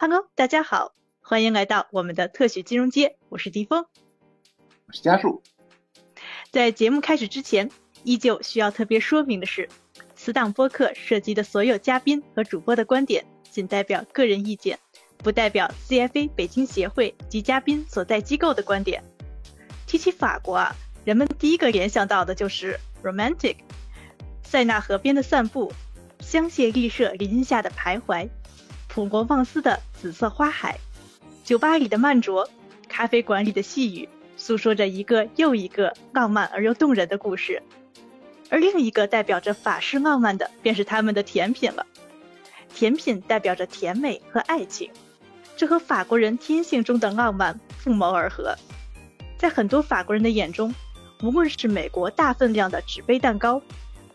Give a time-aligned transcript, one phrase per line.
[0.00, 3.84] Hello，大家好，欢迎来到我们的特许金融街，我是迪峰，
[4.86, 5.42] 我是嘉树。
[6.52, 7.68] 在节目开始之前，
[8.04, 9.68] 依旧需要特别说明的是，
[10.14, 14.78] 此档播客涉及的所有嘉宾和主播的观点仅代表个人意见，
[15.16, 19.02] 不代表 CFA 北京协会及嘉宾所在机构的观点。
[19.88, 23.56] 提起法国啊，人们第一个联想到的就是 romantic，
[24.44, 25.72] 塞纳河边的散步，
[26.20, 28.28] 香榭丽舍林荫下的徘徊。
[28.86, 30.78] 普罗旺斯的紫色花海，
[31.44, 32.48] 酒吧里的慢酌，
[32.88, 37.60] 咖啡馆里的细语，诉说着一个又一个浪漫而又动人的故事。
[38.48, 41.84] 而另一个代表着法式浪漫的，便是他们的甜品了。
[42.72, 44.88] 甜品代表着甜美和爱情，
[45.56, 48.54] 这和法国人天性中的浪漫不谋而合。
[49.36, 50.72] 在很多法国人的眼中，
[51.22, 53.60] 无论是美国大分量的纸杯蛋糕，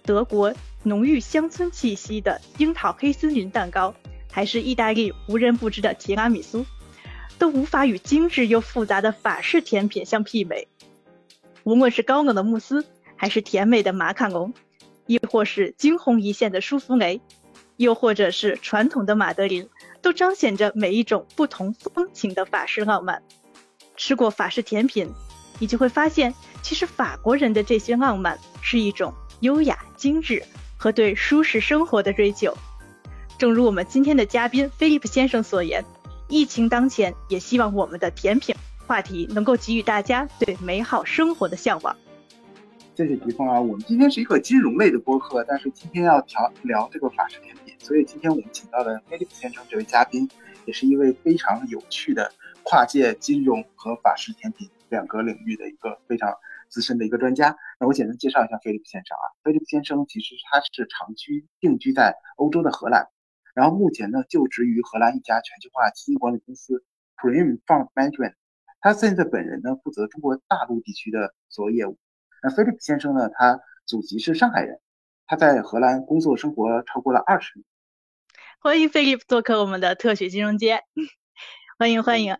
[0.03, 3.93] 德国浓郁乡村气息的樱桃黑森林蛋糕。
[4.33, 6.65] 还是意大利无人不知的提拉米苏，
[7.37, 10.67] 都无法与精致又复杂的法式甜品相媲美。
[11.63, 12.83] 无论是高冷的慕斯，
[13.15, 14.51] 还是甜美的马卡龙，
[15.05, 17.21] 亦或是惊鸿一现的舒芙蕾，
[17.77, 19.69] 又或者是传统的马德琳，
[20.01, 23.21] 都彰显着每一种不同风情的法式浪漫。
[23.95, 25.07] 吃过法式甜品，
[25.59, 30.43] 你就会发现，其实法国人的这些浪漫是一种优雅、精致
[30.75, 32.57] 和对舒适生活的追求。
[33.43, 35.83] 正如我们今天的嘉宾菲利普先生所言，
[36.29, 38.55] 疫情当前，也希望我们的甜品
[38.87, 41.93] 话题能够给予大家对美好生活的向往。
[42.95, 50.25] 谢谢迪峰啊，我们今天是一个金融类的播客，但是今天要调聊这个法式甜品，所以今天我们请到的菲利普先生这位嘉宾，
[50.63, 52.31] 也是一位非常有趣的
[52.63, 56.33] 跨界金融和法式甜品两个领域的一个非常
[56.69, 57.53] 资深的一个专家。
[57.77, 63.05] 那我简单介绍一下菲利普先生啊，菲利普先生其实他是长居定居在欧洲的荷兰。
[63.53, 66.83] 然后目前呢，就职于荷兰一家全球化基金管理公司
[67.17, 68.33] Prime Fund Management。
[68.81, 71.97] 他现在本人呢，负责中国大陆地区的所有业务。
[72.41, 74.79] 那菲利普先生呢，他祖籍是上海人，
[75.25, 77.65] 他在荷兰工作生活超过了二十年。
[78.59, 80.81] 欢迎菲利普做客我们的特许金融街，
[81.77, 82.35] 欢迎欢迎。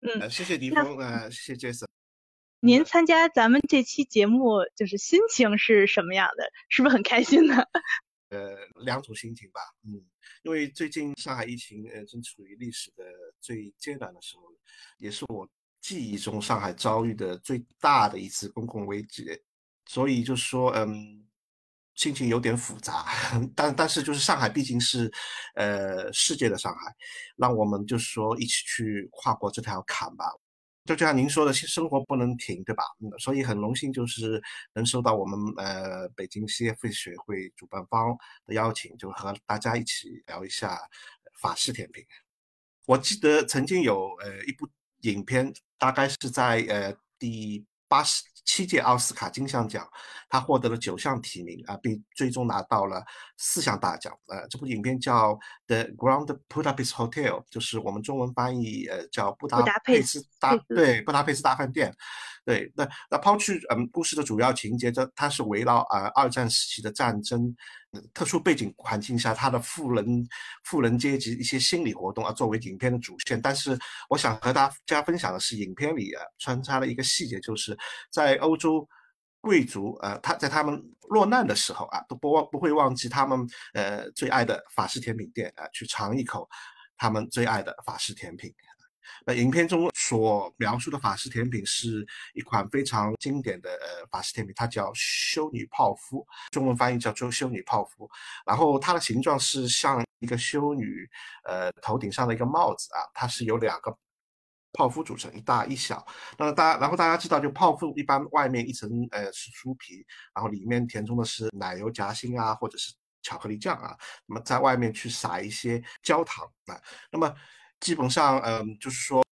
[0.00, 1.86] 嗯，谢谢迪峰，呃，谢谢 Jason。
[2.60, 6.44] 您参加咱们这期节目，就是心情是什么样的？
[6.68, 7.64] 是不是很开心呢？
[8.32, 10.00] 呃，两种心情吧，嗯，
[10.42, 13.04] 因为最近上海疫情呃正处于历史的
[13.40, 14.42] 最艰难的时候，
[14.96, 15.46] 也是我
[15.82, 19.26] 记忆中上海遭遇的最大的一次公共危机，
[19.84, 21.28] 所以就说嗯，
[21.94, 23.04] 心情有点复杂，
[23.54, 25.12] 但但是就是上海毕竟是
[25.56, 26.94] 呃世界的上海，
[27.36, 30.24] 让我们就是说一起去跨过这条坎吧。
[30.84, 32.82] 就就像您说的，生活不能停，对吧？
[33.18, 34.42] 所以很荣幸，就是
[34.74, 38.16] 能收到我们呃北京 CF 学会主办方
[38.46, 40.78] 的邀请，就和大家一起聊一下
[41.40, 42.04] 法式甜品。
[42.86, 44.68] 我记得曾经有呃一部
[45.02, 48.24] 影片，大概是在呃第八十。
[48.44, 49.88] 七届奥斯卡金像奖，
[50.28, 53.02] 他获得了九项提名啊，并最终拿到了
[53.44, 54.16] 四项大奖。
[54.28, 55.34] 呃，这部影片叫
[55.66, 61.92] 《The Grand Budapest Hotel》，就是我们中文翻译呃叫布达佩斯大对布达佩斯大饭店。
[62.44, 67.54] 对，那那抛去嗯故事的主要情节，这它是围绕啊二战时期的战争
[68.14, 70.26] 特殊背景环境下，他的富人
[70.64, 73.40] 富人阶级一些心理活动啊作为影片的主线。
[73.40, 73.78] 但是
[74.08, 77.76] 我想和大家分享的是，影片里啊穿插了一个细节，就是
[78.10, 78.88] 在欧洲
[79.42, 86.48] 贵族呃他在他们落难的时候啊都不忘不会忘记他们呃最爱的法式甜品店啊去尝一口
[86.96, 88.54] 他们最爱的法式甜品。
[89.26, 98.08] 那影片中所描述的法式甜品是一款非常经典的呃法式甜品，它叫修女泡芙，中文翻译叫做修女泡芙。
[98.46, 101.08] 然后它的形状是像一个修女
[101.44, 103.96] 呃头顶上的一个帽子啊，它是有两个
[104.72, 106.04] 泡芙组成，一大一小。
[106.38, 113.96] 那么大然后大家知道，就泡芙一般外面一层呃是酥皮，然后里面填充的是奶油夹心啊，或者是巧克力酱啊，
[114.26, 117.34] 那么在外面去撒一些焦糖啊，那么。
[117.82, 119.26] 基本上，嗯，就是说，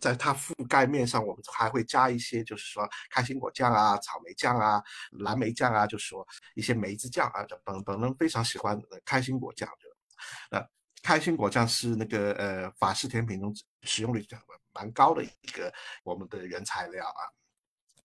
[0.00, 4.80] 在它覆盖面上，我们还会加一些，就是说开心果酱啊、草莓酱啊、
[5.10, 6.24] 蓝莓酱啊，就是说
[6.54, 7.44] 一些梅子酱啊。
[7.64, 10.64] 本本人非常喜欢开心果酱，就，呃，
[11.02, 14.26] 开心果酱是那个呃法式甜品中使用率
[14.72, 15.72] 蛮高的一个
[16.02, 17.22] 我们的原材料啊。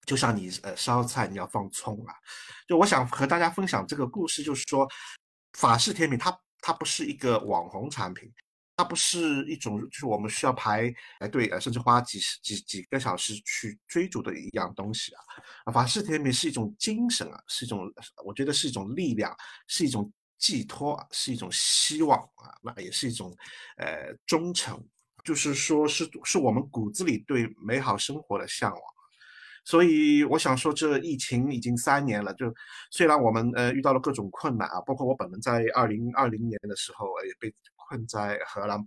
[0.05, 2.13] 就像你呃烧菜你要放葱啊，
[2.67, 4.87] 就我想和大家分享这个故事，就是说
[5.53, 8.31] 法式甜品它它不是一个网红产品。
[8.75, 15.21] 它不是一种，就是我们需要排排队呃，甚至花几十几几个小时去追逐的一样东西啊。
[15.65, 17.81] 啊，法式甜品是一种精神啊，是一种，
[18.25, 19.31] 我觉得是一种力量，
[19.67, 20.11] 是一种
[20.43, 23.33] 寄托，是一种希望啊，那也是一种
[23.77, 24.77] 呃忠诚，
[25.23, 28.81] 就是说是是我们骨子里对美好生活的向往。
[29.63, 32.53] 所以我想说，这疫情已经三年了，就
[32.91, 38.77] 虽然我们呃遇到了各种困难啊，包括我本人在二零二零年的时候也被困在荷兰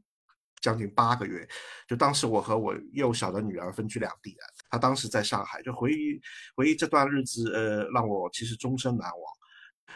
[0.61, 1.49] 将近八个月，
[1.89, 6.21] 就当时我和我幼小的女儿分居两地啊，她当时在上海，就回忆
[6.55, 9.23] 回忆这段日子，呃，让我其实终身难忘。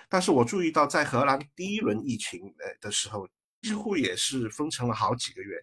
[0.08, 3.28] 但是我注意到，在荷兰第一轮疫情呃的时候，
[3.62, 5.56] 几乎也是封城了好几个月。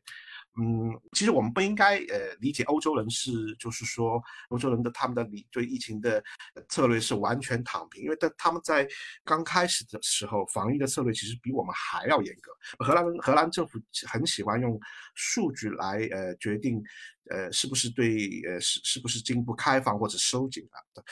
[0.59, 4.19] 嗯，其实我们不应该呃理解欧洲人是，就是说
[4.49, 6.23] 欧洲人的他们的理对疫情的
[6.67, 8.87] 策略是完全躺平，因为在他们在
[9.23, 12.51] 刚开始的时候防疫的策略其实比我们还要严格。
[12.83, 13.77] 荷兰人荷兰政府
[14.07, 14.79] 很喜欢用
[15.13, 16.81] 数据来呃决定
[17.29, 21.03] 呃是不是对呃是是不是进一步开放或者收紧啊。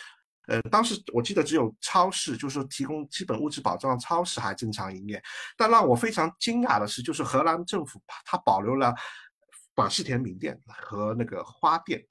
[0.48, 5.22] 呃，当时我记得只有超市，就是提供基本物质保障超市还正常营业。
[5.58, 8.94] 但让我非常惊讶的是，就是荷兰政府它保留了
[9.76, 12.06] 法式甜品店和那个花店。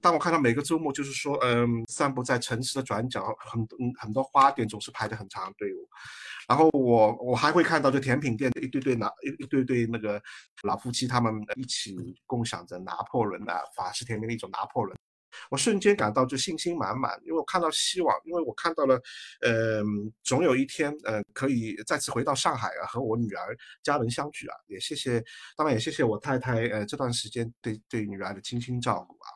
[0.00, 5.88] 当我看到每个周末，就是说，嗯，散步在城市的转角，很嗯很多花店总是排着很长的队伍。
[6.46, 10.22] 然后我我还会看到，就甜品店的一对对拿一一对对那个
[10.64, 11.96] 老夫妻，他们一起
[12.26, 14.94] 共享着拿破仑的法式甜品的一种拿破仑。
[15.50, 19.00] 我瞬间感到就信心满满，因为我看到希望，因为我看到了，
[19.42, 19.82] 呃，
[20.22, 24.56] 总有一天，呃，可以再次回到上海啊，和我女儿家人相聚啊。
[24.66, 25.22] 也谢谢，
[25.56, 29.28] 当然也谢谢我太太，呃，这段时间对对女儿的精心照顾啊。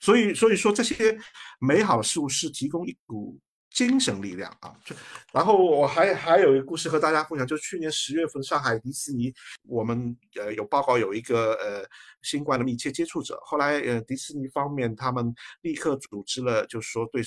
[0.00, 1.18] 所以，所以说这些
[1.60, 3.38] 美好的事物是提供一股。
[3.76, 4.96] 精神力量啊，就
[5.34, 9.30] 然后我还还有一个故事和大家分享，就去年十月份上海迪士尼，
[9.68, 11.86] 我们呃有报告有一个呃
[12.22, 17.22] 新冠的密切接触者，后来呃迪士尼方面他们立刻组织了，就是说对。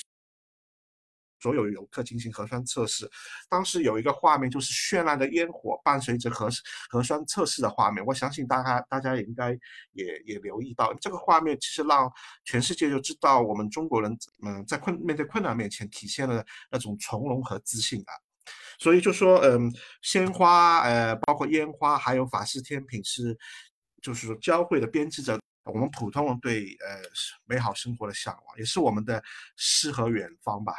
[1.40, 3.10] 所有游客进行核酸测试，
[3.48, 6.48] 当时有一个画面，就是绚烂的烟火伴随着核
[6.90, 8.04] 核酸测试的画面。
[8.04, 9.50] 我相信大家大家也应该
[9.92, 12.10] 也也留意到这个画面，其实让
[12.44, 18.12] 全世界就知道我们中国人嗯在困面对困难面前体现了那种从容和自信啊。
[18.78, 19.72] 所以就说嗯
[20.02, 23.36] 鲜花呃包括烟花还有法式甜品是
[24.02, 27.02] 就是说交汇的编织着我们普通人对呃
[27.44, 29.22] 美好生活的向往，也是我们的
[29.56, 30.72] 诗和远方吧。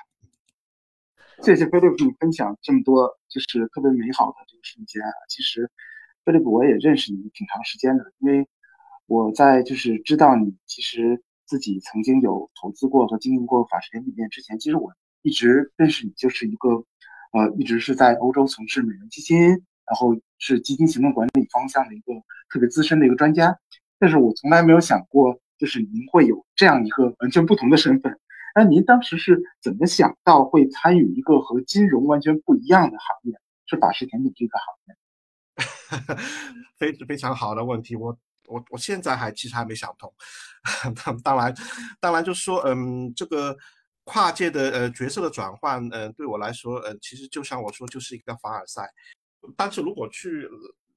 [1.43, 5.01] 谢谢菲利普你分享这么多，就是特别美好的这个瞬间。
[5.27, 5.67] 其实，
[6.23, 8.47] 菲利普我也认识你挺长时间的，因为
[9.07, 14.93] 我在就是知道你其实自己曾经有投资过和经营过法式甜品店之前，其实我
[15.23, 16.69] 一直认识你就是一个
[17.31, 22.13] 呃一直是在欧洲从事美元基金，然后是基金行动管理方向的一个
[22.53, 23.57] 特别资深的一个专家。
[23.97, 28.19] 但是我从来没有想过，就是您会有这样一个完全不同的身份。
[28.56, 34.95] 那您当时是怎么想到会参与一个和金融完全不一样的行业，是法式甜品这个行业？
[36.77, 38.18] 非非常好的问题，我
[38.48, 40.12] 我我现在还其实还没想通。
[41.24, 41.53] 当然，
[42.00, 43.56] 当然就说，嗯，这个
[44.03, 48.89] 跨界的呃角色的转换，嗯，对我来说，呃，其实就像我说，就是一个凡尔赛。
[49.57, 50.47] 但是如果去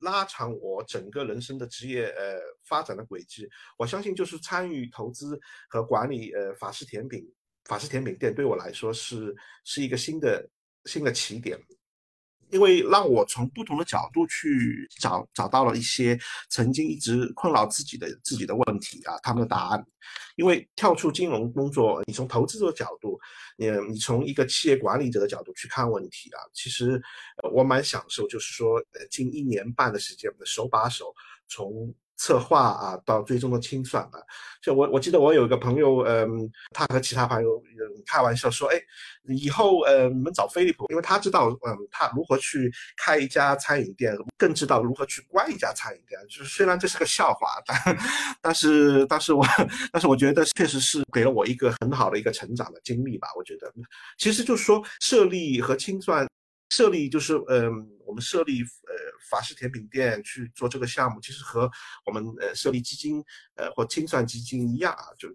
[0.00, 3.48] 拉长我整个人生的职业呃发展的轨迹，
[3.78, 7.26] 我相信就是参与投资和管理呃法式甜品。
[7.64, 9.34] 法式甜品店对我来说是
[9.64, 10.48] 是一个新的
[10.84, 11.58] 新的起点，
[12.50, 16.18] 因为让我从不同的角度去找找到了一些
[16.50, 19.86] 曾经一直困扰自己的自己的问题啊，他们的答案。
[20.36, 23.18] 因为跳出金融工作，你从投资者角度，
[23.56, 27.00] 你你从一个企业管理者的角度去看问题啊，其实
[27.52, 31.14] 我蛮享受，就是说呃近一年半的时间，手把手
[31.48, 31.94] 从。
[32.24, 34.16] 策划啊，到最终的清算啊，
[34.62, 37.62] 就我我记得我有一个朋友，嗯，他和其他朋友
[38.06, 38.80] 开玩笑说，哎，
[39.28, 46.18] 以后呃你们找飞利浦，因为他知道，嗯，他如何去开一家餐饮店，更知道如何去关一家餐饮店。
[46.26, 47.98] 就是虽然这是个笑话，但
[48.40, 49.44] 但是但是我
[49.92, 53.28] 但是我觉得确实是给了我一个很好的一个成长的经历吧。
[53.36, 53.70] 我觉得，
[54.16, 56.26] 其实就是说设立和清算。
[56.74, 58.94] 设立就是，嗯，我们设立呃
[59.30, 61.70] 法式甜品店去做这个项目，其实和
[62.04, 63.22] 我们呃设立基金，
[63.54, 65.28] 呃或清算基金一样啊，就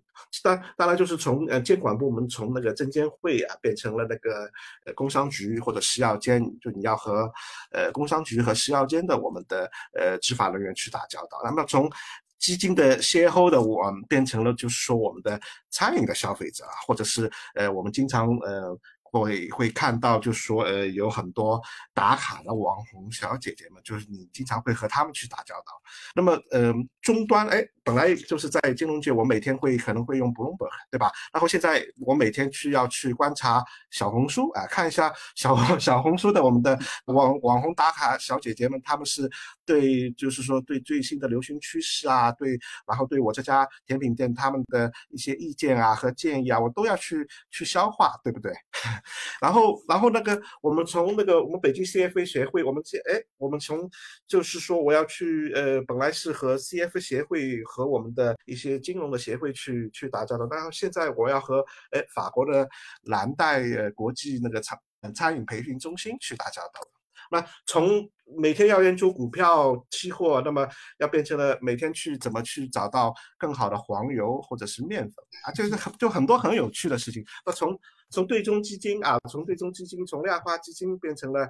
[0.43, 4.51] 当当然就是从呃监管部门从那个证监会啊变成了那个
[4.85, 7.31] 呃工商局或者食药监，就你要和
[7.71, 11.39] 呃工商局和食药监的我们的呃执法人员去打交道。
[11.45, 11.89] 那么从
[12.37, 18.77] 基金的 shareholder 我变成了就是说我们的餐饮的消费者啊，或者是呃我们经常呃。
[19.11, 21.61] 会会看到，就说呃有很多
[21.93, 25.81] 打卡的网红小姐姐们，就是你经常会和他们去打交道。
[26.15, 31.11] 那么呃终端哎，本来就是在金融界，我每天会可能会用 Bloomberg，对吧？
[31.33, 39.29] 然后现在我每天去要去观察小红书啊，看一下小 小红书的我们的网网红打卡小姐姐们，他们是
[39.65, 48.53] 对就是说对最新的流行趋势啊，对，然后对我这家甜品店他们的一些意见啊和建议啊，我都要去去消化，对不对？
[49.41, 53.89] 然后，然后那个，我们从那个我们北京 CFA 协会，我们这哎，我们从
[54.27, 62.67] 就是说我要去呃，本来是和 CF 协会和我们的一些金融的协会去去打交道，但是现在我要和哎法国的
[63.03, 64.77] 蓝带国际那个餐
[65.15, 66.81] 餐饮培训中心去打交道。
[67.31, 70.67] 那从每天要研究股票期货，那么
[70.99, 77.23] 要变成了每天去怎么去找到更好的黄油或者是面粉啊，就是很就很多很有趣的事情。
[77.45, 81.47] 那从从对冲基金啊，从对冲基金从量化基金变成了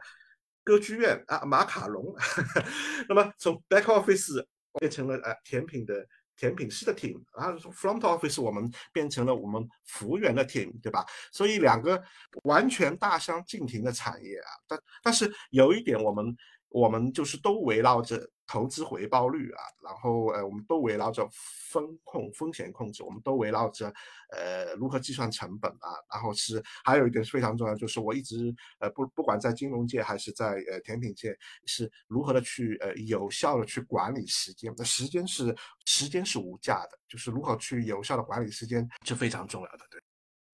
[0.64, 2.16] 歌剧院啊，马卡龙，
[3.10, 4.46] 那么从 back office
[4.80, 6.06] 变成了呃甜品的。
[6.40, 11.06] 甜品师的 team，然后从 front office 我们变成了我们服务员的 team，对吧？
[11.34, 12.02] 所以两个
[12.44, 16.34] 完全大相径庭的产业啊，但但是有一点我们。
[16.70, 23.94] 我们就是都围绕着投资回报率啊，然后呃，我们都围绕着风控、风险控制，我们都围绕着
[24.32, 40.00] 呃如何计算成本啊，然后是还有一点是非常重要，就是我一直呃不不管在金融界还是在呃甜品界，是如何的去呃有效的去管理时间，那时间是时间是无价的，就是如何去有效的管理时间是非常重要的，对。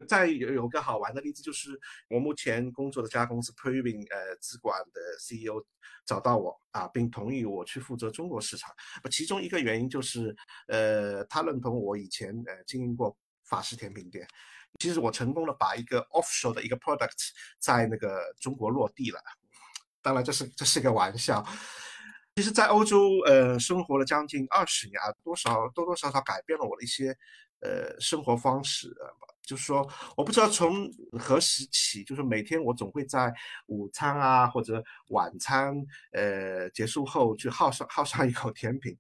[0.06, 5.66] 再有有个好玩的例子，就是我目前工作的家公司 Previn 呃资管的 CEO
[6.06, 8.74] 找到我啊，并同意我去负责中国市场。
[9.12, 10.36] 其中一个原因就是，
[10.68, 14.28] 呃，他认同我以前呃经营过法式甜品店。
[14.80, 19.20] 其实我成功的把一个 offshore 的一个 product 在那个中国落地了。
[20.02, 21.44] 当然这是这是个玩笑。
[22.36, 27.18] 其实，在欧洲呃生活了将近二十年啊，多少多多少少改变了我的一些
[27.62, 29.08] 呃生活方式啊。
[29.46, 29.88] 就是说，
[30.18, 33.34] 我不知道从何时起，就是每天我总会在
[33.68, 35.76] 午餐啊或者晚餐，
[36.12, 38.98] 呃结束后去耗上耗上一口甜品，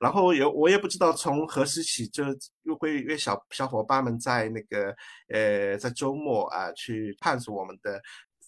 [0.00, 2.24] 然后也我也不知道从何时起，就
[2.62, 4.94] 又会约小小伙伴们在那个
[5.28, 8.00] 呃在周末啊去探索我们的。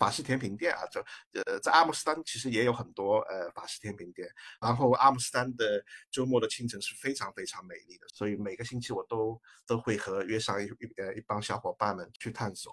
[0.05, 1.01] 法式甜品店啊，就
[1.33, 4.29] 呃，在阿姆斯丹其实也有很多呃法式甜品店。
[4.61, 12.71] 然后阿姆斯丹的周末的清晨是非常非常美丽的，所以每个星期我都都会和约上一一呃一帮小伙伴们去探索。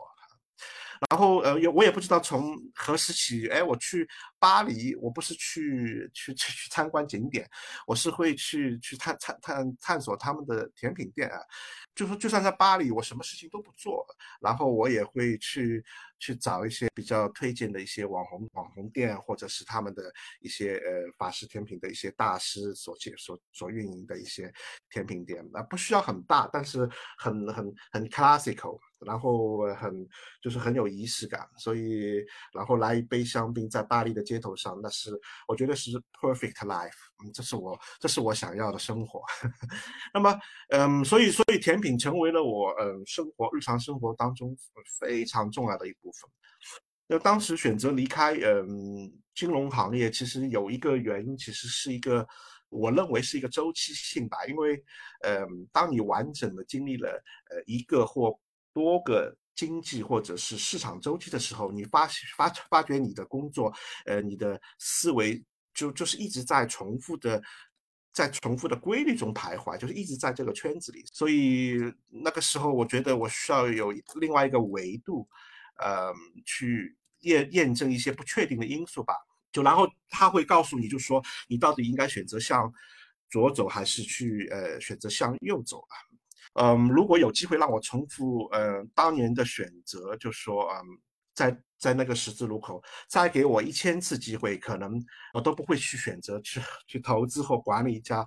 [1.10, 7.50] 然后呃，也我也不知道从何时起，哎，我去巴黎，我不是去去去去参观景点，
[7.88, 11.40] 我是会去去探探探探索他们的甜品店啊。
[11.96, 14.06] 就说就算在巴黎，我什么事情都不做，
[14.40, 15.84] 然后我也会去
[16.20, 20.04] 去找一些比较推荐的一些网红网红店，或者是他们的
[20.40, 24.54] 一些呃法式甜品的一些大师所建所所运营的一些
[24.92, 28.80] 甜品店，那不需要很大，但是很很很 classical。
[29.04, 30.08] 然后很
[30.44, 35.12] 就是很有仪式感，所以然后来一杯香槟在巴黎的街头上，那是
[35.48, 36.92] 我觉得是 perfect life，
[37.24, 39.22] 嗯，这是我这是我想要的生活。
[40.14, 44.56] 那么，嗯，所以所以甜品成为了我嗯生活日常生活当中
[45.00, 46.30] 非常重要的一部分。
[47.08, 52.26] 那当时选择离开嗯金融行业，其实有一个原因，其实是一个
[52.70, 54.82] 我认为是一个周期性吧，因为
[55.24, 57.10] 嗯当你完整的经历了
[57.50, 58.40] 呃一个或
[58.74, 63.74] 多个经济或者是市场周期的时候，你发发发觉你的工作，
[64.06, 65.44] 呃，你的思维
[65.74, 67.42] 就就是一直在重复的，
[68.12, 71.04] 在重复的规律中徘徊，就是一直在这个圈子里。
[71.14, 71.78] 所以
[72.10, 75.28] 那个时候，我觉得我需要有另外一个维度，
[75.78, 76.14] 呃，
[76.46, 79.14] 去验验证一些不确定的因素吧。
[79.52, 82.74] 就然后他会告诉你，就说你到底应该选择向
[83.30, 85.96] 左走，还是去呃选择向右走啊？
[86.54, 90.84] 嗯，如果有机会让我重复，呃，当年的选择，就说，嗯，
[91.34, 95.02] 在在那个十字路口，再给我一千次机会，可能
[95.34, 98.26] 我都不会去选择去去投资或管理一家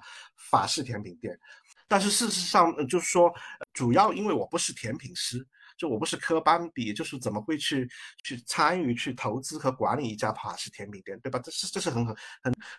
[0.51, 1.39] 法式甜品店。
[1.87, 3.33] 但是事实上，就是说，
[3.73, 5.47] 主要因为我不是甜品师。
[5.77, 7.91] 就我不是科班毕业，就是怎么会去
[8.23, 11.37] 去参与、去投资和管理一家法式甜品店，对吧？
[11.41, 12.15] 这是这是很很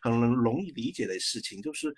[0.02, 1.94] 很很容易理解的事情，就是，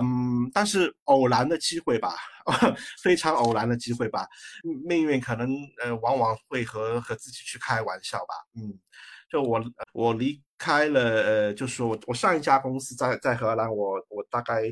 [0.00, 2.14] 嗯，但是偶然的机会吧，
[3.02, 4.26] 非常偶然的机会吧，
[4.86, 5.48] 命运可能
[5.82, 8.72] 呃往往会和和自己去开玩笑吧，嗯，
[9.30, 14.62] 就我我离开了呃，就是我我上一家公司在在荷兰，我我大概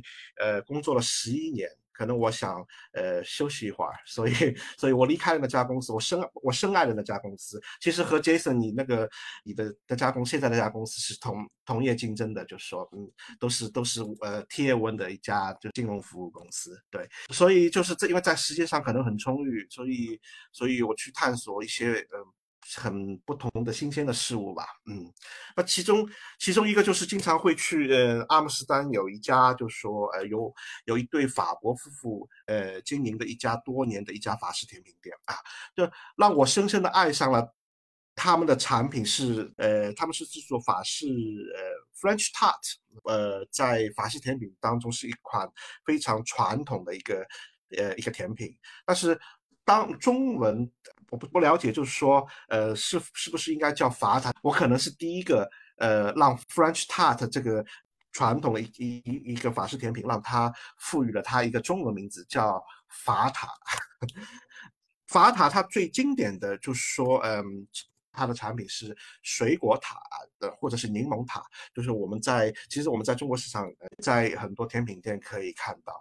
[0.40, 1.68] 呃工作了十一年。
[1.92, 4.32] 可能我想呃休息一会儿，所以
[4.76, 9.08] 所以我离开了那家公司，我深我深爱的那家公司，其实和 Jason 你那个
[9.44, 20.20] 你的那家公现在那家公司是同同业竞争的，就是说嗯都是都是呃 Tier One 的一家就金融服务公司，对，所以就是这因为在时间上可能很充裕，所以
[20.52, 22.24] 所以我去探索一些嗯。
[22.76, 25.12] 很不同的新鲜的事物吧，嗯，
[25.56, 30.54] 那其中其中一个就是经常会去呃阿姆斯丹有一家，就是说呃有
[30.84, 35.34] 有一对法国夫妇呃经营的一家多年的一家法式甜品店啊，
[35.74, 37.52] 就让我深深的爱上了
[38.14, 41.60] 他们的产品是呃他们是制作法式呃
[42.00, 45.50] French tart，呃在法式甜品当中是一款
[45.84, 47.26] 非常传统的一个
[47.76, 49.20] 呃一个甜品，但是
[49.64, 50.70] 当中文。
[51.12, 54.32] 我不不了解，就是说，呃，是是不是应该叫法塔？
[54.42, 57.62] 我可能是第一个，呃，让 French tart 这个
[58.12, 58.72] 传统的一
[59.04, 62.64] 一一个法式甜品，让它赋予了它一个中文名字，叫
[63.04, 63.46] 法塔。
[65.06, 67.44] 法塔它最经典的就是说，嗯，
[68.10, 70.00] 它的产品是水果塔
[70.38, 73.70] 的，或者是柠檬塔，就是我们在其实我们在中国市场，
[74.02, 75.92] 在很多甜品店可以看到。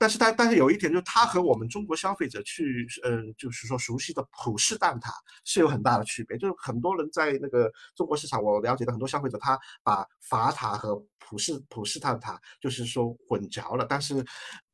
[0.00, 5.10] 但是它，但是有一点，就是它和我们中国消费者去，嗯，就是说熟悉的普式蛋挞
[5.44, 6.38] 是有很大的区别。
[6.38, 13.84] 就是很多人在那个中国市场，我了解的很多消费者，他把法塔和普式普式蛋挞就是说混淆了。
[13.86, 14.24] 但是，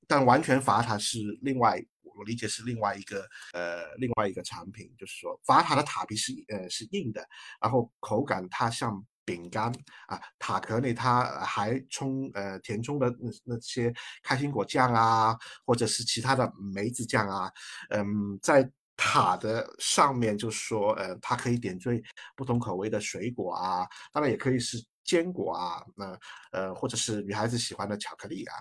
[0.06, 4.88] 但完全法塔是另外，我理解是另外一个，呃，另外一个产品。
[4.96, 7.26] 就是说，法塔的塔皮是，呃，是硬的，
[7.60, 9.04] 然后口感它像。
[9.26, 9.70] 饼干
[10.06, 13.92] 啊，塔壳内它还充呃填充的那那些
[14.22, 17.52] 开心果酱啊，或者是其他的梅子酱啊，
[17.90, 22.02] 嗯，在塔的上面就说，呃，它可以点缀
[22.34, 26.18] 不同口味的水果啊，当然也可以是坚果啊，那
[26.52, 28.54] 呃或者是女孩子喜欢的巧克力啊，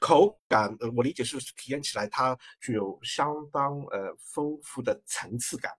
[0.00, 5.72] 口感呃我理解是体验起来它具有相当呃丰富的层次感。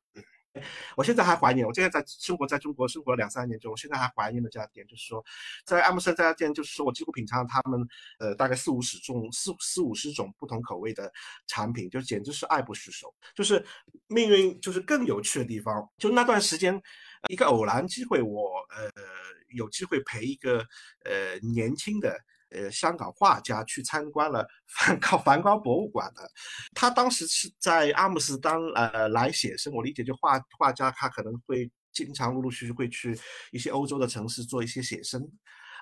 [0.96, 5.24] 我现在还怀念，我现在在生活在中国生活了两三年之后，我现在还怀念的这家店，就是说，
[5.64, 7.88] 在阿姆森这家店，就是说我几乎品尝了他们，
[8.20, 11.12] 呃，大概四五十种、四四五十种不同口味的
[11.48, 13.14] 产品，就简直是爱不释手。
[13.36, 13.64] 就是
[14.08, 16.82] 命运，就是更有趣的地方，就那段时间，
[17.30, 18.92] 一个偶然机会，我呃
[19.50, 20.66] 有机会陪一个
[21.06, 22.20] 呃年轻的。
[22.52, 26.30] 呃，香港画家去参观了梵 高梵高博物馆的，
[26.74, 29.74] 他当时是在阿姆斯特丹呃来写生。
[29.74, 33.18] 我理解，就画画家他可能会经常陆陆续续会去
[33.52, 35.22] 一些欧洲的城市做一些写生，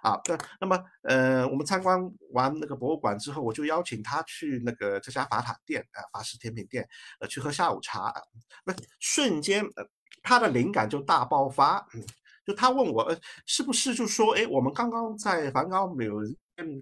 [0.03, 1.99] 啊，那那么呃，我们参观
[2.31, 6.87] 完那个博物馆之后，我就邀请他去那个这家法塔店啊，法式甜品店，
[7.19, 8.13] 呃，去喝下午茶。
[8.65, 9.87] 那瞬间，呃，
[10.23, 11.85] 他的灵感就大爆发。
[12.45, 16.15] 就他问我，呃，是不是就说，哎，我们刚刚在梵高没有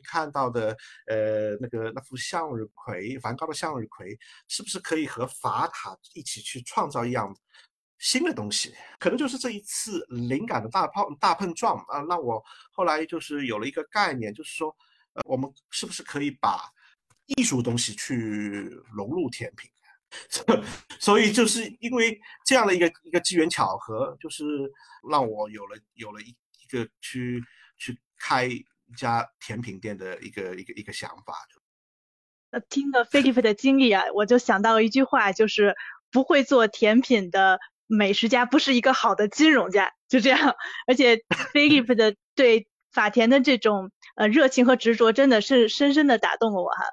[0.04, 0.76] 看到的，
[1.08, 7.36] 呃，那个那幅向日葵，梵高的向日葵，是不是可以和法塔一起去创造一样
[8.00, 8.74] 新的东西？
[9.00, 14.76] 可能就是这一次灵感的大碰大碰撞啊，让我后来就是有了一个概念，就是说，
[15.14, 16.70] 呃，我们是不是可以把
[17.38, 19.70] 艺术东西去融入甜品？
[21.00, 24.46] 所以就是因为这样的一个一个机缘巧合，就是
[25.10, 26.30] 让我有了有了一
[26.62, 27.44] 一个去
[27.78, 28.48] 去开
[28.98, 31.34] 家甜品店的一个一个一个想法。
[32.52, 35.76] 那听了菲利普的经历啊，我就想到一句话，就是
[36.12, 40.56] 不会做甜品的美食家不是一个好的金融家，就这样。
[40.88, 41.20] 而且
[41.54, 46.86] 菲利普的对法甜的这种呃热情和执着，真的是深深的打动了我哈。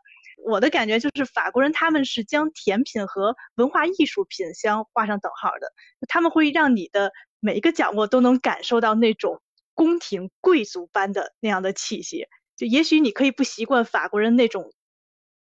[0.45, 5.73] 我的感觉就是法国人他们是将甜品和文化艺术品相画上等号的，
[6.09, 9.41] 他们会让你的每一个角落都能感受到那种
[9.83, 12.29] 宫廷贵族般的那样的气息。
[12.57, 14.73] 就也许你可以不习惯法国人那种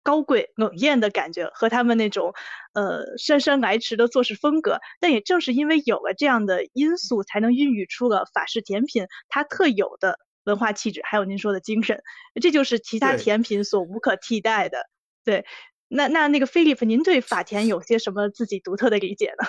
[0.03, 2.35] 高贵冷艳的感觉和他们那种
[2.75, 10.19] 呃姗姗来迟的做事风格，但也正是因为有了这样的因素，才能孕育出了法式甜品它特有的。
[10.45, 12.01] 文化气质，还有您说的精神，
[12.41, 14.89] 这就是其他甜品所无可替代的。
[15.25, 15.45] 对，
[15.89, 19.49] 那那那个菲利普，您对法甜有些什么自己独特的理解呢？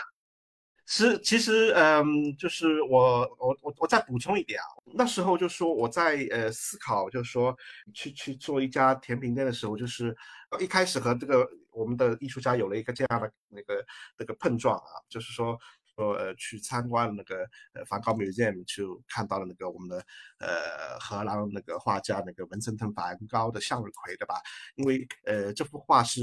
[0.87, 7.55] 是，其实，嗯，就是我我我我再补充一点啊，那时候就说我在呃思考，就是说
[7.93, 10.15] 去去做一家甜品店的时候，就是
[10.61, 13.85] 一开始和这个我们的艺术家有了一个这样的那个
[14.17, 15.59] 那个碰撞啊，就是说。
[15.99, 17.43] 呃去参观那个
[17.87, 19.97] 梵高 museum，就看到了那个我们的
[20.37, 24.35] 呃荷兰那个画家那个文森特梵高的向日葵，对吧？
[24.75, 26.21] 因为呃这幅画是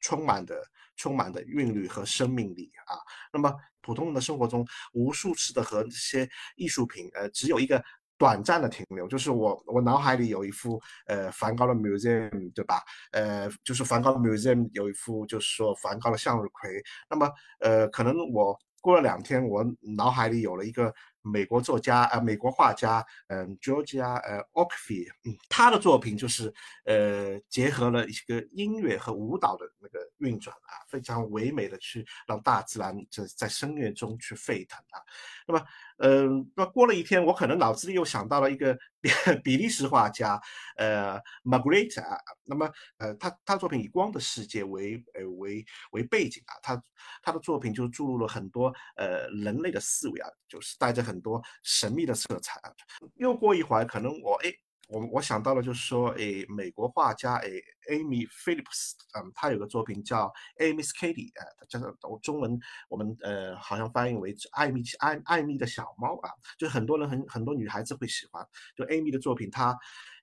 [0.00, 2.96] 充满的充满的韵律和生命力啊。
[3.30, 7.82] 那么普通人的生活中，无数次的和这些艺术品呃只有一个
[8.16, 12.80] 短暂的停留，就是我我脑海里有一幅呃梵高的 museum，对吧？
[13.10, 16.70] 呃，就是梵高的 museum 有一幅就是说梵高的向日葵。
[17.10, 17.28] 那么
[17.60, 19.64] 呃，可能我过了两天，我
[19.96, 20.94] 脑海里有了一个。
[21.22, 26.52] 美国作家呃，美国画家，嗯，Georgia 呃 o k f i 嗯，他的作品就是
[26.84, 35.00] 呃，结合了一个音乐和舞蹈的那个运转啊，非常唯美的去让大自然在在声乐中去沸腾啊。
[35.46, 35.64] 那么，
[36.04, 38.76] 嗯，那过了一天，我可能脑子里又想到了一个
[39.44, 40.40] 比利时画家，
[40.76, 42.18] 呃，Margaret 啊。
[42.44, 46.82] 那么，呃，他他作品以光的世界为呃为为背景啊，他
[47.22, 51.22] 他的作品就注入了很多呃人类的思维啊，就是带着很。
[51.22, 52.72] 多神秘的色彩啊。
[53.14, 54.52] 又过一会儿，可能我哎，
[54.92, 57.48] 我我想到了，就是说，哎，美国画家哎
[57.88, 60.26] ，Amy Phillips，嗯，他有个作品叫
[60.58, 68.46] 《Amy's Kitty》，呃，叫做中文我们呃好像翻译为“艾米艾艾米的小猫”啊，就很多人很很多女孩子会喜欢。
[68.76, 69.70] 就 Amy 的作品，她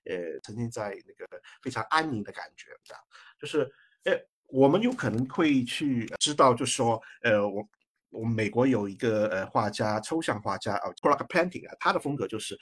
[0.04, 3.02] 呃曾经在那个非常安宁的感觉，这样，
[3.40, 3.68] 就是
[4.04, 4.12] 哎，
[4.46, 7.68] 我们有可能会去知道，就是说，呃，我。
[8.12, 12.58] 我们美国有一个呃画家，抽象画家啊 c r a k Painting 啊，他的风格就是，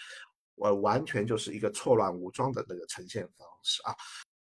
[0.58, 3.94] 我完全就是一个错乱无章的那个呈现方式啊。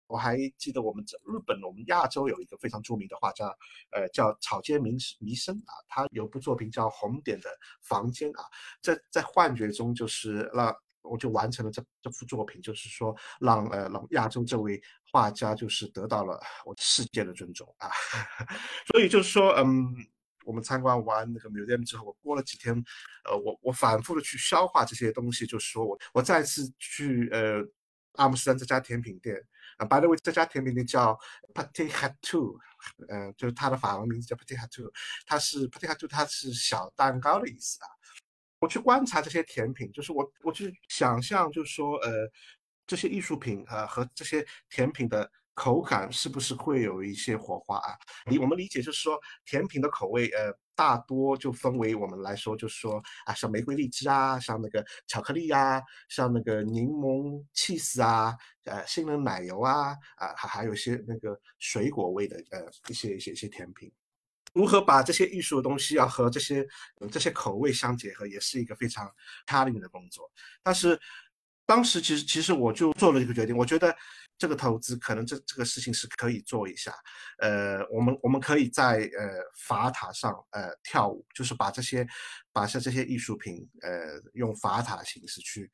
[0.08, 3.48] 我还记得我们日本，我们亚洲有一个非常著名的画家，
[3.92, 7.50] 呃，叫草间弥弥生啊，他有部作品叫《红点的
[7.82, 8.44] 房间》啊，
[8.82, 17.90] 在在幻觉中就是让我就完成了这这幅作品，就是说让呃让亚洲这位画家就是得到了我世界的尊重啊，
[18.92, 19.96] 所以就是说嗯。
[20.46, 22.74] 我们参观完那个 museum 之后，我过了几天，
[23.26, 27.64] 呃，我我反复的去消化这些东西，就是说我我再次去呃
[28.14, 29.36] 阿姆斯特丹这家甜品店
[29.78, 31.18] 啊，by the way，这家甜品店叫
[31.54, 32.58] Patihatu
[33.08, 34.92] 呃，就是它的法文名字叫 p a t i h a t u
[35.26, 37.88] 它是 p a t i h a t u 它是小蛋糕的意思啊。
[38.60, 42.30] 我去观察这些甜品，就是我我去想象，就是说呃
[42.86, 45.32] 这些艺术品啊和这些甜品的。
[45.54, 47.96] 口感是不是会有一些火花啊？
[48.26, 63.92] 理我们理解就是说，甜品的口味，呃，大多就分为我们来说，就是说啊，像玫瑰荔枝啊，像那个巧克力啊，像那个柠檬 cheese 啊，呃，杏仁奶油啊，啊，还还有一些那个水果味的，呃，一些一些一些甜品。
[64.54, 66.68] 如何把这些艺术的东西要和这些
[67.10, 69.10] 这些口味相结合，也是一个非常
[69.48, 70.30] challenging 的工作。
[70.62, 71.00] 但是
[71.66, 73.96] 当时其实其实我就做了一个决定，我觉得。
[74.38, 76.92] 这个投资可能这这个事情是可以做一下，
[77.38, 82.08] 呃，我们我们可以在呃法塔上呃跳舞，就是把这些
[82.52, 85.70] 把像这些艺术品呃用法塔形式去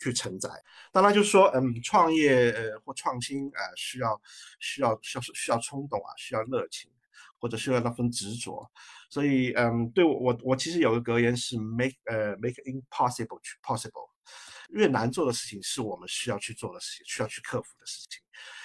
[0.00, 0.48] 去承载。
[0.92, 4.22] 当然就是说，嗯，创业呃或创新啊需要
[4.60, 6.88] 需要需要需要冲动啊，需要热情，
[7.40, 8.70] 或者需要那份执着。
[9.10, 14.11] 所以嗯，对我我我其实有个格言是 make 呃 make impossible possible。
[14.72, 18.20] 越难做的事情是我们需要去做的事情，需要去克服的事情。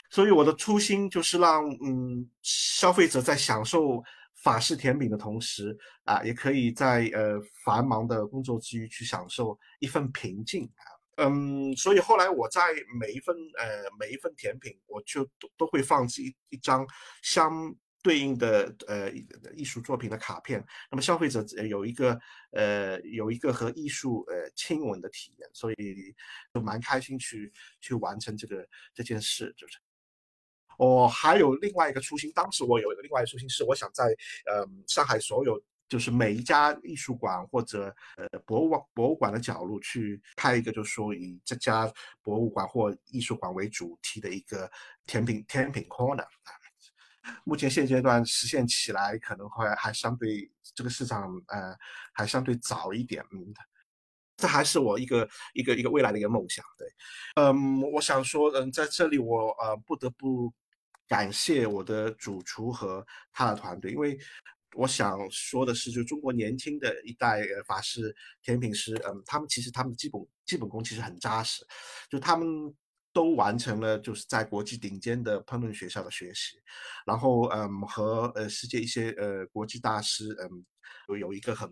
[0.10, 4.02] 所以我的初心就是让嗯消费者在享受
[4.42, 10.84] 法式甜品的同时啊，也可以在呃繁忙的工作之余去享受一份平静啊。
[11.18, 12.62] 嗯，所以后来我在
[13.00, 13.66] 每一份呃
[14.00, 16.86] 每一份甜品，我就都都会放置一一张
[17.22, 17.76] 相。
[18.02, 19.12] 对应的呃
[19.54, 22.20] 艺术作品的卡片，那么消费者有一个
[22.52, 26.16] 呃有一个和艺术呃亲吻的体验，所以
[26.54, 29.78] 就蛮开心去去完成这个这件事，就是。
[30.78, 34.06] 我还有另外一个初心，当时我有一个另外一个初心是，我想在
[34.46, 44.70] 呃上海所有就是每一家艺术馆或者呃博物馆博物馆的角落去开一个，就是说以这家博物馆或艺术馆为主题的一个
[45.08, 46.54] 甜品甜品 corner 啊。
[47.44, 51.76] 目前现阶段实现起来可能会还相对这个市场呃
[52.14, 53.54] 还相对早一点，嗯，
[54.38, 56.88] 这还是我一个一个一个未来的一个梦想，对，
[57.36, 60.54] 嗯，我想说，嗯，在这里我呃不得不
[61.08, 64.18] 感谢我的主厨和他的团队，因为
[64.76, 71.66] 我想说的是，就中国年轻的一代法式甜品师，嗯，他们其实他们基本基本功其实很扎实，
[72.10, 72.48] 就他们。
[73.14, 76.58] 都完成了，就是在国际顶尖的烹饪学校的学习，
[77.06, 80.66] 然后嗯和呃世界一些呃国际大师嗯
[81.08, 81.68] 有有一个很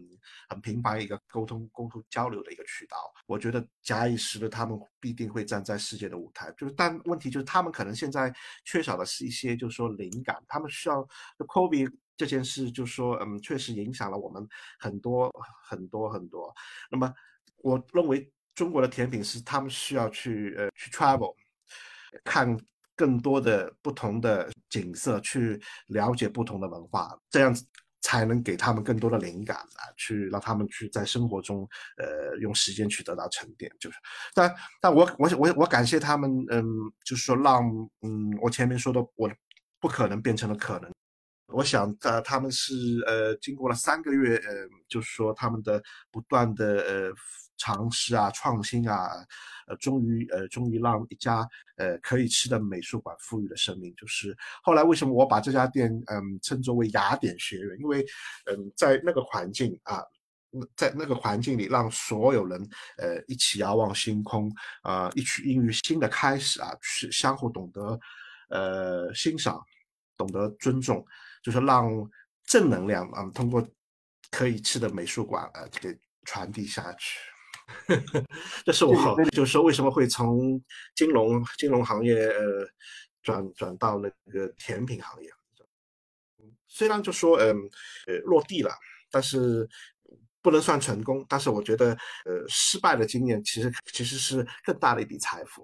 [0.49, 2.97] 很频繁一个沟通沟通交流的一个渠道。
[3.27, 6.51] 我觉得假以时日，他们必定会站在世界的舞台。
[6.57, 14.47] 就是但问题就是他们可能现在缺少的是一些就是说灵感，他们需要 COVID 这件事就是说嗯确实影响了我们
[14.79, 15.31] 很多
[15.63, 16.51] 很多很多。
[16.89, 17.13] 那么
[17.57, 18.31] 我认为。
[18.55, 21.35] 中国的甜品师，他们需要去呃去 travel，
[22.23, 22.57] 看
[22.95, 27.65] 更多的不同的景色，去了解不同的文化，这样子
[28.01, 33.69] 才能给他们更多的灵感啊，去让他们去在生活中，呃，用时间去得到沉淀。
[33.79, 33.97] 就是，
[34.33, 36.63] 但但我我我我感谢他们，嗯，
[37.03, 37.63] 就是说让，
[38.01, 39.29] 嗯，我前面说的，我
[39.81, 40.94] 不可能变成了可能。
[41.55, 42.73] 我想，呃，他们是，
[43.07, 47.13] 呃，经过了三个月，呃，就是说他们的不断的，呃，
[47.55, 49.09] 尝试啊，创新啊。
[49.67, 53.91] 呃，终于，呃，终于让一家呃可以吃的美术馆赋予了生命。
[53.95, 57.79] 就是后来为什么我把这家店嗯称作为雅典学院？
[57.79, 58.05] 因为
[58.45, 60.03] 嗯在那个环境啊，
[60.75, 62.61] 在那个环境里，让所有人
[62.97, 64.51] 呃一起遥望星空
[64.83, 67.99] 啊，一起孕育新的开始啊，是相互懂得
[68.49, 69.59] 呃欣赏，
[70.15, 71.03] 懂得尊重，
[71.45, 71.87] 就是让
[72.43, 73.63] 正能量啊通过
[74.31, 77.19] 可以吃的美术馆啊给传递下去。
[78.65, 80.59] 这是我就是说为什么会从
[80.95, 82.67] 金融金融行业呃
[83.21, 85.29] 转转到那个甜品行业。
[86.67, 87.55] 虽然就说嗯
[88.07, 88.71] 呃落地了，
[89.11, 89.69] 但是
[90.41, 91.23] 不能算成功。
[91.29, 91.91] 但是我觉得
[92.25, 95.63] 呃失败的经验其实其实是更大的一笔财富。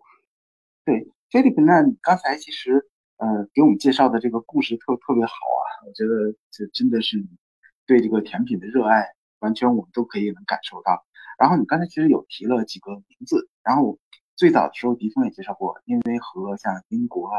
[0.86, 0.96] 对
[1.32, 2.84] ，Philip，那你刚才其实
[3.22, 7.24] 呃给我们介绍的这个故事特特别好啊，我觉得这真的是
[7.86, 11.06] 对这个甜品的热爱，完全我们都可以能感受到。
[11.38, 14.00] 然后你刚才其实有提了几个名字，然后
[14.36, 17.38] 最早的时候迪峰也介绍过，因为和像英国啊、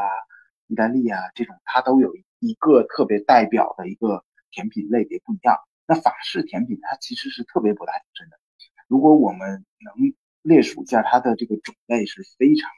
[0.67, 5.57] 意大利啊这种，它都有一个特别代表的一个甜品类别不一样。
[5.85, 8.39] 那法式甜品它其实是特别博大精深的，
[8.87, 12.71] 如果我们能列数一下它的这个种类是非常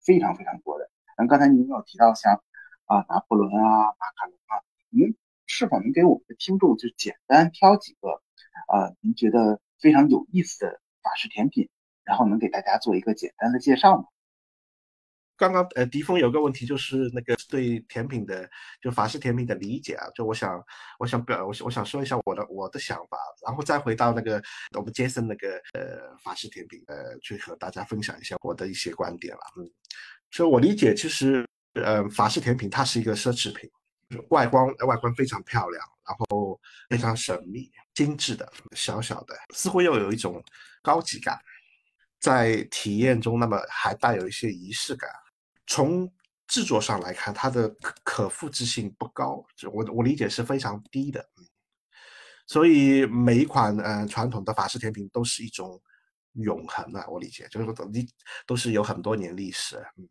[0.00, 0.90] 非常非常多的。
[1.16, 2.42] 然后刚才您有提到像
[2.84, 8.10] 啊拿破仑啊、马卡龙啊，您是否能给我们的听众就简单挑几个
[8.68, 8.92] 啊？
[9.00, 9.60] 您觉得？
[9.78, 11.68] 非常有意思的法式甜品，
[12.02, 14.04] 然后能给大家做一个简单的介绍吗？
[15.36, 18.48] 刚刚呃，迪峰有个问题，就是那个对甜品的，
[18.80, 20.64] 就法式甜品的理解啊，就我想，
[20.98, 24.42] 我想表，我我想说一下我的我的想法，然后再回到那个
[24.78, 29.42] 我们杰森那个呃法式甜品，呃，去和大家分享一下我的一些观点了。
[29.58, 29.70] 嗯，
[30.30, 33.70] 所以我理解，其实呃法式甜品它是一个奢侈品，
[34.30, 37.70] 外观外观非常漂亮，然后非常神秘。
[37.94, 40.44] 精致的小小的，似乎又有一种
[40.82, 41.40] 高级感，
[42.20, 45.08] 在体验中，那么还带有一些仪式感。
[45.66, 46.06] 从
[46.46, 51.26] 制作上来看，它的可可复制性不高，我我理解是非常低的。
[52.46, 55.80] 所以每一款呃传统的法式甜品都是一种
[56.36, 58.06] 永恒的，我理解就是说你
[58.46, 59.76] 都是有很多年历史。
[59.96, 60.08] 嗯，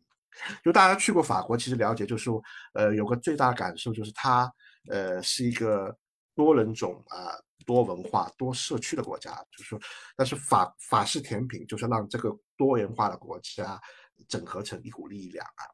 [0.64, 2.42] 就大家去过法国，其实了解就是说，
[2.74, 4.52] 呃，有个最大感受就是它
[4.90, 5.96] 呃是一个
[6.34, 7.34] 多人种啊。
[7.64, 9.80] 多文化、多社区的国家，就是说，
[10.14, 13.80] 但是法法式甜品就是让这个多元化的国家
[14.28, 15.66] 整合成一股力量啊。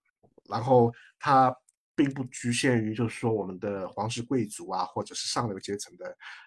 [0.49, 1.55] 然后它
[2.03, 6.07] 并不局限于，就是说我们的皇室贵族啊，或者是上流阶层的，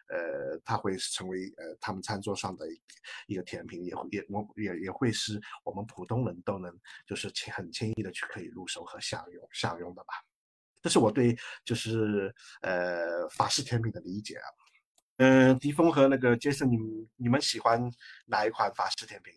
[0.10, 2.66] 呃，他会成为呃他们餐桌上的
[3.26, 10.14] 一个甜品，也会也我也也会是我们普通人都能就是轻很轻易的去可以入手和享用享用的吧。
[10.82, 14.48] 这是我对就是呃法式甜品的理解啊。
[15.18, 16.78] 嗯，迪峰和那个杰森，你
[17.16, 17.90] 你们喜欢
[18.26, 19.34] 哪一款法式甜品？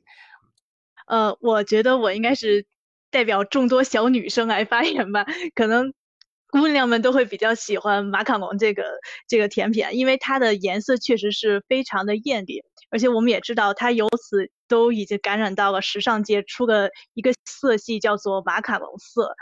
[1.06, 2.66] 呃，我觉得我应该是
[3.10, 5.24] 代表众多小女生来发言吧。
[5.54, 5.94] 可能
[6.50, 8.84] 姑娘们都会比较喜欢马卡龙这个
[9.26, 19.34] 这个甜品，因为它的颜色确实是非常的艳丽，而且我们也知道它由此都已经感染到了时尚界，出了一个色系叫做马卡龙色。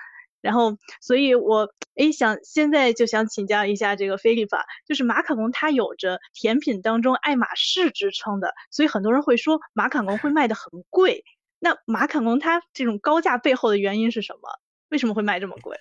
[0.43, 11.25] 然后，所以我诶想现在就想请教一下这个菲利法，就是马卡龙它有着甜品当中爱马仕之称的，所以很多人会说马卡龙会卖的很贵。
[11.59, 14.49] 那马卡龙它这种高价背后的原因是什么？
[14.89, 15.77] 为什么会卖这么贵？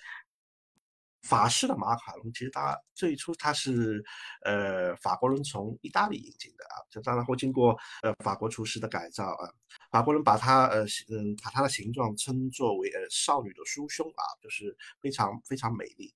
[1.26, 4.04] 法式的马卡龙其实它最初它是
[4.44, 9.50] 呃法国人从意大利引进的啊，这当然会经过呃法国厨师的改造啊，
[9.90, 16.14] 法国人把它呃嗯把它的形状称作为呃少女的酥胸啊，就是非常非常美丽。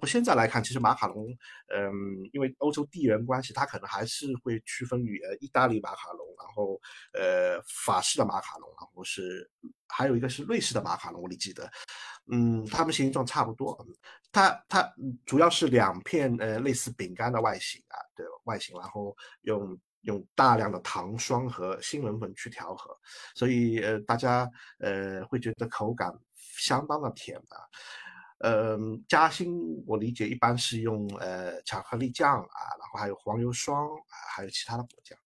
[0.00, 1.26] 我现在来看，其实马卡龙，
[1.68, 1.90] 嗯，
[2.32, 6.78] 因为欧洲地缘关系，它可能还是会区分于呃意大利马卡龙，然后
[7.14, 9.50] 呃法式的马卡龙，然后是
[9.88, 11.70] 还有一个是瑞士的马卡龙，我记得，
[12.30, 13.86] 嗯，它们形状差不多，
[14.30, 14.86] 它它
[15.24, 22.94] 主要是两片呃类似饼干的外形啊的外形，然后用用大量的糖霜和杏仁粉去调和，
[23.34, 24.46] 所以呃大家
[24.78, 27.64] 呃会觉得口感相当的甜啊。
[28.38, 35.18] 嗯，夹心我理解一般是用呃巧克力酱啊，然后还有黄油霜啊，还有其他的果酱。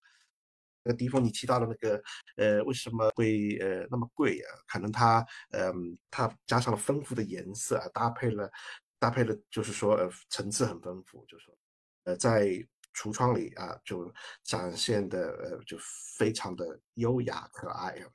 [0.82, 2.02] 那地方你提到的那个
[2.36, 4.48] 呃为什么会呃那么贵啊？
[4.66, 8.50] 可能它嗯它加上了丰富的颜色啊，搭配了
[8.98, 11.54] 搭配了就是说呃层次很丰富，就是说
[12.04, 12.46] 呃在
[12.94, 14.10] 橱窗里啊，就
[14.42, 15.76] 展现的呃就
[16.16, 18.08] 非常的优雅可爱啊。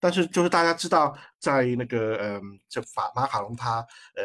[0.00, 3.80] 但是就是大家知道，在那个嗯，这法马卡龙它
[4.16, 4.24] 呃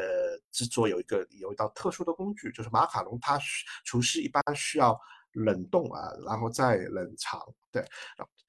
[0.51, 3.37] 制作有一个有一道特殊的工具，就是马卡龙它
[3.83, 4.99] 厨师一般需要
[5.33, 7.39] 冷冻啊，然后再冷藏，
[7.71, 7.85] 对。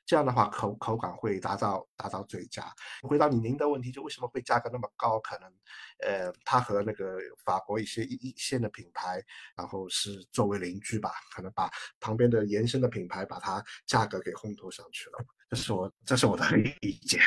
[0.08, 2.72] 这样的话，口口感会达到达到最佳。
[3.02, 5.18] 回答你您的问题，就为什么会价格那么高？
[5.18, 5.52] 可能，
[5.98, 9.20] 呃，它和那个法国一些一一线的品牌，
[9.56, 15.18] 然后是作为邻居吧，可能把旁边的延伸的品牌把它价格给烘托上去了。
[15.48, 17.18] 这是我这是我的理解。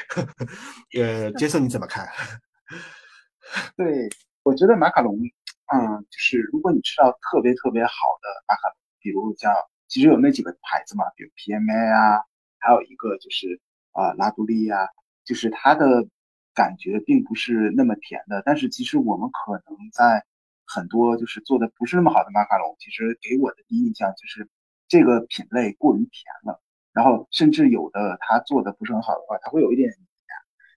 [1.00, 2.08] 呃，杰森你怎么看？
[3.76, 4.10] 对，
[4.44, 5.16] 我觉得马卡龙，
[5.74, 9.50] 嗯，就是如果你吃到特别特别好的马卡龙，比如叫，
[9.88, 12.24] 其实有那几个牌子嘛，比如 PMA 啊。
[12.62, 13.62] 还有一个就是
[13.94, 14.90] 啊，拉杜利亚，
[15.24, 16.06] 就是它的
[16.54, 18.44] 感觉并不是那么甜的。
[18.46, 20.26] 但是其实我们可能在
[20.66, 24.50] 很多就是做的不是那么好的马卡龙，其实给我的第一印象就是
[24.90, 26.62] 这个品类过于甜了。
[26.94, 30.00] 然后甚至有的它做的不是很好的话，它会有一点甜。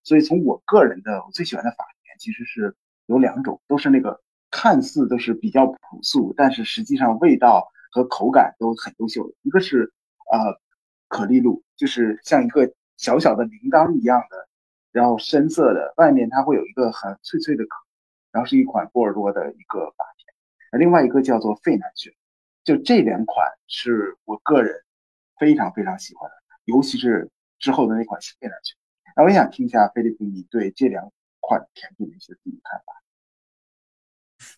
[0.05, 4.21] 所以从我个人的我最喜欢的法甜其实是有两种，都是那个
[4.51, 9.35] 看似都是比较朴素，但是实际上味道和口感都很优秀的。
[9.43, 9.93] 一个是
[10.33, 10.61] 呃。
[11.15, 14.49] 可丽露就是像一个小小的铃铛一样的，
[14.93, 17.77] 然后深色的，外面它会有一个很脆脆的壳，
[18.31, 20.35] 然后是一款波尔多的一个法甜。
[20.71, 22.17] 而另外一个叫做费南雪，
[22.65, 24.75] 就这两款是我个人
[25.43, 27.29] 非常非常喜欢的，尤其是
[27.59, 28.77] 之后的那款费南雪。
[29.17, 31.03] 那我也想听一下菲利普你对这两
[31.41, 33.03] 款甜品的一些自己看法。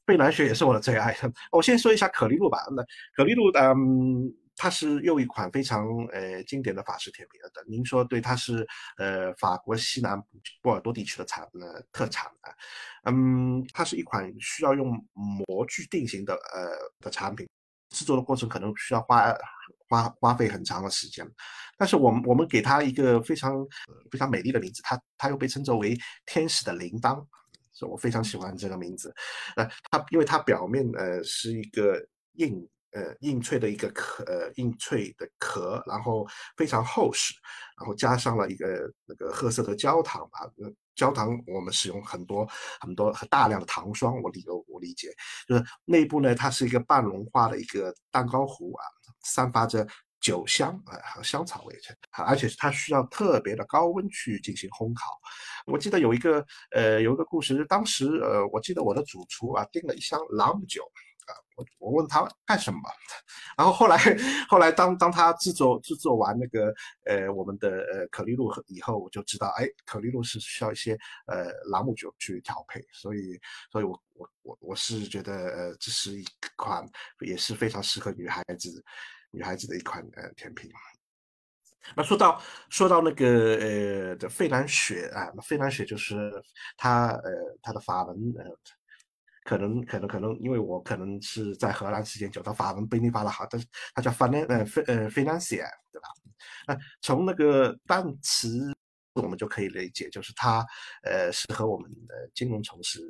[0.04, 1.16] 费南雪也是我的最爱，
[1.50, 2.58] 我先说一下可丽露吧。
[2.76, 2.84] 那
[3.16, 4.36] 可丽露，嗯。
[4.56, 7.64] 它是又一款非常呃经典的法式甜品了的。
[7.66, 8.64] 您说对，它是
[8.98, 10.16] 呃法国西南
[10.62, 12.54] 波尔多地区的产呃特产啊。
[13.02, 16.70] 嗯，它是一款需要用模具定型的呃
[17.00, 17.48] 的产品，
[17.88, 19.22] 制作的过程可能需要花
[19.88, 21.28] 花花费很长的时间。
[21.76, 23.66] 但是我们我们给它一个非常
[24.10, 27.24] 非常美丽的名字，它它又被称作为天使的铃铛，
[27.72, 29.14] 所以我非常喜欢这个名字。
[29.56, 32.68] 呃，它因为它表面呃是一个硬。
[32.96, 36.24] 呃，硬脆的一个壳，呃，硬脆的壳，然后
[36.56, 37.34] 非常厚实，
[37.76, 40.48] 然后加上了一个那个褐色的焦糖吧。
[40.94, 45.08] 焦糖我们使用很多很多很大量的糖霜，我理我理解，
[45.48, 48.86] 就是内部呢，它是一个半融化的一个蛋糕糊啊，
[49.24, 49.86] 散发着
[50.20, 51.76] 酒香啊和香草味，
[52.12, 55.10] 而且它需要特别的高温去进行烘烤。
[55.66, 60.82] 我记得有一个呃有一个故事，当时呃我记得我的主厨啊订了一箱朗姆酒。
[61.26, 62.78] 啊，我我问他干什么，
[63.56, 63.96] 然后后来
[64.46, 66.70] 后来当当他制作制作完那个
[67.06, 70.92] 呃我们的呃可丽露以后，我就知道，哎，可丽露是需要一些
[71.26, 73.40] 呃朗姆酒去调配，所以
[73.72, 74.28] 所以我我
[74.66, 76.24] 我是觉得呃这是一
[76.56, 76.84] 款
[77.20, 78.84] 也是非常适合女孩子
[79.30, 80.70] 女孩子的一款呃甜品。
[81.94, 86.32] 那说到说到那个呃的费兰雪啊，那费兰雪就是
[86.76, 87.30] 它呃
[87.62, 88.44] 它的法文呃。
[89.46, 96.08] 可能可能可能，因为我可能是在荷兰时间久，它法文不一定发的好，但是它叫 finan 呃非呃 financier 对吧？
[96.66, 98.72] 那从那个单词
[99.12, 100.64] 我们就可以理解，就是它
[101.02, 103.00] 呃适合我们的金融从事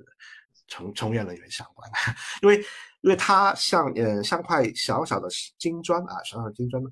[0.69, 1.97] 从从业人员相关的，
[2.43, 2.59] 因为
[3.03, 6.83] 因为它像呃像块小小的金砖啊，小小的金砖，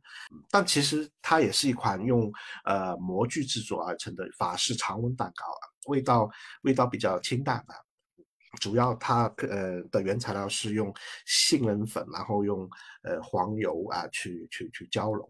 [0.50, 2.30] 但其实它也是一款用
[2.64, 6.30] 呃模具制作而成的法式常温蛋糕啊，味道
[6.62, 7.74] 味道比较清淡啊。
[8.61, 10.92] 主要它呃的原材料是用
[11.24, 12.68] 杏仁粉，然后用
[13.02, 15.26] 呃黄油啊去去去交融。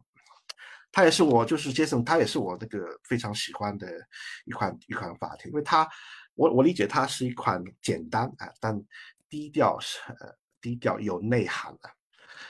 [0.90, 3.88] 它也是我就是杰森，它也是我那个非常喜欢的
[4.44, 5.88] 一款一款法庭，因为它
[6.34, 8.82] 我我理解它是一款简单啊，但
[9.28, 11.90] 低调是呃低调有内涵的。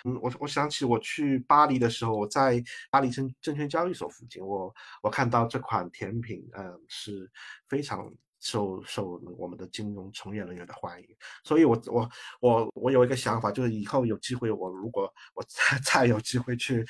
[0.05, 7.31] 嗯，我我想起我去巴黎的时候，我在巴黎证证券交易所附近，我我看到这款甜品，嗯，是
[7.69, 8.13] 非常。
[8.43, 11.09] 受受我们的金融从业人员的欢迎，
[11.45, 16.85] 所以我我我我有一个想法，就是以后有机会，我如果我再 再有机会去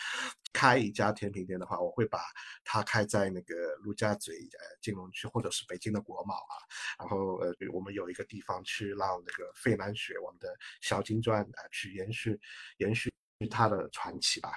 [0.50, 2.20] 开一家甜品店的话，我会把
[2.64, 6.54] 它开在那个陆家嘴呃金融区，或者是北京的国贸啊，
[6.98, 10.48] 然后呃我们有一个地方去让那个费南雪我们的
[10.80, 12.40] 小金砖啊去延续
[12.78, 13.12] 延续
[13.50, 14.50] 它的传奇吧。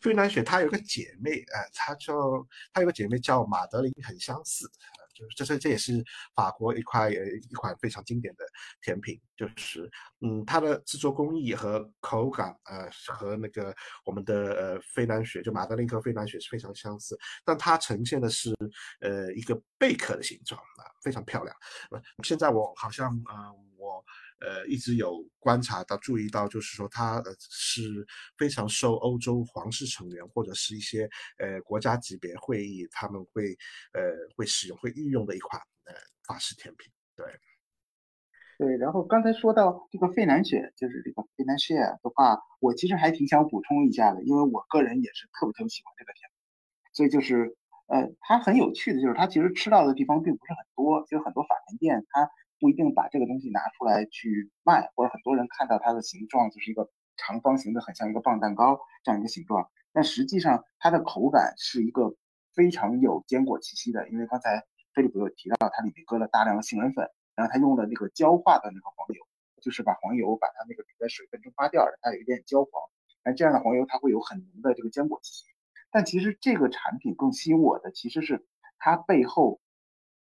[0.00, 2.14] 费南雪她有个姐妹啊，她叫
[2.74, 4.70] 她有个姐妹叫马德琳，很相似。
[5.14, 6.02] 就是这这这也是
[6.34, 8.44] 法国一块呃一款非常经典的
[8.82, 13.74] 甜品，就是嗯它的制作工艺和口感呃和那个
[14.04, 18.54] 我们的呃费兰雪就马德琳和费兰雪是非常相似，但它呈现的是
[19.00, 21.56] 呃一个贝壳的形状啊非常漂亮。
[22.22, 24.04] 现在我好像呃我
[24.40, 27.82] 呃一直有观察到、注意到，就是说它呃是
[28.36, 31.08] 非常受欧洲皇室成员或者是一些
[31.38, 33.56] 呃国家级别会议他们会
[33.92, 34.02] 呃
[34.36, 35.94] 会使用、会御用的一款呃
[36.26, 36.92] 法式甜品。
[37.16, 37.26] 对，
[38.58, 38.76] 对。
[38.76, 46.38] 然后刚才说到这个费南雪，就是这个费南雪的话，我其实还挺想补充一下的，因为我个人也是特别特别喜欢这个甜品，
[46.92, 47.56] 所以就是。
[47.86, 51.04] 呃，它很有趣的就是，它其实吃到的地方并不是很多。
[51.06, 52.26] 就很多法餐店，它
[52.64, 59.68] 不一定把这个东西拿出来去卖，或者很多人看到它的形状就是一个长方形的，很像一个棒蛋糕这样一个形状。
[59.92, 62.16] 但实际上，它的口感是一个
[62.54, 64.08] 非常有坚果气息的。
[64.08, 69.22] 因为刚才菲利普有提到，它里面搁了大量的杏仁粉，然后它用了那个焦化的那个黄油，
[69.60, 72.72] 就是把黄油把它那个里的水分蒸发掉，让它有一点焦黄。
[73.22, 75.44] 那这样的黄油，它会有很浓的这个坚果气息。
[75.90, 78.46] 但其实这个产品更吸引我的，其实是
[78.78, 79.60] 它背后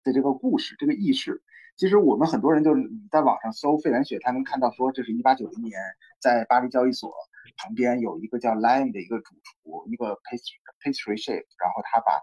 [0.04, 1.42] 的这个故事，这个意识。
[1.78, 5.80] 其实我们很多人就是在网上搜费兰雪，他能看到说这是一八九零年
[6.20, 7.14] 在巴黎交易所
[7.56, 12.20] 旁边有一个叫 Lime 的一个主厨，一个 pastry pastry chef，然后他把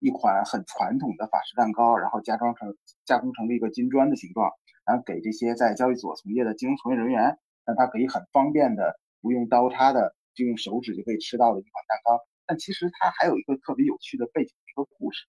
[0.00, 2.74] 一款很传统的法式蛋糕，然后加装成
[3.04, 4.50] 加工成了一个金砖的形状，
[4.86, 12.18] 然后给这些在交易所从业的金融从业人员，让他可以很方便的不用刀叉的，就用手指就可以吃到的一款蛋糕。
[12.46, 15.26] 但其实它还有一个特别有趣的背景一个故事，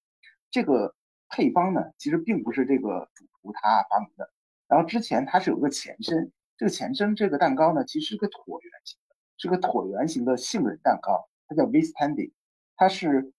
[0.50, 0.96] 这个
[1.36, 4.32] 配方呢，其实并不是这个主厨他发明的，
[4.70, 12.32] 然后之前它是有个前身，这个前身这个蛋糕呢，其实是个椭圆形的，是个椭圆形的杏仁蛋糕，它叫 Vistandy，
[12.78, 13.34] 它是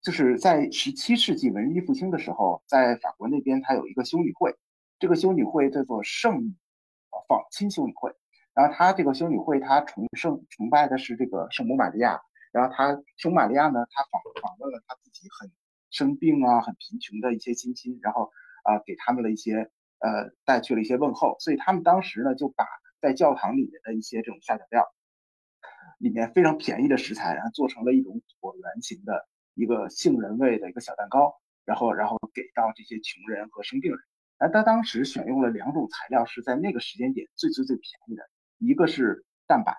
[0.00, 4.56] 就是在十七世纪文艺复兴的时候，在法国那边它有一个修女会，
[4.98, 6.56] 这个修女会叫做圣
[7.28, 8.10] 访亲修女会，
[8.54, 12.18] 然后它这个修女会它崇圣崇拜的是这个圣母玛利亚。
[12.52, 15.50] 然后他圣母玛利亚呢，他访访问了他自己很
[15.96, 18.30] 生病啊、很贫穷的一些亲戚，然后
[18.64, 22.66] 啊给他们了一些呃带去了一些问候，所以他们当时呢就把
[23.00, 24.84] 在教堂里面的一些这种下脚料
[25.98, 31.34] 里面非常便宜的食材，然后做成了一种椭圆形的一个杏仁味的一个小蛋糕，
[31.64, 33.98] 然后然后给到这些穷人和生病人。
[34.38, 38.22] 那他当时选用了两种材料，是在那个时间点最最最便宜的，
[38.58, 39.74] 一个是蛋白。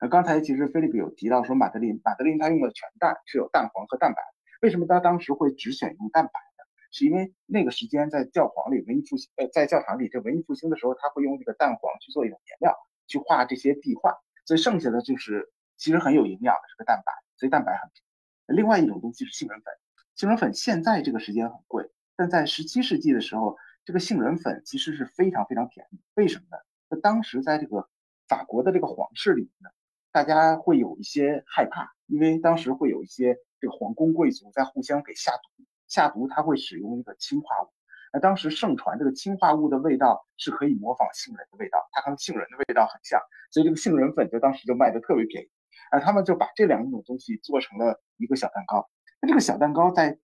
[0.00, 4.20] 那刚才其实菲利普有提到说，马德琳，马德琳他用的全蛋是有蛋黄和蛋白。
[4.60, 6.64] 为什么他当时会只选用蛋白呢？
[6.90, 14.12] 是因为那个时间在教皇里文艺复兴，呃，在教堂里这文艺复兴的时候，他会用这个蛋黄去做一种颜料，去画这些壁画，
[14.44, 18.58] 所以剩下的就是其实很有营养的这个蛋白，所以蛋白很便宜。
[18.58, 19.72] 另外一种东西是杏仁粉，
[20.16, 26.00] 杏仁粉现在这个时间很贵，但在十七世纪的时候，这个杏仁粉其实是非常非常便宜。
[26.14, 26.58] 为什么呢？
[26.88, 27.88] 那当时在这个
[28.26, 29.70] 法国的这个皇室里面呢？
[30.12, 37.68] 大家会有一些害怕，因为当时会有一些这个皇宫贵族在互相给下毒，下毒他会使用一个氰化物。
[38.12, 45.50] 那当时盛传这个氰化物的味道是可以模仿杏仁的味道，它和杏仁的味道很像，所以这个杏仁粉就当时就卖的特别便宜。
[45.90, 48.88] 啊，他们就把这两种东西做成了一个小蛋糕。
[49.20, 50.18] 那这个小蛋糕在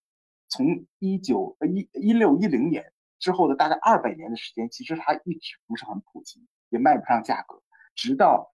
[0.49, 7.62] 从一九呃一一六一零年之后的大概二百年的时间，其实它一直不是很普及，也卖不上价格，
[7.95, 8.53] 直到。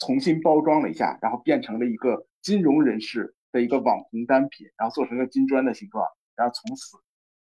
[0.00, 6.98] 重新包装了一下，然后变成了一个金融人士的一个网红单品，然后做成了金砖的形状，然后从此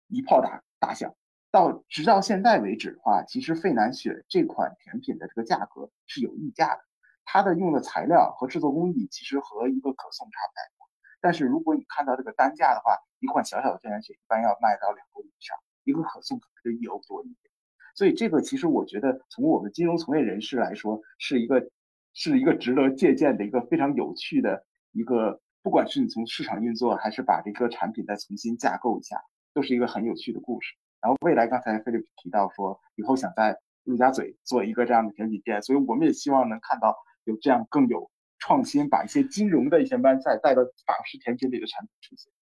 [0.08, 1.14] 一炮打打响。
[1.52, 6.82] 到直到现在为止的话，其实费南雪这款甜品的这个价格是有溢价的，
[7.26, 10.90] 它的用的材料和制作工艺其实和一个可颂差不太多。
[11.20, 17.52] 但是如果你看到这个单价的话，一款小小的费南雪一般要卖到两欧以上，一个可颂可能就一欧多一点。
[17.94, 21.70] 所以这个其实我觉得从我们金融从业人士来说是一个。
[22.12, 25.40] 是一个值得借鉴的一个非常有趣的一个，
[25.70, 29.22] 不管是你从市场运作，还是把这个产品再重新架构一下，
[29.54, 30.74] 都是一个很有趣的故事。
[31.00, 36.96] 然后未来刚才菲利普提到说，以后想在陆家嘴做一个这样的甜品店，所以我们也希望能看到
[37.26, 38.10] 有这样更有
[38.40, 42.34] 创新，把一些金融的一些班菜带到法式甜品里的产品出现。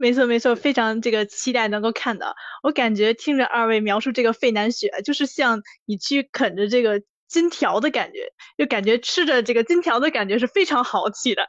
[0.00, 2.34] 没错没错，非常这个期待能够看到。
[2.64, 7.04] 我感觉听着二位描述这个费南雪，就是像你去啃着这个。
[7.28, 11.48] 金条的感觉，就感觉吃着这个金条的感觉是非常豪气的。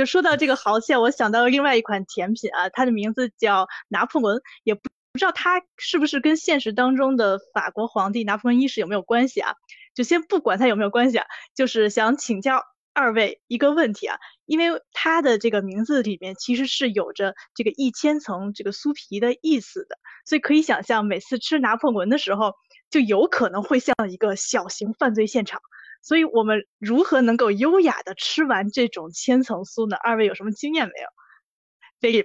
[0.00, 4.80] 就说到这个豪气，我想到了另外一款甜品啊，它的名字叫拿破仑，也不
[5.12, 9.52] 不知道它是不是跟现实当中的法国皇帝拿破仑一世有没有关系啊？
[9.94, 12.62] 就先不管它有没有关系啊，就是想请教
[12.94, 22.54] 二位一个问题啊，因为它的这个名字里面其实是有着这个一千层这个酥皮的意思的，所以可以想象每次吃拿破仑的时候。
[22.90, 25.60] 就有可能会像一个小型犯罪现场，
[26.02, 29.96] 所以我们如何能够优雅的吃完这种千层酥呢？
[29.96, 31.08] 二位有什么经验没有？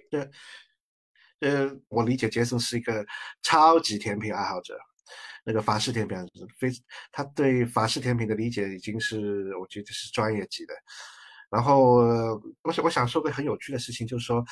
[0.10, 0.30] 对，
[1.42, 3.06] 呃，我理解杰森是一个
[3.42, 4.78] 超级甜品爱好者，
[5.44, 6.18] 那个法式甜品
[6.58, 6.70] 非
[7.12, 10.74] 他对法式甜品的理解已经是我觉得是专业级的。
[11.56, 12.04] 然后，
[12.64, 14.44] 我想我想说个很有趣的事情，就是说，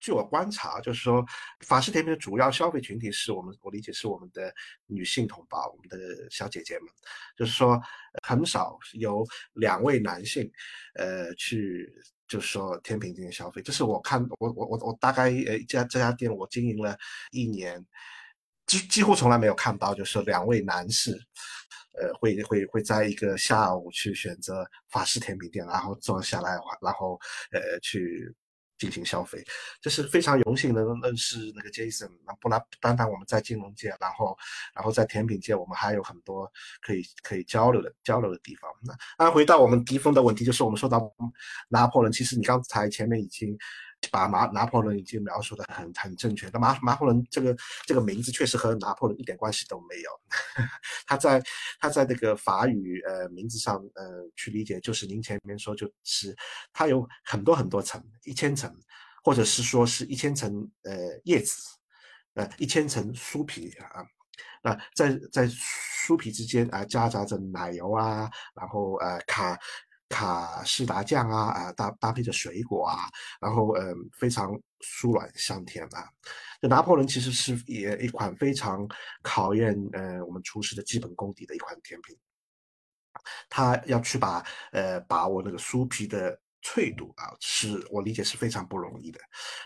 [0.00, 1.24] 据我观察，就是说，
[1.60, 4.52] 法式甜品的主要消费群体是我们，我理解是我们的
[4.86, 6.88] 女性同胞，我们的小姐姐们，
[7.36, 7.80] 就是说，
[8.26, 10.50] 很少有两位男性，
[10.94, 11.88] 呃，去
[12.26, 13.62] 就是说甜品店消费。
[13.62, 16.98] 这是我看，我我我我大概呃，这家这家店我经营了
[17.30, 17.86] 一年，
[18.66, 21.16] 几几乎从来没有看到，就是两位男士。
[21.98, 27.18] 呃，会会会在一个下午去选择法式甜品店，然后坐下来，然后
[27.52, 28.34] 呃去
[28.78, 29.44] 进行消费，
[29.80, 32.10] 这是非常荣幸能认识那个 Jason。
[32.26, 34.36] 那不然单单我们在金融界，然后
[34.74, 38.70] 然后在甜品界，我们还有很多可以可以交流的交流的地方。
[38.82, 41.12] 那那回到我们迪峰的问题，就是我们说到
[41.68, 43.58] 拿破仑，其实你刚才前面已经。
[44.10, 50.10] 把拿拿破仑已经描述的很很正确，那拿拿破仑这个这个名字确实和拿破仑一点关系都没有。
[51.06, 51.42] 他在
[51.78, 54.04] 他在那个法语呃名字上呃
[54.36, 56.34] 去理解，就是您前面说就是
[56.72, 58.74] 它有很多很多层，一千层，
[59.22, 60.92] 或者是说是一千层呃
[61.24, 61.54] 叶子，
[62.34, 64.04] 呃一千层酥皮啊，
[64.62, 69.58] 那在在酥皮之间啊夹杂着奶油啊，然后呃卡。
[70.10, 73.08] 卡士达酱啊啊搭搭配着水果啊，
[73.40, 76.06] 然后嗯非常酥软香甜啊。
[76.60, 78.86] 这拿破仑其实是也一款非常
[79.22, 82.14] 考验呃我们厨师的基本功底的一款甜品。
[83.48, 89.20] 他要去把呃把握那个酥皮的脆度啊，是我理解是非常不容易的。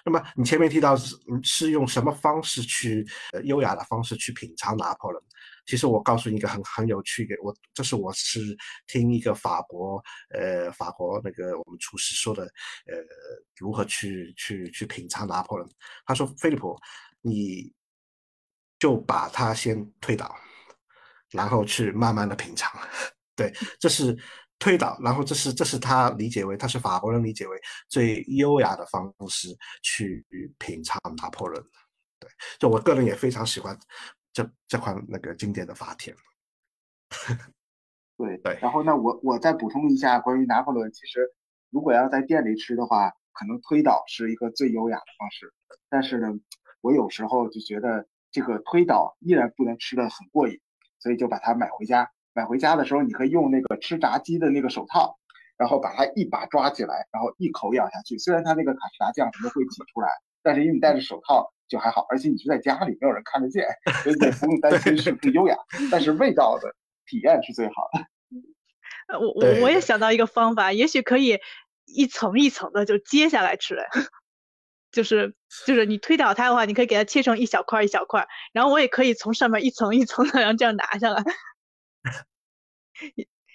[0.04, 3.06] 那么你前面提到是是用什么方式去
[3.44, 5.22] 优雅的方式去品尝拿破仑？
[5.66, 8.56] 其实我告诉你一个很很有趣的，我这是我是
[8.86, 12.94] 听一个法国呃法国那个我们厨师说的，呃
[13.56, 15.68] 如何去去去品尝拿破仑。
[16.04, 16.78] 他说：“菲利普，
[17.22, 17.72] 你
[18.78, 20.36] 就把它先推倒，
[21.30, 22.70] 然后去慢慢的品尝。
[23.34, 24.16] 对，这是
[24.58, 27.58] 推倒，然后这是这是他理解为他是法国人理解为
[27.88, 29.48] 最优雅的方式
[29.82, 30.24] 去
[30.58, 31.62] 品尝拿破仑。
[32.20, 33.78] 对，就我个人也非常喜欢。”
[34.34, 36.12] 这这款那个经典的法帖，
[38.18, 38.58] 对对。
[38.60, 40.90] 然后呢，我我再补充一下关于拿破仑。
[40.90, 41.32] 其实，
[41.70, 45.54] 如果要在店里吃的话，可能推倒是一个最优雅的方式。
[45.88, 46.32] 但是呢，
[46.80, 50.60] 我有时候就觉得这个推倒依然不能吃的很过瘾，
[50.98, 52.10] 所以就把它买回家。
[52.32, 55.16] 买回家的时候，你可以用那个吃炸鸡的那个手套，
[55.56, 58.18] 然后把它一把抓起来，然后一口咬下去。
[58.18, 60.08] 虽然它那个卡士达酱什么会挤出来，
[60.42, 61.53] 但是因为你戴着手套。
[61.68, 63.66] 就还好，而且你是在家里，没有人看得见，
[64.02, 65.56] 所以也不用担心是不是优雅。
[65.90, 66.74] 但是味道的
[67.06, 68.06] 体验是最好的。
[69.18, 71.38] 我我我也想到一个方法，也许可以
[71.84, 73.76] 一层一层的就揭下来吃，
[74.90, 75.34] 就是
[75.66, 81.22] 就是你推倒它的话，你可以给它切成一小块一小块，然后我也可以从上面一层一层的， 然后这样拿下来。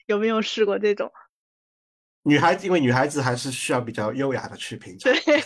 [0.05, 1.12] 有没有试过这种？
[2.24, 5.12] 女孩子，因为女孩子还是需要比较优雅的去品尝。
[5.14, 5.41] 对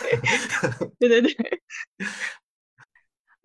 [0.98, 1.60] 对对对。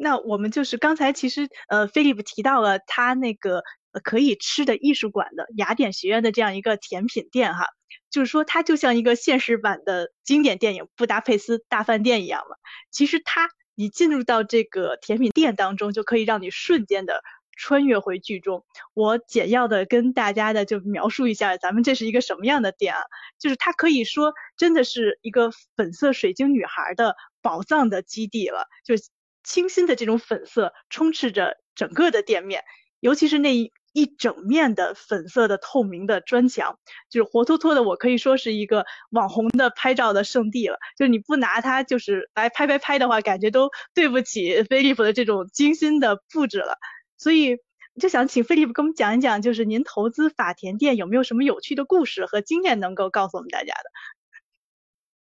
[0.02, 3.64] 那我们就是刚才其实呃，菲利普提到了他那个
[4.02, 7.66] 可以吃的艺术馆的雅典学院的这样一个甜品店哈，
[8.10, 12.56] 就是说它就像一个现实版的经典电影《布达佩斯大饭店》一样嘛。
[12.92, 17.22] 其实它你进入到这个甜品店当中，就可以让你瞬间的
[17.58, 18.64] 穿越回剧中。
[18.94, 23.02] 我简要的跟大家的就描述一下，咱们这是一个什么样的店啊？
[23.38, 28.96] 就是它可以说真的是一个粉色水晶女孩的宝藏的基地了，就。
[29.44, 32.64] 清新的这种粉色充斥着整个的店面，
[33.00, 36.78] 尤其是那一一整面的粉色的透明的砖墙，
[37.10, 40.78] 就是活脱脱的，我可以说是一个网红的拍照的圣地了。
[40.98, 46.78] 就是你不拿它就是来拍拍拍的话，感觉都对不起飞利浦的这种精心的布置了。
[47.18, 47.58] 所以
[48.00, 53.90] 就想请飞利浦跟我们讲一讲，就是您投资法甜店有没有什么有趣的故事和经验能够告诉我们大家的？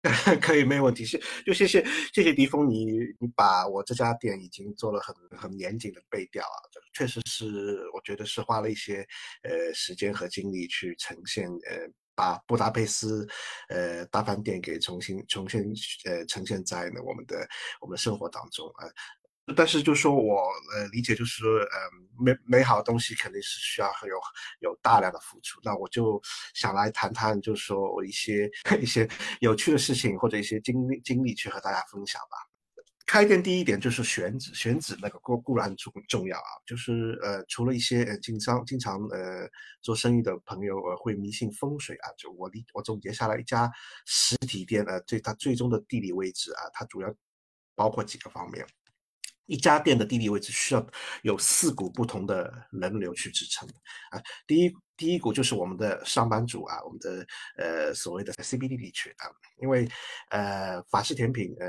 [0.41, 1.03] 可以，没问题。
[1.03, 2.85] 谢，就谢谢谢谢迪峰，你
[3.19, 6.57] 你把我这家店已经做了很很严谨的背调啊，
[6.93, 9.05] 确实是我觉得是花了一些
[9.43, 11.85] 呃时间和精力去呈现呃
[12.15, 13.27] 把布达佩斯
[13.67, 15.73] 呃大饭店给重新重新
[16.05, 17.45] 呃呈现在呢我们的
[17.81, 18.87] 我们的生活当中啊。
[19.55, 20.41] 但是就说我
[20.73, 21.77] 呃理解就是说呃
[22.17, 24.19] 美美好的东西肯定是需要有
[24.71, 26.21] 有大量的付出，那我就
[26.53, 28.49] 想来谈谈就是说我一些
[28.81, 29.07] 一些
[29.39, 32.37] 有趣的事情或者一些经历经历去和大家分享吧。
[33.05, 39.49] 开店第一点就是选址，选址那个固固然重重要啊，就是呃除了一些呃经常经常呃
[39.81, 43.71] 做生意的朋友呃会迷信风水啊，就我理我总结下来一家
[44.05, 47.11] 实体店呃最它最终的地理位置啊，它主要
[47.73, 48.63] 包括几个方面。
[49.49, 50.87] 一家店的地理位置需要
[51.23, 53.67] 有四股不同的人流去支撑
[54.11, 54.21] 啊。
[54.45, 57.25] 第一，第一股就是我们的上班族啊，我们的
[57.57, 59.25] 呃所谓的 CBD 地区啊，
[59.59, 59.89] 因为
[60.29, 61.67] 呃法式甜品呃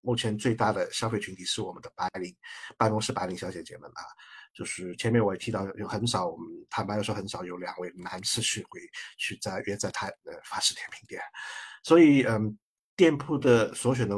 [0.00, 2.34] 目前最大的消费群体是我们的白领
[2.78, 4.02] 办公室白领小姐姐们啊。
[4.54, 8.80] 就是前面我也提到，有很少我们坦白的说，很少有两位男士去会
[9.18, 11.20] 去在约在他呃法式甜品店，
[11.82, 12.56] 所以嗯，
[12.96, 14.16] 店铺的所选的。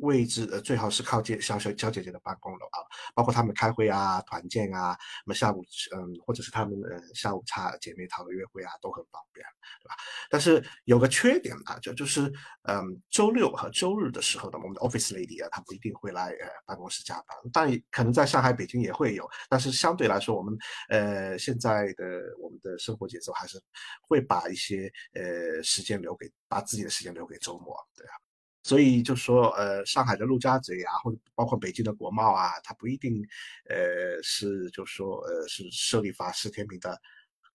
[0.00, 2.78] 位置呃最好是靠近小小小姐姐的办公楼啊，
[3.14, 5.64] 包括他们开会啊、团建啊，那么下午
[5.96, 9.44] 嗯或者是他们呃下午茶姐妹淘的约会啊都很方便，
[9.82, 9.94] 对吧？
[10.30, 12.32] 但是有个缺点啊，就就是
[12.62, 20.56] 嗯周六和周日的时候呢，我们的 office lady 啊，她不一定会来呃办公室加班，但可能在上海、北京也会有，但是相对来说，我们
[20.90, 22.04] 呃现在的
[22.40, 23.60] 我们的生活节奏还是
[24.02, 28.27] 会把一些呃时间留给把自己的时间留给周末，对啊。
[28.68, 33.26] 所以就说，呃，上海的陆家嘴啊，或者包括北京的国贸啊，它不一定，
[33.70, 37.00] 呃，是就说，呃，是设立法式天平的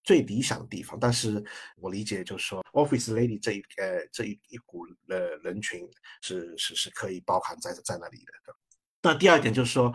[0.04, 0.98] 最理想的地方。
[1.00, 1.44] 但是
[1.78, 5.88] 我理解，就是说，office lady 这一，呃，这一一股呃人群
[6.22, 8.34] 是是是可以包含在在那里的。
[9.04, 9.94] 那第二点就是说。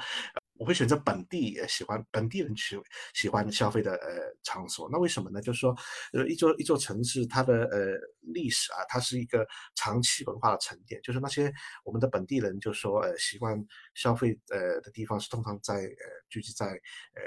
[0.58, 2.80] 我会选择本地喜欢本地人去
[3.14, 4.08] 喜欢消费的呃
[4.42, 5.40] 场所，那为什么呢？
[5.40, 5.74] 就是说，
[6.12, 9.46] 呃，一座一座城市它的呃历史啊，它是一个
[9.76, 11.00] 长期文化的沉淀。
[11.02, 11.52] 就是那些
[11.84, 13.56] 我们的本地人，就说呃习惯
[13.94, 17.22] 消费呃的地方是通常在呃聚集在呃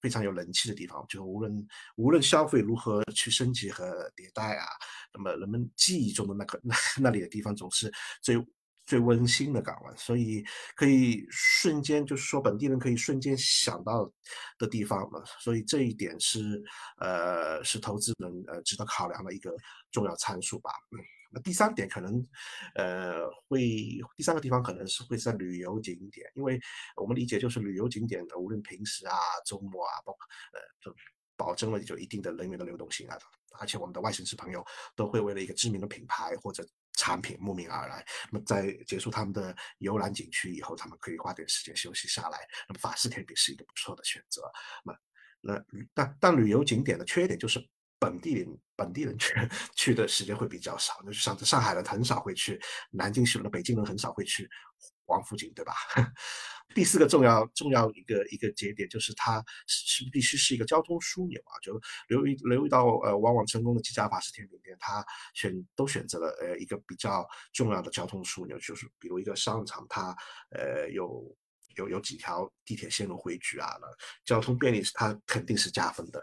[0.00, 1.04] 非常有人气的地方。
[1.08, 1.66] 就无论
[1.96, 4.66] 无论消费如何去升级和迭代啊，
[5.12, 7.92] 那么人们记忆中的那个那 那里的地方总是
[8.22, 8.36] 最。
[8.86, 10.44] 最温馨的港湾，所以
[10.76, 14.08] 可以瞬间就是说本地人可以瞬间想到
[14.58, 16.62] 的地方嘛，所以这一点是
[16.98, 19.52] 呃是投资人呃值得考量的一个
[19.90, 20.70] 重要参数吧。
[20.92, 22.24] 嗯，那第三点可能
[22.76, 23.60] 呃会
[24.16, 26.60] 第三个地方可能是会在旅游景点，因为
[26.94, 30.18] 我们理解就是旅游景点的无论平时啊周末啊，包括
[30.52, 30.94] 呃就
[31.36, 33.18] 保证了就一定的人员的流动性啊，
[33.58, 34.64] 而且我们的外省市朋友
[34.94, 36.64] 都会为了一个知名的品牌或者。
[36.96, 42.38] 产品慕名而来，那么在结束他们的游览景区以后，他们可以花点时间休息下来。
[42.68, 44.42] 那么法式甜品是一个不错的选择。
[44.82, 44.98] 那
[45.40, 47.64] 那但但旅游景点的缺点就是
[47.98, 49.34] 本地人本地人去
[49.76, 54.48] 去的时间会比较少，就是像上海人很少会去南京去了，北京人很少会去。
[55.06, 55.72] 王府井，对吧？
[56.74, 61.54] 第四个重要重要一个一个节点就是它是必须是一个交通枢纽啊。
[61.62, 65.04] 就留意留意到呃，往往成功的几家法式甜品店，它
[65.34, 70.14] 选都选择了呃一个比较重要的交通枢纽，就是比如一个商场，它
[70.50, 71.24] 呃有
[71.76, 73.70] 有有几条地铁线路汇聚啊，
[74.24, 76.22] 交通便利它肯定是加分的，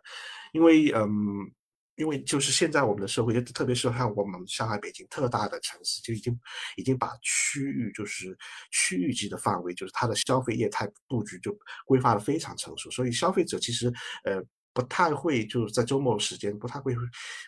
[0.52, 1.52] 因为嗯。
[1.96, 6.40] 因为就是现在我们的社会，就特别是像我们上海、北京特大的城市，就已经
[6.76, 8.36] 已经把区域就是
[8.72, 14.42] 区域级的范围，就是它的消费业态布局就规划的非常成熟，所以消费者其实呃
[14.74, 16.96] 不太会就是在周末时间不太会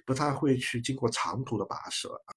[0.06, 2.30] 不太会去经过长途的跋涉啊，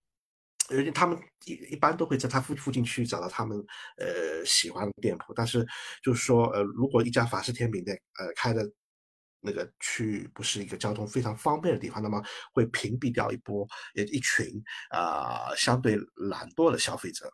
[0.71, 3.59] 因为他们一一般都会在他附附近区域找到他们
[3.99, 5.67] 呃喜欢的店铺，但是
[6.03, 8.67] 就是说呃如果一家法式甜品店呃开的。
[9.41, 12.23] 那个去不是一个交通非常方便的地方，那么
[12.53, 14.47] 会屏蔽掉一波也一群
[14.91, 17.31] 啊相对懒惰的消费者。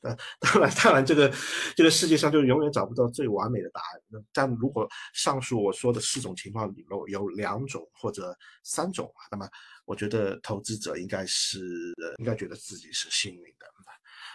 [0.00, 1.32] 呃， 当然，当然，这个
[1.74, 4.00] 这个世界上就永远找不到最完美的答案。
[4.08, 9.48] 那但如果上述我说的四种情况里头有两种或者三种，那么
[9.84, 13.66] 我觉得投资者应该是应该觉得自己是幸运的。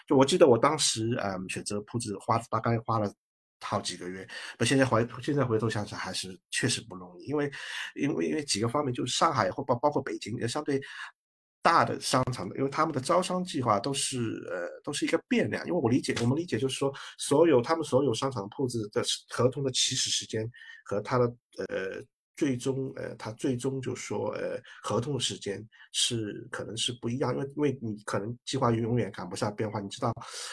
[0.06, 3.14] 就我记得我当时嗯选择铺子花大概花了。
[3.64, 4.28] 好几个月，
[4.60, 7.52] 那现在回现在回头想想还是确实不容易，因为
[7.96, 10.82] 因为因为几个方面，就是上海或包包括北京也，相对
[11.62, 20.50] 大的商场的，因为他们的招商计划都是呃都是一个变量，因为我理解我们理解就是说，所有他们所有商场铺子的合同的起始时间
[20.86, 21.26] 和他的
[21.58, 22.04] 呃。
[22.36, 29.80] 最终，呃，他最终就说，呃，合同时间是可能是不一样，因为因为你可能计划永远赶不上变化。
[29.80, 30.12] 你知道，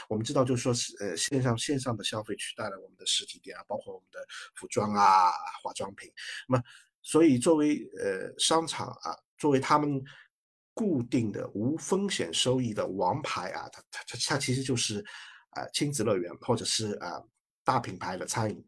[0.08, 4.18] 我们知道，就是说是，呃，线上线上的消费取代了我们的实体店啊，包括我们的
[4.54, 5.30] 服装啊、
[5.62, 6.10] 化妆品。
[6.46, 6.62] 那么，
[7.00, 10.02] 所以作为呃商场啊，作为他们
[10.74, 15.04] 固定的无风险收益的王牌啊，它它它其实就是
[15.50, 17.22] 啊亲子乐园或者是啊
[17.64, 18.62] 大品牌的餐饮。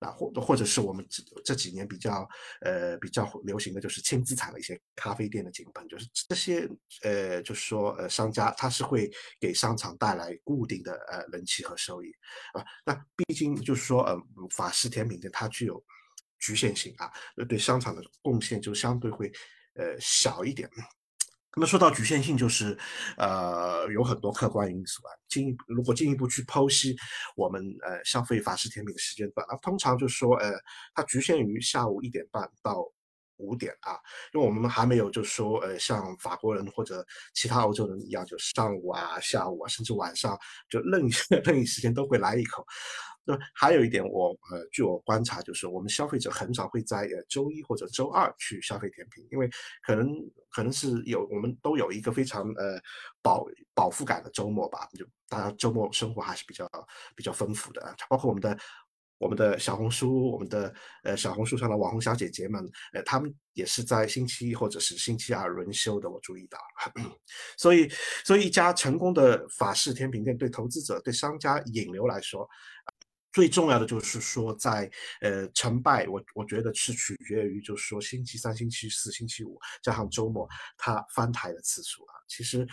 [0.00, 2.28] 啊，或或者是我们这这几年比较
[2.62, 6.68] 呃比较流行的就是轻资产的一些咖啡店的井喷，就是这些
[7.02, 12.10] 呃就是说呃商家他是会给商场带来固定的呃人气和收益
[12.54, 12.64] 啊。
[12.84, 14.16] 那毕竟就是说呃
[14.50, 15.82] 法式甜品店它具有
[16.38, 17.12] 局限性啊，
[17.48, 19.30] 对商场的贡献就相对会
[19.74, 20.68] 呃小一点。
[21.56, 22.78] 那么说到局限性，就是
[23.16, 25.10] 呃有很多客观因素啊。
[25.28, 26.96] 进一如果进一步去剖析
[27.36, 30.52] 我们呃消费法式甜品的时间段啊，通常就是说呃
[30.94, 32.84] 它局限于下午一点半到
[33.36, 33.98] 五点啊，
[34.32, 40.38] 因为我们还没有就是说呃像法国人或者其他欧洲人一样，就上午啊、下午啊，甚至晚上
[40.68, 41.10] 就任意
[41.44, 42.64] 任意时间都会来一口。
[43.30, 49.48] 那还有一点，我呃，据我观察，就是我们消费者很少会在呃周一或者周二去消费甜品，因为
[49.82, 50.08] 可能
[50.50, 52.80] 可能是有我们都有一个非常呃
[53.22, 56.68] 饱饱腹感的周末吧，就大家周末生活还是比较
[57.14, 58.58] 比较丰富的，包括我们的
[59.18, 60.74] 我们的小红书，我们的
[61.04, 66.58] 呃小红书上的网红小姐姐们，呃，她们也是在星期一或者是星期二轮休的，我注意到，
[67.58, 67.88] 所以
[68.24, 72.48] 所以一家成功的法式甜品店对投资者对商家引流来说。
[73.32, 82.14] 最重要的就是说，在呃成败，我我觉得是取决于，就是说星期三、星期四、星期五加上周末，它翻台的次数啊。
[82.26, 82.66] 其实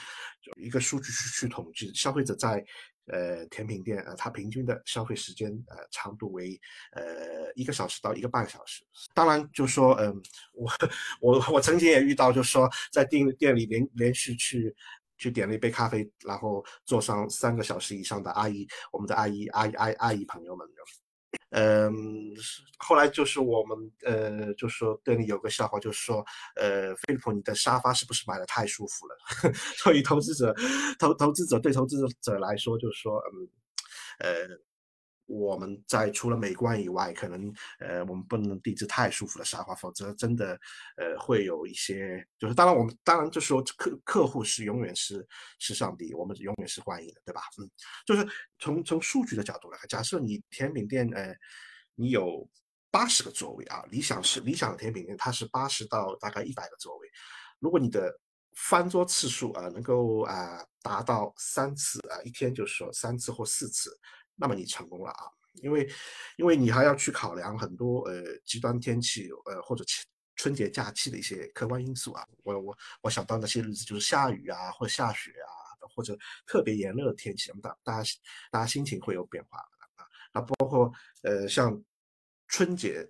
[0.56, 2.64] 一个数据去去统计，消费者在
[3.06, 6.60] 呃甜品店呃，它平均的消费时间呃长度为
[6.94, 8.84] 呃一个小时到一个半小时。
[9.14, 10.22] 当然，就说嗯，
[10.54, 10.72] 我
[11.22, 14.76] 我我曾经也遇到，就是说在店店里连连续去。
[15.18, 20.68] 去点了一杯咖啡，然后坐上三个小时以上的阿姨，我们的阿姨、阿姨、阿姨阿姨朋友们，
[21.52, 22.34] 嗯，
[22.78, 29.16] 后来就是我们呃，就说跟你有个笑话，就是说，呃，菲利普，你的沙发是不是买的太舒服了？
[29.78, 30.56] 所以投资者，
[31.00, 33.50] 投投资者对投资者来说，就是说，嗯，
[34.20, 34.60] 呃。
[35.28, 40.58] 我们在除了美观以外，可能呃，我们不能定制太舒服的沙发，否则真的
[40.96, 45.28] 呃会有一些，就是当然我们当然就说客客户是永远是
[45.60, 47.42] 是上帝，我们永远是欢迎的，对吧？
[47.60, 47.70] 嗯，
[48.06, 48.26] 就是
[48.58, 51.36] 从从数据的角度来看，假设你甜品店呃
[51.94, 52.50] 你有
[52.90, 57.08] 八十个座位啊，理想是理想的甜品店它是八十到大概一百个座位，
[57.60, 58.18] 如果你的
[58.56, 63.92] 翻桌次数啊能够啊达到三次啊一天就是说三次或四次。
[64.38, 65.24] 那么你成功了啊，
[65.56, 65.90] 因为，
[66.38, 69.84] 因为你还要去考量很多呃极端天气呃或者
[70.36, 72.24] 春节假期的一些客观因素啊。
[72.44, 75.52] 我我我想到那些日子就是下雨啊或者下雪啊
[75.96, 78.10] 或者特别炎热的天气，那么大大家
[78.52, 80.06] 大家心情会有变化啊。
[80.34, 80.92] 那包括
[81.24, 81.84] 呃像
[82.48, 83.10] 春节。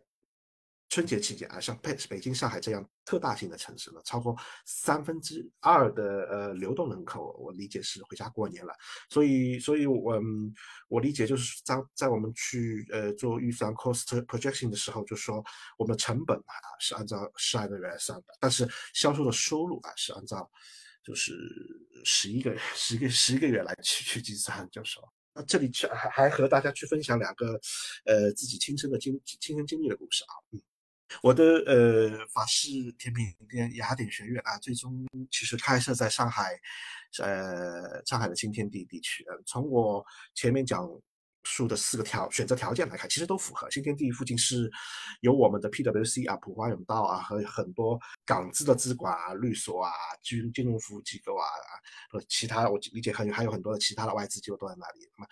[0.90, 4.36] 春节期间啊，像北北京、上海这样特大型的城市呢，超过
[4.66, 8.74] 三分之二的呃流动人口，我理解是回家过年了。
[9.10, 10.20] 所以，所以我
[10.88, 15.44] 我理解就是在在我们去呃做预算 cost projection 的时候，就说
[15.78, 20.50] 我们的成本啊是按照十二个月来算的，但是销售的收入啊是按照
[21.04, 21.34] 就是
[22.06, 27.60] 十一个十个十一个月来去去计算，就说那这里去还还和大家去分享两个
[28.06, 30.62] 呃自己亲身的经亲身经历的故事啊，嗯。
[31.22, 36.60] 我的呃法式甜品店雅典学院啊，最终其实开设在上海，
[37.22, 39.26] 呃上海的新天地地区。
[39.46, 40.06] 从我
[40.36, 40.86] 前面讲
[41.44, 43.72] 述的四个条选择条件来看，其实都符合。
[43.72, 44.70] 新天地附近是
[45.22, 49.92] 有我们的 PWC 啊、普华永道啊和很多港资的资管啊、律所啊、
[50.22, 51.46] 金金融服务机构啊
[52.10, 55.10] 和其他，我理解还有还有很多的其他的外资机构都在那里。
[55.18, 55.30] 那么，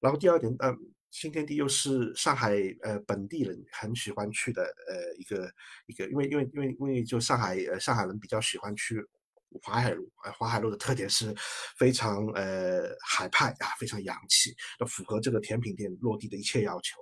[0.00, 0.78] 然后第二点，嗯。
[1.12, 5.48] 新天地又是上海呃本地人很喜欢去的呃一个
[5.86, 8.96] 一个，因为因为因为因为就上海呃上海人比较喜欢去
[9.62, 11.34] 淮海路，呃淮海路的特点是
[11.76, 16.96] 非常呃海派啊，非常洋气，要符合这个甜品店落地的一切要求。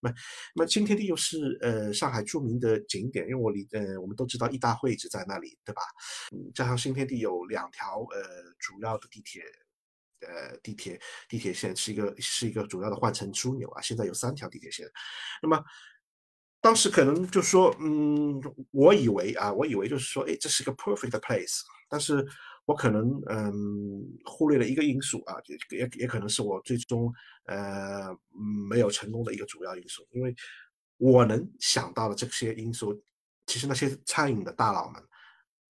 [0.00, 0.10] 那
[0.54, 5.82] 那新天地又是呃上海著名的景点，因为我离呃我们都知道一大会址在那里，对吧？
[6.54, 8.22] 加上新天地有两条呃
[8.58, 9.42] 主要的地铁。
[10.26, 14.86] 呃，地铁地铁线是一个是一个主要的换乘枢纽啊，现在有三条地铁线。
[15.42, 15.62] 那么
[16.60, 18.38] 当时可能就说，嗯，
[18.70, 21.62] 我以为啊，我以为就是说，哎，这是一个 perfect place。
[21.88, 22.24] 但是
[22.66, 23.52] 我可能嗯
[24.24, 27.12] 忽略了一个因素啊，也也也可能是我最终
[27.46, 28.14] 呃
[28.68, 30.34] 没有成功的一个主要因素，因为
[30.98, 33.02] 我能想到的这些因素，
[33.46, 35.02] 其实那些餐饮的大佬们，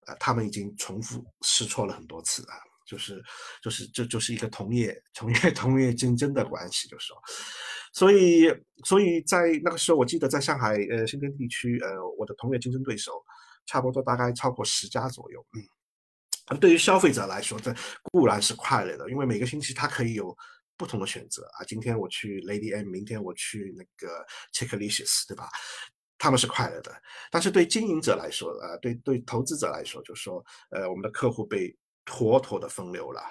[0.07, 2.55] 呃，他们已经重复试错了很多次啊。
[2.91, 3.23] 就是
[3.63, 7.17] 就是这就是一个同业同业同业竞争的关系，就是说，
[7.93, 13.13] 所以所以在那个时候，我记得在上海呃新天地区呃，我的同业竞争对手
[13.65, 15.45] 差不多大概超过十家左右，
[16.51, 17.73] 嗯，对于消费者来说，这
[18.11, 20.35] 固然是快乐的，因为每个星期他可以有
[20.75, 25.47] 不同的选择啊，今天我去 Lady M，明天我去那个 c h e c k l i c i o u s 对吧？
[26.17, 26.91] 他们是快乐的，
[27.31, 31.75] 但是对经营者来说，呃，对对投资者来说，就是说，呃，我们的客户被
[32.05, 33.21] 妥妥的分流了，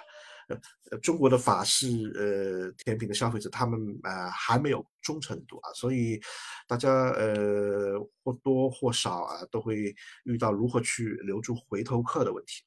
[0.91, 6.19] 呃，中国的法式呃甜品的消费者，他们呃还没有忠诚度啊，所以
[6.67, 9.93] 大家呃或多或少啊都会
[10.25, 12.61] 遇到如何去留住回头客的问题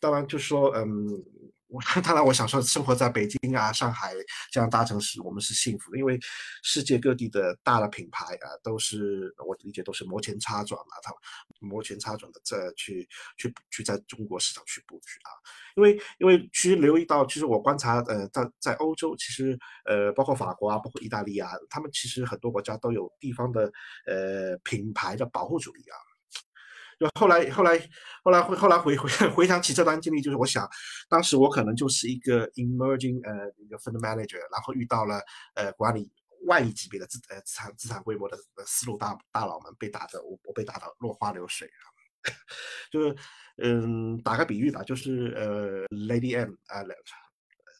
[0.00, 0.86] 当然就是说，嗯。
[1.70, 4.12] 我当然，我想说，生活在北京啊、上海
[4.50, 6.18] 这样大城市，我们是幸福的，因为
[6.64, 11.12] 世界各地的大的品牌啊，都是我理解都是摩拳擦掌啊，他
[11.60, 15.30] 摩拳擦掌的在去去去在中国市场去布局啊。
[15.76, 23.70] 因为因为其实留意到，其实我观察，呃，在在欧洲，其实呃，包括法国啊，包括意大利啊，他们其实很多国家都有地方的
[24.06, 26.09] 呃品牌的保护主义啊。
[27.00, 27.80] 就后来，后来，
[28.22, 30.68] 后来回，后来回回 回想起这段经历，就是我想，
[31.08, 35.18] 当时我可能就是一个 emerging 呃一个 fund manager，然后遇到了
[35.54, 36.12] 呃管理
[36.46, 38.36] 万亿级别的资呃资产资产规模的
[38.66, 41.88] 思路大大佬们被打的我我被打的落花流水啊，
[42.92, 43.16] 就是
[43.62, 46.84] 嗯打个比喻吧，就是呃 Lady M 啊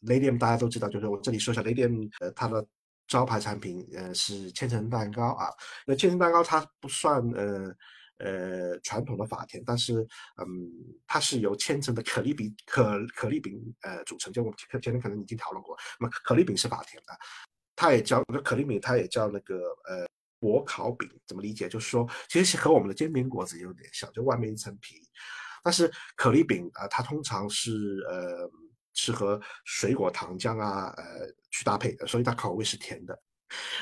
[0.06, 2.66] Lady M 大家都知道，就是我这里说一下 Lady M 呃它的
[3.06, 5.50] 招牌产品呃是千层蛋糕啊，
[5.86, 7.70] 那千层蛋糕它不算呃。
[8.20, 10.06] 呃，传统的法甜，但是，
[10.36, 10.46] 嗯，
[11.06, 15.76] 它是由千层的可丽饼可可丽饼呃组成，就我们前前面可能已经讨论过。
[15.98, 17.18] 那么可丽饼是法甜的，
[17.74, 19.56] 它也叫可丽饼，它也叫那个
[19.88, 20.06] 呃
[20.38, 21.68] 薄烤饼，怎么理解？
[21.68, 24.96] 就是说，其实是和我们的煎饼果子有点像，就外面一层皮。
[25.62, 28.50] 但是可丽饼啊，它通常是呃
[28.94, 31.04] 是和水果糖浆啊呃
[31.50, 33.18] 去搭配的，所以它口味是甜的。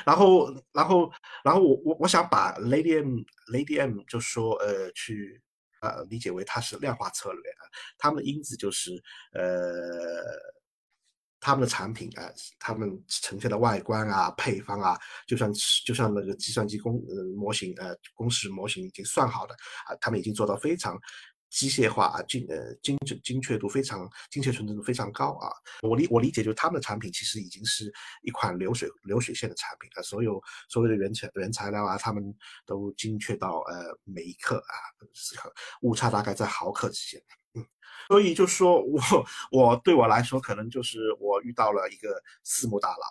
[0.05, 1.11] 然后，然后，
[1.43, 3.17] 然后我我我想把 Lady M
[3.51, 5.41] Lady M 就说呃去
[5.81, 7.63] 呃理解为它是量化策略啊，
[7.97, 8.91] 他们的因子就是
[9.33, 9.41] 呃
[11.39, 15.51] 他们的产品啊，他们呈现的外观啊配方啊，就像
[15.85, 17.01] 就像那个计算机公
[17.35, 19.53] 模型呃公式模型已经算好的
[19.87, 20.99] 啊，他们已经做到非常。
[21.49, 25.51] 机械化啊，精呃精准精确度非常，精确纯度非常高啊。
[25.81, 27.91] 我理我理解就是他们的产品其实已经是
[28.21, 32.23] 一款流水流水线的产品啊，所有所谓的原材原材料啊，他们
[32.65, 34.73] 都精确到呃每一克啊，
[35.81, 37.21] 误差大概在毫克之间。
[37.55, 37.65] 嗯，
[38.07, 38.99] 所以就说我
[39.51, 43.05] 我对我来说，可能就是我遇到了一个私募大佬，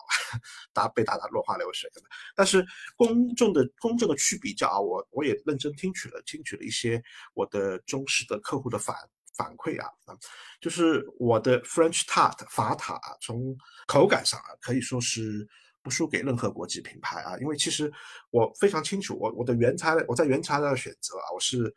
[0.72, 1.90] 打被打得落花流水。
[2.36, 2.64] 但是
[2.96, 7.02] 公众的公正的去比较啊，我我也认真听取了听取了一些
[7.34, 8.94] 我的忠实的客户的反
[9.36, 10.16] 反馈啊啊，
[10.60, 15.48] 就是我的 French Tart 法塔啊，从口感上啊可以说是
[15.82, 17.92] 不输给任何国际品牌啊，因为其实
[18.30, 21.74] 我非常清楚，我我的原材料我在原材料的选择啊，我是。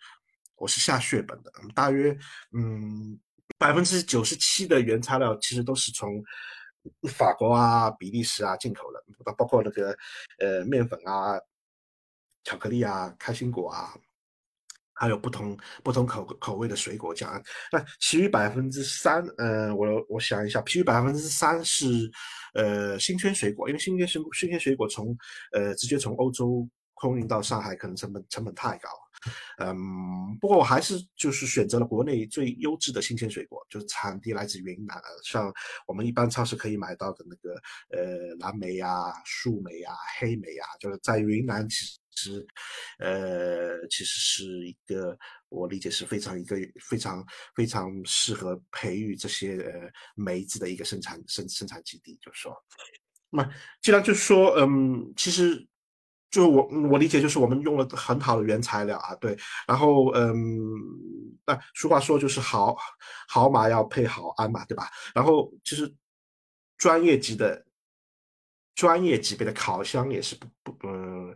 [0.61, 2.15] 我是下血本的，大约
[2.53, 3.19] 嗯
[3.57, 6.23] 百分之九十七的原材料其实都是从
[7.09, 9.03] 法国啊、比利时啊进口的，
[9.33, 9.97] 包括那个
[10.39, 11.33] 呃面粉啊、
[12.43, 13.91] 巧克力啊、开心果啊，
[14.93, 17.41] 还有不同不同口口味的水果酱。
[17.71, 21.85] 那其余百分之三，呃，我我想一下，其余百分之三是
[22.53, 25.17] 呃新鲜水果，因为新鲜水新鲜水果从
[25.53, 28.89] 呃直接从欧洲空运到上海，可能成本成本太高。
[29.59, 35.53] 嗯，不过我还是就是选择了国内最优质的新鲜水果，就是产地来自云南，像
[35.87, 37.53] 我们一般超市可以买到的那个
[37.91, 42.45] 呃蓝莓啊、树莓啊、黑莓啊，就是在云南其实
[42.99, 45.17] 呃其实是一个
[45.49, 52.55] 我理解是非常一个非常非常适合培育这些呃梅子的一个生产生生产基地，就是说，
[53.29, 53.49] 那
[53.81, 55.67] 既然就是说嗯，其实。
[56.31, 60.33] 就我我理解就是我们用了很好的原材料啊，对，然后嗯，
[61.45, 62.75] 那俗话说就是好
[63.27, 64.89] 好马要配好鞍嘛，对吧？
[65.13, 65.93] 然后其实
[66.77, 67.63] 专业级的
[68.73, 71.35] 专业级别的烤箱也是不不嗯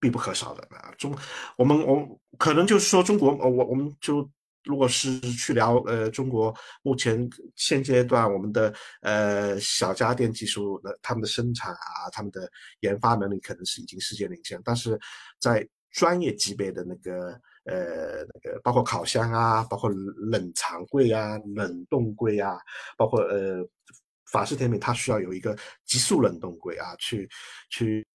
[0.00, 0.92] 必不可少的啊。
[0.98, 1.16] 中
[1.56, 4.28] 我们我可能就是说中国我我们就。
[4.68, 12.46] 如果是去聊呃中国目前现阶段我们的呃小家电技术的他们的生产啊，他们的
[12.80, 15.00] 研发能力可能是已经世界领先，但是
[15.40, 17.30] 在专业级别的那个
[17.64, 22.58] 呃那个包括烤箱啊，包括冷藏柜啊、冷冻柜啊，
[22.98, 23.66] 包括呃
[24.30, 25.56] 法式甜品，它需要有一个
[25.86, 27.26] 急速冷冻柜啊，去
[27.70, 28.06] 去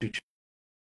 [0.00, 0.10] 去。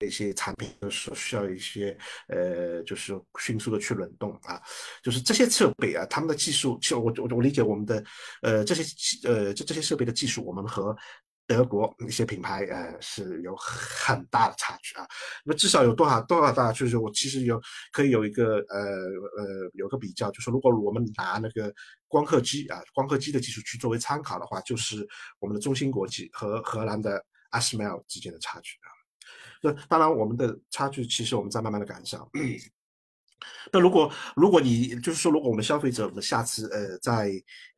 [0.05, 1.97] 一些产品所需要一些
[2.29, 4.61] 呃，就是迅速的去冷冻啊，
[5.03, 8.05] 就是这些设备啊，他们的技术，其实我我我理解我们的
[8.43, 8.83] 呃这些
[9.29, 10.95] 呃这这些设备的技术，我们和
[11.47, 15.07] 德国一些品牌呃是有很大的差距啊。
[15.45, 16.73] 那么至少有多少多少大？
[16.73, 17.61] 就是我其实有
[17.93, 21.73] 可以有一个呃呃有个比较，就是如果我们拿那个
[22.09, 25.07] 光刻机啊光刻机的技术去作为参考的话，就是
[25.39, 28.96] 我们的中芯国际和荷兰的 ASML 之间的差距啊。
[29.89, 32.29] 当然，我们的差距其实我们在慢慢的赶上。
[33.71, 37.31] 那如果如果你就是说，如果我们消费者，我们下次呃在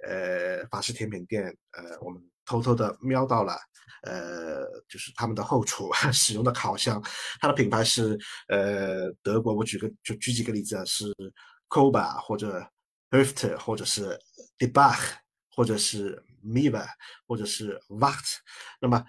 [0.06, 3.56] 呃法式甜品店呃，我们偷偷的瞄到了
[4.02, 7.02] 呃，就是他们的后厨 使用的烤箱，
[7.40, 8.16] 它的品牌是
[8.48, 9.52] 呃德国。
[9.52, 11.12] 我举个就举几个例子啊，是
[11.68, 12.60] Koba 或者
[13.10, 14.18] h i f t 或者是
[14.58, 15.14] Debach
[15.50, 16.86] 或者是 Miva
[17.26, 18.36] 或者是 Vacht，
[18.80, 19.04] 那么，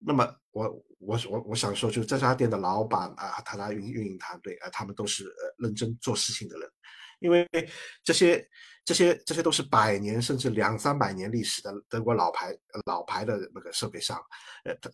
[0.00, 6.68] 那么我我我我想说，就这家店的老板啊，他的运运营团队啊，他们都是呃认真做事情的人，
[7.20, 7.48] 因为
[8.02, 8.44] 这些
[8.84, 12.52] 这些这些都是百年甚至两三百年历史的德国老牌
[12.84, 14.20] 老牌的那个设备商，
[14.64, 14.90] 呃，他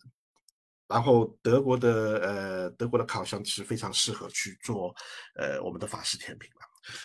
[0.87, 4.93] 然后德国的呃德国的烤箱是非常适合去做
[5.35, 6.62] 呃我们的法式甜品的。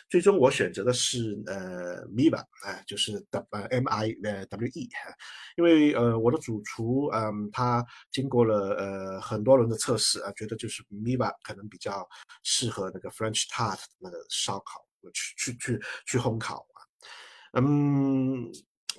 [0.09, 4.89] 最终我选择的是呃 Miva，哎，就是 W M I 呃 W E，
[5.57, 12.07] 因为呃我的主厨嗯他经过了呃很多轮的测试啊，觉得就是 Miva 可能比较
[12.43, 16.67] 适合那个 French tart 那个烧烤去去去去烘烤
[17.53, 18.51] 啊，嗯，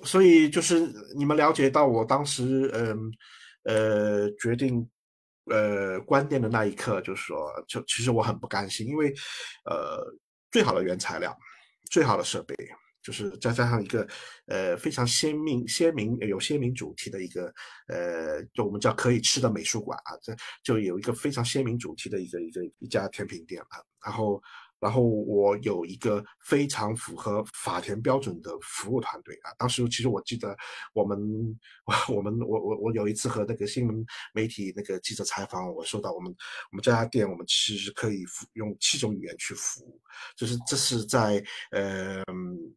[0.04, 3.12] 所以就是你们了解到我当时嗯
[3.64, 4.88] 呃决定
[5.46, 9.12] 呃关店的那一刻，就是说就其实我很不甘心，因为
[9.64, 10.04] 呃。
[10.50, 11.36] 最好的原材料，
[11.90, 12.54] 最好的设备，
[13.02, 14.06] 就是再加上一个
[14.46, 17.52] 呃非常鲜明、鲜明有鲜明主题的一个
[17.88, 24.42] 呃，就我们叫可以吃的美术馆啊，这就有一个非常鲜明主题的一个一个一家甜品店啊，然后。
[24.80, 29.52] 然后我有一个非常符合法田标准的服务团队啊。
[29.58, 30.56] 当时其实我记得
[30.94, 31.18] 我们
[32.08, 36.34] 我们我我我有一次和那个新闻媒体那个记者采访，我说到我们
[36.72, 38.24] 我们这家店我们其实可以
[38.54, 40.00] 用七种语言去服务，
[40.34, 42.24] 就是这是在呃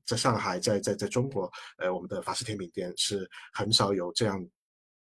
[0.06, 4.46] 在上海在在在中国呃我们的法式甜品店是很少有这样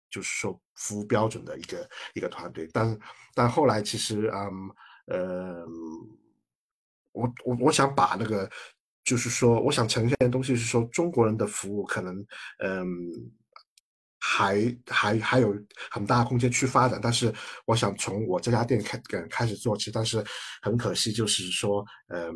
[0.10, 2.70] 就是说服务标准的一个一个团队。
[2.74, 3.00] 但
[3.34, 4.70] 但后来其实嗯
[5.08, 5.66] 呃。
[7.14, 8.50] 我我我想把那个，
[9.04, 12.16] 就是说，我想呈现的东西是说，中国人的服务可能，
[12.60, 12.88] 嗯，
[14.20, 15.54] 还还还有
[15.90, 17.00] 很大空间去发展。
[17.02, 17.34] 但是，
[17.66, 19.92] 我想从我这家店开开始做起。
[19.92, 20.24] 但是，
[20.62, 22.34] 很可惜，就是说，嗯，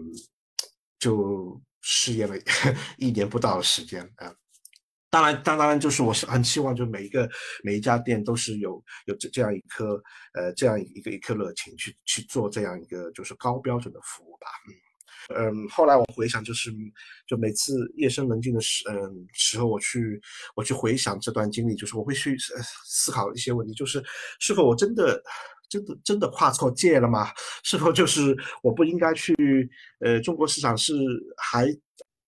[0.99, 2.35] 就失业了
[2.97, 4.33] 一年不到的时间啊。
[5.15, 7.29] 当然，当然，就是我是很希望，就每一个
[7.63, 9.95] 每一家店都是有有这这样一颗
[10.33, 14.47] 呃这样一个一颗热情去去做这样一个就是高标准的服务吧。
[15.33, 16.69] 嗯，后来我回想，就是
[17.25, 20.21] 就每次夜深人静的时嗯时候，我去
[20.53, 22.35] 我去回想这段经历，就是我会去
[22.83, 24.03] 思考一些问题，就是
[24.41, 25.23] 是否我真的
[25.69, 27.29] 真的真的跨错界了吗？
[27.63, 29.33] 是否就是我不应该去
[30.01, 30.93] 呃中国市场是
[31.37, 31.65] 还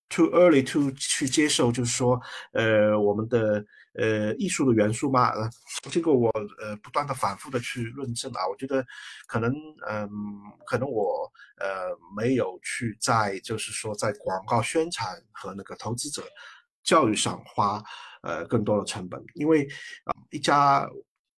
[0.10, 2.20] ？Too early to 去接受，就是说，
[2.54, 5.50] 呃，我们的呃艺术的元素嘛，呃，
[5.92, 6.30] 经过我
[6.60, 8.86] 呃不断的反复的去论证啊，我觉得
[9.28, 9.52] 可能，
[9.88, 10.10] 嗯，
[10.66, 16.24] 可能我呃没有去在就是说在广告宣传和那个投资者
[16.84, 17.84] 教育上花
[18.22, 19.68] 呃更多的成本，因为
[20.06, 20.88] 啊一家。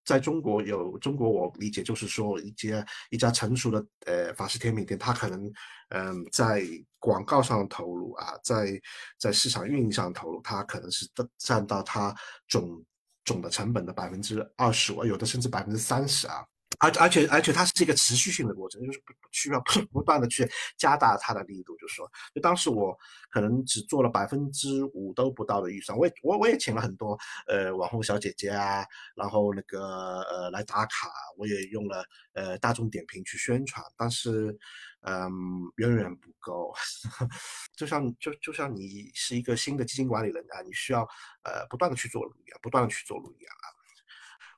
[0.05, 5.45] 在中国有中国，我理解就是说，一家一家成熟的呃法式甜品店，它可能
[5.89, 6.63] 嗯在
[6.99, 8.79] 广告上投入啊，在
[9.17, 12.13] 在市场运营上投入，它可能是占到它
[12.47, 12.83] 总
[13.25, 16.45] 总的成本的百分之二十，有的甚至百分之三十啊。
[16.77, 19.59] 而而且而且它是一个持续性的过程，就是需要
[19.91, 21.75] 不断的去加大它的力度。
[21.77, 22.95] 就是说，就当时我
[23.31, 28.85] 可能只做了百分之五都不到的预算，我也我我也请了很多呃网红小姐姐啊，
[29.15, 34.55] 然后那个呃来打卡，我也用了呃大众点评去宣传，但是
[35.01, 35.31] 嗯
[35.77, 36.73] 远远不够。
[37.75, 41.01] 就像就就像你是一个新的基金管理人啊，你需要
[41.43, 43.65] 呃不断的去做路一样，不断的去做路一样啊。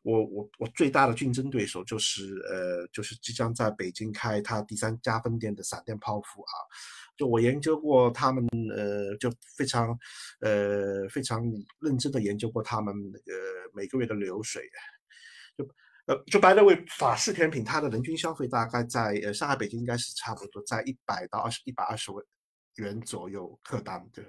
[0.04, 6.54] 我我我最大的竞争对手就是呃就是即将在北京开他第三家分店的闪电泡芙啊，
[7.16, 8.44] 就我研究过他们
[8.76, 9.96] 呃就非常
[10.40, 11.44] 呃非常
[11.80, 13.32] 认真的研究过他们那个
[13.76, 14.68] 每个月的流水，
[15.56, 15.64] 就
[16.08, 22.12] 呃就白了为法式甜品它的人均消费大概在呃上海北京应该是差不多在一百到二十一百二十
[22.76, 24.26] 元左右客单对，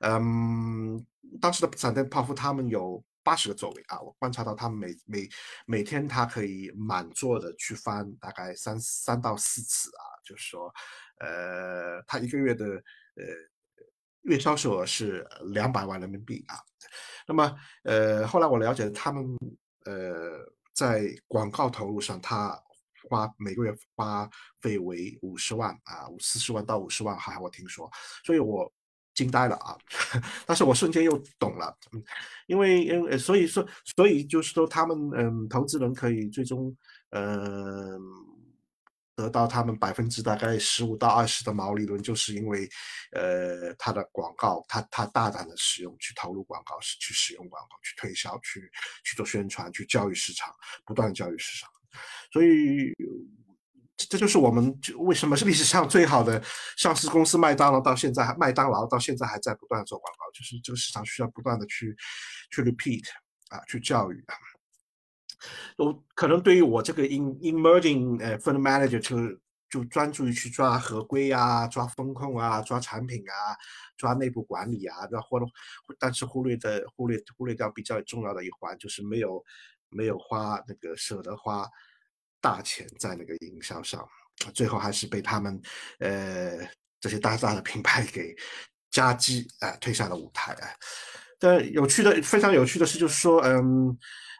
[0.00, 1.04] 嗯
[1.40, 3.02] 当时的闪电泡芙他们有。
[3.20, 5.28] 八十个座位啊，我观察到他们每每
[5.66, 10.72] 每天他可以满座的去翻大概三三到四次啊，就是说，
[11.18, 13.24] 呃，他一个月的呃
[14.22, 16.56] 月销售额是两百万人民币啊。
[17.26, 19.22] 那么呃，后来我了解他们
[19.84, 20.38] 呃
[20.78, 22.56] 在广告投入上，他
[23.08, 27.90] 花每个月花费为五十万啊，四十万到五十万，还我听说，
[28.24, 28.72] 所以我。
[29.14, 29.76] 惊呆了啊！
[30.46, 32.00] 但是我瞬间又懂了，嗯，
[32.46, 36.72] 因为因为所以说所以就是说他们嗯投资人可以最终
[37.10, 38.00] 嗯
[39.18, 42.68] 得到他们百分之大概十五到二十的毛利润，就是因为
[43.10, 48.60] 呃他的广告他他大胆的使用去投入广告去使用广告去推销去
[49.02, 50.54] 去做宣传去教育市场
[50.86, 51.68] 不断教育市场，
[52.32, 52.94] 所以
[53.96, 56.40] 这就是我们就为什么是历史上最好的
[56.76, 61.92] 上市公司麦当劳到现在麦当劳到现在还在不断做广告，就是这个市场需要不断的去
[62.52, 63.02] 去 repeat
[63.48, 64.34] 啊，去教育啊。
[65.76, 69.16] 我可能对于我这个 in emerging 呃 fund manager 就
[69.70, 73.56] 就专注于去抓合规啊，抓风控啊，抓产品啊，
[73.96, 75.38] 抓内部管理啊，然后
[75.98, 79.44] 但是忽略的忽略忽略掉比较重要的一环，就是没有
[79.88, 81.68] 没有花那个舍得花。
[82.40, 84.08] 大钱在那个营销上，
[84.54, 85.60] 最后还是被他们，
[85.98, 86.56] 呃，
[87.00, 88.32] 这些大大的品牌给
[88.92, 90.68] 夹击，啊，推下了舞台啊。
[91.40, 93.98] 但有趣的，非常有趣的是，就是说，嗯，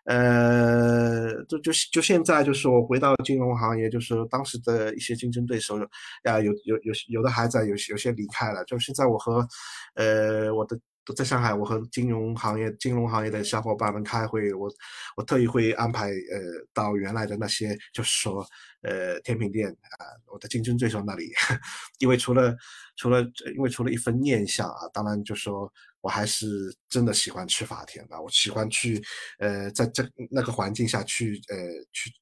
[0.08, 5.76] 呃，就就就现在，就是我回到金融行业，就是当时的一些竞争对手，
[6.24, 8.64] 啊，有有有有的还在，有有些离开了。
[8.64, 9.46] 就现在我和，
[9.94, 10.78] 呃，我的。
[11.16, 14.68] 在上海，我和金融行业、金融行业的小伙伴们开会，我
[15.16, 16.38] 我特意会安排呃
[16.74, 18.46] 到原来的那些，就是说
[18.82, 21.30] 呃甜品店啊，我的竞争对手那里，
[21.98, 22.54] 因为除了
[22.98, 23.22] 除了
[23.56, 26.46] 因为除了一份念想啊，当然就说我还是
[26.88, 29.02] 真的喜欢吃法甜的，我喜欢去
[29.38, 31.56] 呃在这那个环境下去呃
[31.92, 32.12] 去。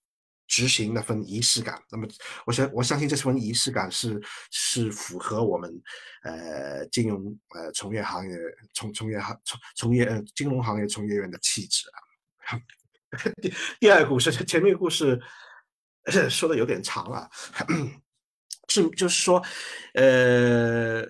[0.48, 2.06] 执行那份仪式感，那么
[2.46, 4.22] 我相我相信这份仪式感是
[4.52, 5.68] 是符合我们
[6.22, 8.38] 呃金融呃从业行业
[8.72, 12.60] 从从业行从从业呃金融行业从业员的气质啊。
[13.42, 15.20] 第第二个故事，前面故事
[16.30, 17.28] 说的有点长了，
[18.70, 19.44] 是就是说
[19.94, 21.02] 呃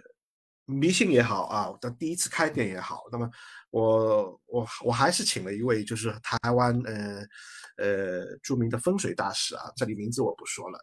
[0.67, 3.31] 迷信也好啊，的第一次开店也好，那么
[3.71, 7.25] 我我我还是请了一位就是台湾呃。
[7.79, 10.83] 呃，著名的风水大师啊，这里名字我不说了。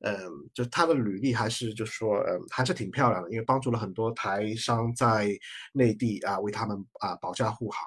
[0.00, 0.16] 嗯，
[0.54, 5.28] 就他的履历还是就是说，嗯，还是挺漂亮的，因为帮助了很多台商在
[5.74, 7.78] 内地啊，为他们啊保驾护航。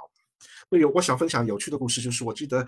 [0.70, 2.64] 那有我想分享有趣的故事，就是我记得，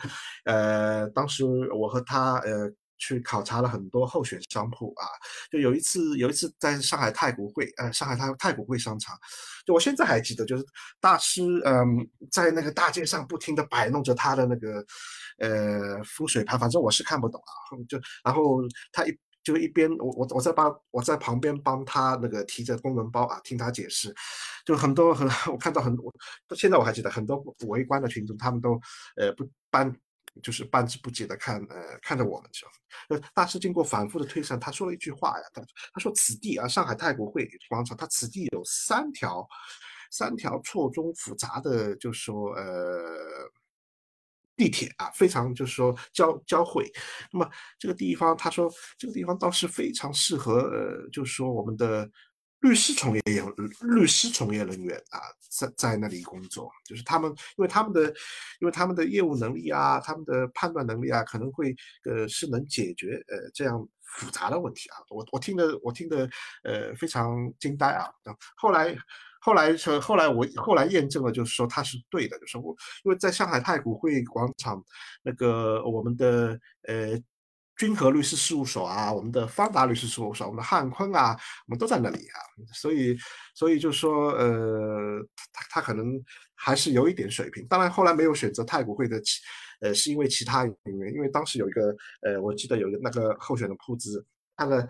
[0.46, 2.68] 呃，当时我和他呃
[3.00, 5.08] 去考察了很多候选商铺啊，
[5.52, 9.18] 就有一次有一次在上海太古汇，呃，上海太太古汇商场，
[9.66, 10.64] 就我现在还记得，就是
[11.00, 14.86] 大师嗯在那个大街上不停的摆弄着他的那个。
[15.42, 17.54] 呃，风水盘，反正我是看不懂啊。
[17.88, 18.60] 就然后
[18.92, 24.14] 他一就一边我我我在帮我在旁边帮他那个提着公文包啊，听他解释。
[24.66, 26.14] 就很多很 我看到很多，
[26.58, 28.74] 现在我还记得很多围观的群众，他们都
[29.16, 29.90] 呃不搬
[30.42, 32.50] 就是半知不解的看呃看着我们。
[33.10, 35.62] 呃，大师经过反复的推算，他说了一句话呀，他
[35.94, 39.48] 他说此地啊，上海太古汇广场，他此地有三条
[40.12, 43.52] 三条错综复杂的，就是说呃。
[44.56, 46.86] 地铁啊，非常就是说交交汇。
[47.32, 52.06] 那么这个地方，他说这个地方倒是非常适合，呃，就是说我们的
[52.62, 53.46] 律师从业员、
[53.82, 58.04] 律师从业人员啊，在在那里工作，就是他们，因为他们的，
[58.60, 64.98] 因为他们的业务能力啊，他们的判断能力啊，可能会呃是能解决呃这样复杂的问题啊。
[65.10, 66.30] 我我听的我听的
[66.64, 68.10] 呃非常惊呆啊。
[68.56, 68.96] 后来。
[69.42, 74.84] 后来说，后来我后来验证了，就是说他是对的，就是我因为在上海太古汇广场，
[75.24, 77.18] 那个我们的呃
[77.80, 82.38] 君和律师事务所啊，我们的方达律师事务所，我们的汉坤啊，我们都在那里啊，
[82.74, 83.18] 所以
[83.56, 85.20] 所以就说呃
[85.52, 86.22] 他他可能
[86.54, 89.20] 还是有一点水平，当然后来没有选择太古汇的，
[89.80, 94.24] 呃是因为其他原因，因为当时有一个呃我记得有一个那个候选的铺子，
[94.56, 94.88] 他的。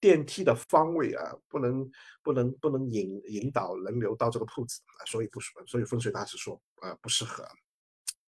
[0.00, 1.90] 电梯的方位啊，不能
[2.22, 7.44] 不能不能引引导人流到这个铺子，所以不所以风水大师说呃不适合。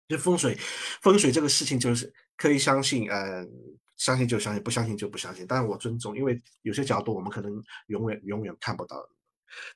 [0.08, 0.58] 就风水
[1.00, 3.48] 风水这个事情就是可以相信，嗯，
[4.00, 5.46] 相信就相信，不相信就不相信。
[5.46, 7.52] 但是我尊重，因为有些角度我们可能
[7.88, 8.96] 永远永远看不到，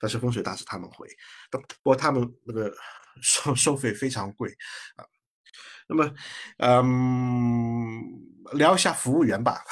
[0.00, 1.06] 但是风水大师他们会，
[1.50, 2.74] 不过他们那个
[3.22, 4.50] 收收费非常贵
[4.96, 5.04] 啊。
[5.86, 6.14] 那么，
[6.58, 8.00] 嗯，
[8.54, 9.62] 聊一下服务员吧，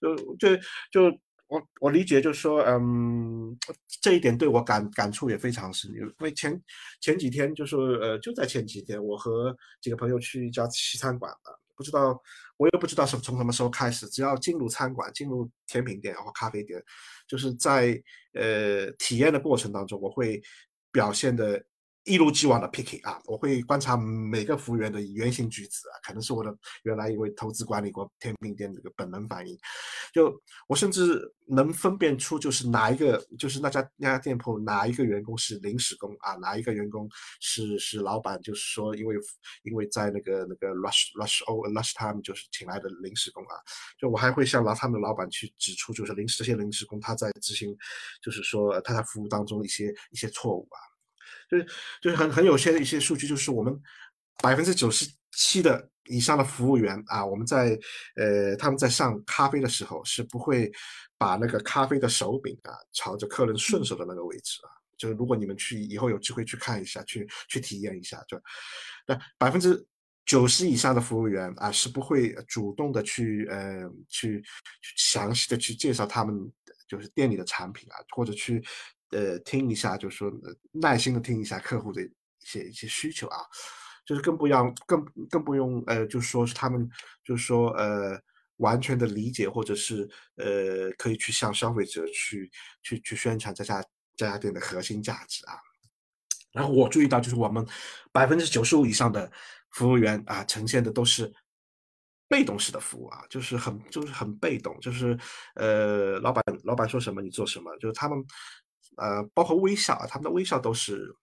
[0.00, 0.56] 就 就
[0.90, 1.20] 就。
[1.46, 3.56] 我我理解就是说，嗯，
[4.00, 6.60] 这一点对我感感触也非常深，因为前
[7.02, 12.20] 前几天就是呃，就在前几天，我和几个朋友去一家西餐馆啊，不知道
[12.56, 16.82] 我也不知道是从什么时候开始，只要进入餐馆、进入甜品店或咖啡店，
[17.26, 18.00] 就是在
[18.34, 20.42] 呃体验的过程当中，我会
[20.90, 21.64] 表现的。
[22.04, 29.58] 一如既往的 picky 啊，我会观察每个服务员的言行举止啊，可能是我的原来因为投资管理过甜品店这个本能反应，
[30.12, 37.08] 就我甚至能分辨出就是哪一个就是那家那家店铺哪一个员工是临时工啊，哪一个员工
[37.40, 39.16] 是是老板就是说因为
[39.62, 43.56] 因为在那个那个 rush rush o rush time 就是请来的临时工啊，
[43.98, 47.74] 就我还会向他们的老板去指出就是临时这些临时工他在执行
[48.22, 50.93] 就是说他在服务当中一些一些错误啊。
[51.50, 51.66] 就是
[52.00, 53.78] 就是很很有些的一些数据，就是我们
[54.42, 57.78] 百分之九十七的以上的服务员啊，我们在
[58.16, 60.70] 呃他们在上咖啡的时候是不会
[61.16, 64.68] 把那个咖啡的手柄啊朝着客人顺手的那个位置啊。
[64.96, 68.40] 就是如果你们去以后有机会去看一下，去去体验一下，就
[69.06, 69.84] 那百分之
[70.24, 74.42] 九十以上的服务员啊是不会主动的去呃去
[74.96, 76.34] 详细的去介绍他们
[76.86, 78.64] 就是店里的产品啊，或者去
[79.14, 80.30] 呃听一下，就是说
[80.72, 82.10] 耐心的听一下客户的一
[82.40, 83.38] 些一些需求啊。
[84.06, 86.86] 就是更不要，更更不用，呃，就是说是他们，
[87.24, 88.20] 就是说，呃，
[88.58, 92.50] 完全的理解，或者是，呃，可以去向消费者去
[92.82, 93.82] 去去宣传这家
[94.14, 95.56] 这家店的核心价值啊。
[96.52, 97.66] 然后我注意到，就是我们
[98.12, 99.32] 百分之九十五以上的
[99.70, 101.32] 服务员啊，呈现的都是
[102.28, 105.18] 被动式的服务啊，就是很就是很被动，就是
[105.54, 108.22] 呃，老板老板说什么你做什么，就是他们，
[108.96, 111.14] 呃，包括微笑啊，他们的微笑都是。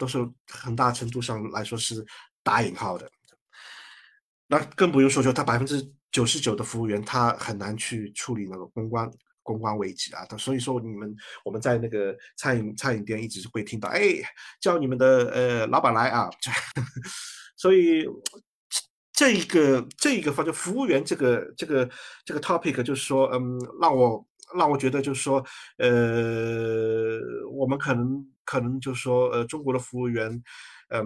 [0.00, 0.16] 都是
[0.46, 2.06] 很大程度上来说是
[2.44, 3.10] 打引号的，
[4.46, 9.10] 那更不用说，就他百分之九十九的服务员，他很难去处理那个公关
[9.42, 10.24] 公关危机啊。
[10.26, 11.12] 他所以说，你们
[11.44, 14.22] 我们在那个餐饮餐饮店一直会听到，哎，
[14.60, 16.30] 叫你们的呃老板来啊。
[17.58, 18.06] 所以
[19.12, 21.90] 这一个这一个方就服务员这个这个
[22.24, 24.24] 这个 topic 就是说，嗯，让我
[24.56, 25.44] 让我觉得就是说，
[25.78, 27.18] 呃，
[27.52, 28.26] 我们可能。
[28.48, 30.42] 可能就是说，呃，中国的服务员，
[30.88, 31.04] 嗯，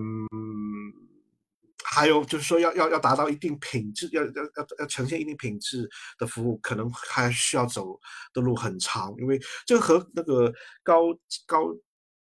[1.82, 7.98] 还有就是说，要要要达到一定品质，要要要要呈现一定品质的服务，可能还需要走
[8.32, 10.54] 的路很长，因为这和那个
[10.84, 11.12] 高
[11.44, 11.74] 高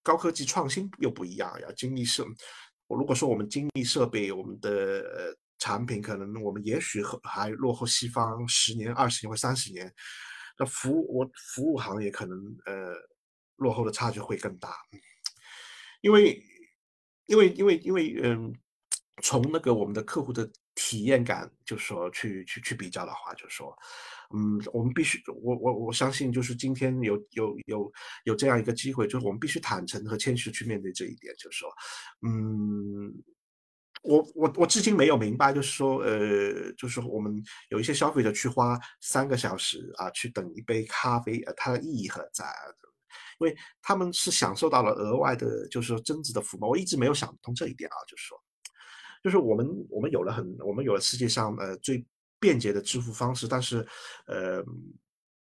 [0.05, 1.73] 高科技创新又不一样要。
[1.73, 2.25] 精密设，
[2.87, 9.93] 如果说我们精密设备，我们的产品，可能我们也许还落后西方十年、二十年或三十年，
[10.59, 12.93] 那服务我服务行业可能呃
[13.57, 14.75] 落后的差距会更大。
[16.01, 16.41] 因为，
[17.27, 18.55] 因为，因为，因为，嗯，
[19.23, 23.77] 从那个我们的客户的体验感，就说去去去比较的话，就说，
[24.33, 27.93] 嗯，我们必须，我我我相信，就是今天有有有
[28.25, 31.69] 有这样一个机会，就是我们必须坦诚和谦虚去面对这一点，就说，
[32.23, 33.13] 嗯，
[34.03, 42.45] 我我我至今没有明白，就是说，呃，就是我们有一些消费者去花三个小时啊，去等一杯咖啡，呃，它的意义何在？
[43.41, 46.69] 因为他们是享受到了额外的，就是说增值的福报。
[46.69, 48.37] 我一直没有想通这一点啊，就是说，
[49.23, 52.05] 就是我们我们有了很，我们有了世界上呃最
[52.41, 53.87] 便捷的支付方式，但是，
[54.27, 54.63] 呃，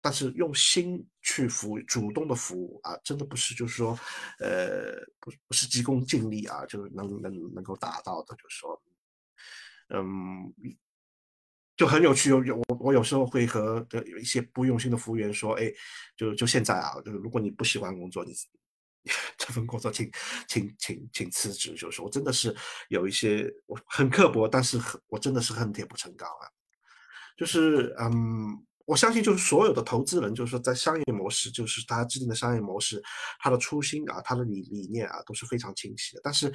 [0.07, 3.99] 但是用心去服务，主动的服务啊，真的不是就是说，
[4.39, 8.81] 呃，不不是急功近利啊，就是能能能够达到的，就是说，
[9.89, 10.55] 嗯。
[11.77, 15.71] 就很有趣，有有我我有时候会和有一些不用心的服务员说，哎，
[16.17, 18.33] 就就现在啊，就是如果你不喜欢工作，你
[19.37, 20.11] 这份工作请
[20.49, 21.75] 请请请辞职。
[21.75, 22.57] 就是我真的是
[22.89, 26.49] 有一些我很刻薄，但是很我真的是恨铁不成钢啊。
[27.37, 33.03] 就是嗯，我相信就是所有的投资人，就是说在商业模式，就是他制定的商业模式，
[33.39, 36.21] 他的初心啊，他的理理念啊，都是非常清晰的。
[36.25, 36.51] 但是。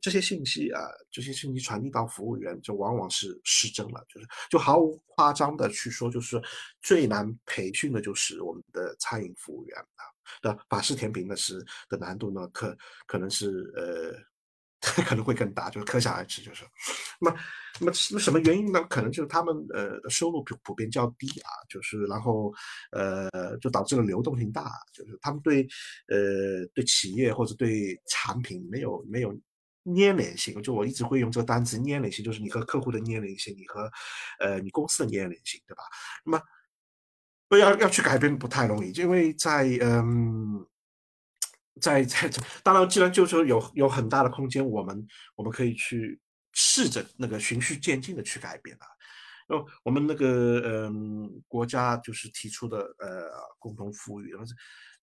[0.00, 4.06] 这些信息啊，这些信息传递到服务员，就往往是失真了。
[4.08, 6.40] 就是，就毫无夸张的去说，就是
[6.80, 10.06] 最难培训的就是我们的餐饮服务员啊。
[10.44, 14.16] 那法式甜品的是的难度呢，可可能是呃，
[15.06, 16.42] 可能会更大，就是可想而知。
[16.42, 16.64] 就是，
[17.20, 17.36] 那么，
[17.80, 18.82] 那么什么原因呢？
[18.84, 22.52] 可能就是他们呃收入普普遍较低啊，就是然后
[22.92, 25.62] 呃就导致了流动性大，就是他们对
[26.08, 29.38] 呃对企业或者对产品没有没有。
[29.96, 33.90] 粘连性，就我一直会用这个单词，粘连性就是你和客户的粘连性，你和，
[34.38, 35.82] 呃，你公司的粘连性，对吧？
[36.22, 36.42] 那么，
[37.48, 40.64] 不要要去改变不太容易，因为在嗯，
[41.80, 42.30] 在 在
[42.62, 46.20] 当然，既然就是说有有很大的空间，我们我们可以去
[46.52, 48.86] 试着那个循序渐进的去改变啊。
[49.48, 53.28] 哦，我们那个嗯，国家就是提出的呃
[53.58, 54.46] 共同富裕，然后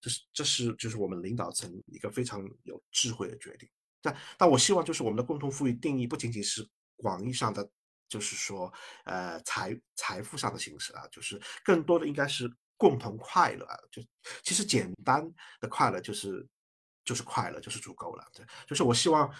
[0.00, 3.68] 这是这是就是我们领导层一个非常有智慧的决定。
[4.00, 7.68] 但但我希望就是我们的共同富裕定义不仅仅是广义上的，
[8.08, 8.72] 就是说，
[9.04, 13.76] 呃，财财富上的形式啊，就是更多的应该是共同快乐啊。
[13.92, 14.02] 就
[14.42, 15.30] 其实简单
[15.60, 16.46] 的快乐就是
[17.08, 18.24] 就是快乐就是足够了。
[18.34, 19.32] 对，就是我希望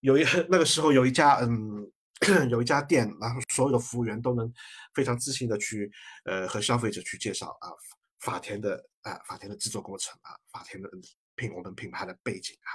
[0.00, 1.88] 有一 那个时候有一家嗯
[2.50, 4.52] 有一家店，然后所有的服务员都能
[4.94, 5.90] 非常自信的去
[6.24, 7.70] 呃和消费者去介绍啊
[8.18, 10.90] 法田的啊法田的制作过程啊法田的
[11.36, 12.70] 品我们品牌的背景啊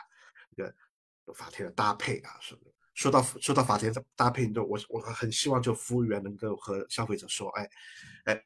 [0.56, 0.74] 这个。
[1.36, 2.58] 法田的搭配啊，说
[2.96, 7.70] 说到说到法田的搭配，就我我很希望就服务员能够和消费者说，哎，
[8.26, 8.44] 哎，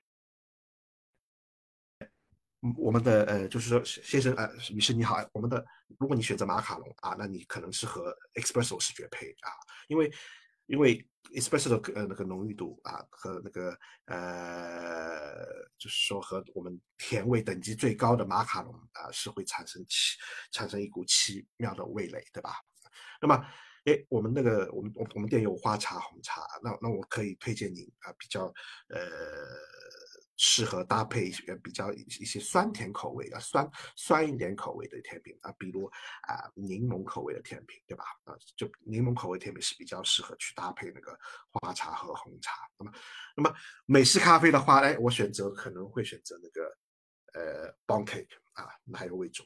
[2.77, 5.65] 我们的呃，就是说先生呃，女士你好，我们的
[5.99, 9.51] 如果你选择马卡龙啊，那你可能是和 espresso 是绝配啊，
[9.87, 10.09] 因为
[10.67, 15.43] 因为 espresso 的呃那个浓郁度啊和那个呃
[15.77, 20.17] 就是说和我们甜味等级最高的马卡龙啊是会产生奇
[20.51, 22.55] 产生一股奇妙的味蕾，对吧？
[23.21, 23.35] 那么，
[23.83, 28.45] 哎，我们那个我们我我们店有花茶、红茶，那那我可以推荐您啊比较
[28.87, 28.97] 呃。
[30.45, 33.65] 适合搭配一些比较一些酸甜口味的酸
[33.95, 35.85] 酸一点口味的甜品啊，比如
[36.27, 38.03] 啊柠檬口味的甜品，对吧？
[38.25, 41.17] 啊，就柠檬口味甜品是比较适合去搭配那个
[41.49, 42.51] 花茶和红茶。
[42.77, 42.91] 那么，
[43.37, 43.55] 那么
[43.85, 46.77] 美式咖啡的话，哎，我选择可能会选择那个
[47.35, 49.45] 呃 b o n cake 啊，奶油为主。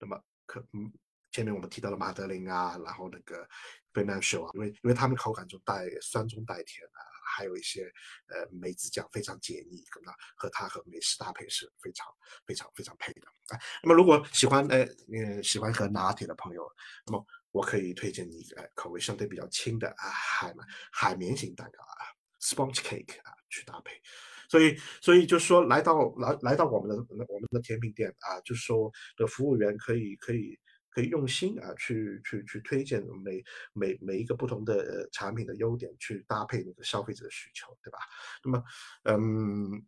[0.00, 0.92] 那么可嗯，
[1.30, 3.48] 前面我们提到了马德琳啊，然后那个
[3.92, 7.11] Financial 啊，因为因为它们口感中带酸中带甜啊。
[7.34, 7.82] 还有一些
[8.28, 12.06] 呃梅子酱非常解腻，那和它和美式搭配是非常
[12.46, 13.22] 非常非常配的。
[13.48, 14.78] 啊，那么如果喜欢呃
[15.12, 16.68] 呃喜欢喝拿铁的朋友，
[17.06, 20.54] 那么我可以推荐你呃口味相对比较轻的啊海
[20.90, 22.04] 海绵型蛋糕啊
[22.40, 24.00] sponge cake 啊去搭配。
[24.48, 30.58] 所以所以就说来到来来到我们的我们的甜品店啊，就说的服务员可以可以。
[30.94, 33.42] 可以用心啊，去去去推荐每
[33.72, 37.98] 每每一个不同的产品的优点，去搭配那个消费者的需求，对吧？
[38.44, 38.62] 那么，
[39.04, 39.86] 嗯，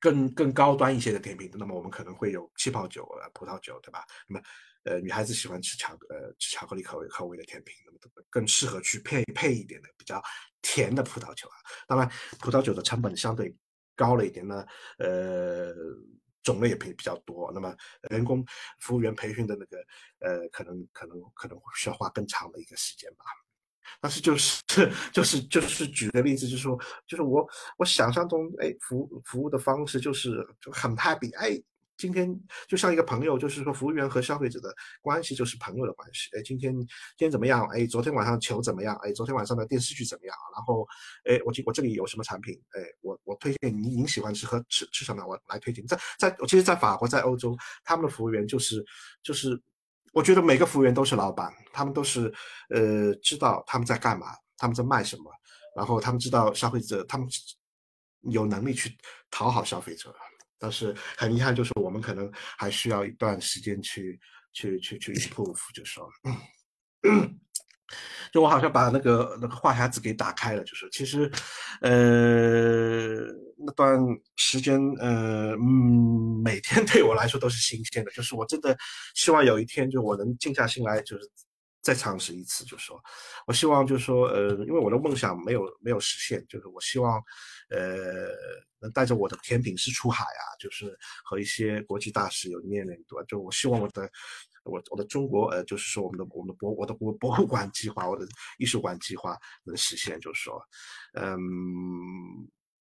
[0.00, 4.02] 更更高端一些的甜品，那么我们可能会有气泡酒啊葡萄酒，对吧？
[4.26, 4.42] 那么，
[4.84, 7.98] 呃，女孩子喜欢吃巧呃吃巧克力口味口味的甜品，那么
[8.30, 10.22] 更适合去配配一点的比较
[10.62, 11.56] 甜的葡萄酒啊。
[11.86, 12.08] 当然，
[12.38, 13.54] 葡萄酒的成本相对
[13.94, 14.64] 高了一点呢，
[14.98, 15.74] 呃。
[16.42, 17.74] 种类也比比较多，那么
[18.10, 18.44] 人工
[18.78, 19.78] 服务员培训的那个，
[20.20, 23.24] 呃，可能可能可能需要花更长的一个时间吧。
[24.00, 24.62] 但是就是
[25.12, 27.46] 就是就是举个例子，就是说，就是我
[27.76, 31.60] 我想象中，哎，服服务的方式就是就很 happy，哎。
[32.00, 32.34] 今天
[32.66, 36.30] 就像一个朋友，就是说服务员和消费者的关系就是朋友的关系。
[36.34, 37.66] 哎，今天今天怎么样？
[37.68, 38.96] 哎，昨天晚上球怎么样？
[39.02, 40.34] 哎，昨天晚上的电视剧怎么样？
[40.54, 40.88] 然后，
[41.26, 42.58] 哎，我我这里有什么产品？
[42.70, 45.22] 哎，我我推荐您您喜欢吃喝吃吃什么？
[45.26, 45.86] 我来推荐。
[45.86, 47.54] 在在，其实，在法国，在欧洲，
[47.84, 48.82] 他们的服务员就是
[49.22, 49.60] 就是，
[50.14, 52.32] 我觉得每个服务员都是老板，他们都是
[52.70, 55.24] 呃知道他们在干嘛，他们在卖什么，
[55.76, 57.28] 然后他们知道消费者，他们
[58.22, 58.96] 有能力去
[59.30, 60.14] 讨好消费者。
[60.60, 64.20] 但是很遗憾，就是我们可能还需要一段时间去
[64.52, 66.06] 去去去 improve，就说，
[68.30, 71.28] 就我好像把那个那个话匣子给打开了，就是其实，
[71.80, 73.24] 呃，
[73.56, 73.98] 那段
[74.36, 78.76] 时间，呃，嗯，每天对我来说都是新鲜的，就是我真的
[79.14, 81.28] 希望有一天，就我能静下心来，就是
[81.82, 83.02] 再尝试一次，就说，
[83.46, 87.20] 我希望就是说，呃，因为我的梦想没有没有实现，就是我希望。
[87.70, 88.28] 呃，
[88.80, 93.24] 能带着我的甜品师出海啊，就是和一些国际大使有面对吧？
[93.28, 94.10] 就我希望我的，
[94.64, 98.26] 我我的中国，呃，就是说我们的我们的博我的博博物馆计划，我的
[98.58, 100.60] 艺术馆计划能实现，就是说，
[101.14, 101.38] 嗯，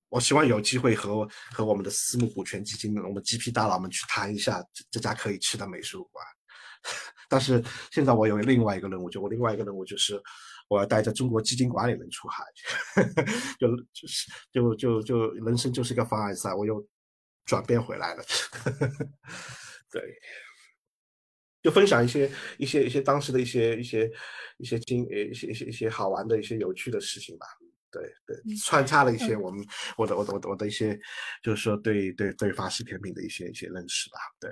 [0.10, 6.26] 我希望有机会和和我们的私募股权基金，我们 GP 大佬们去谈一下这这家可以吃的美术馆。
[7.28, 10.22] 但是现在我有另外一个任务，就我另外一个任务就是。
[10.70, 12.44] 我要带着中国基金管理人出海，
[13.60, 16.88] 就就是就就就人生就是一个凡尔赛，我又
[17.44, 18.24] 转变回来了。
[19.92, 20.02] 对，
[21.64, 24.12] 就分享一些一些一些当时的一些一些
[24.60, 27.48] 一些经呃一些一些一些好玩的一些有趣的事情吧。
[27.92, 29.66] 对对，穿插了一些我们
[29.98, 30.96] 我的我的我的我的一些
[31.42, 34.20] 就是说对对对法式甜品的一些一些认识吧。
[34.40, 34.52] 对，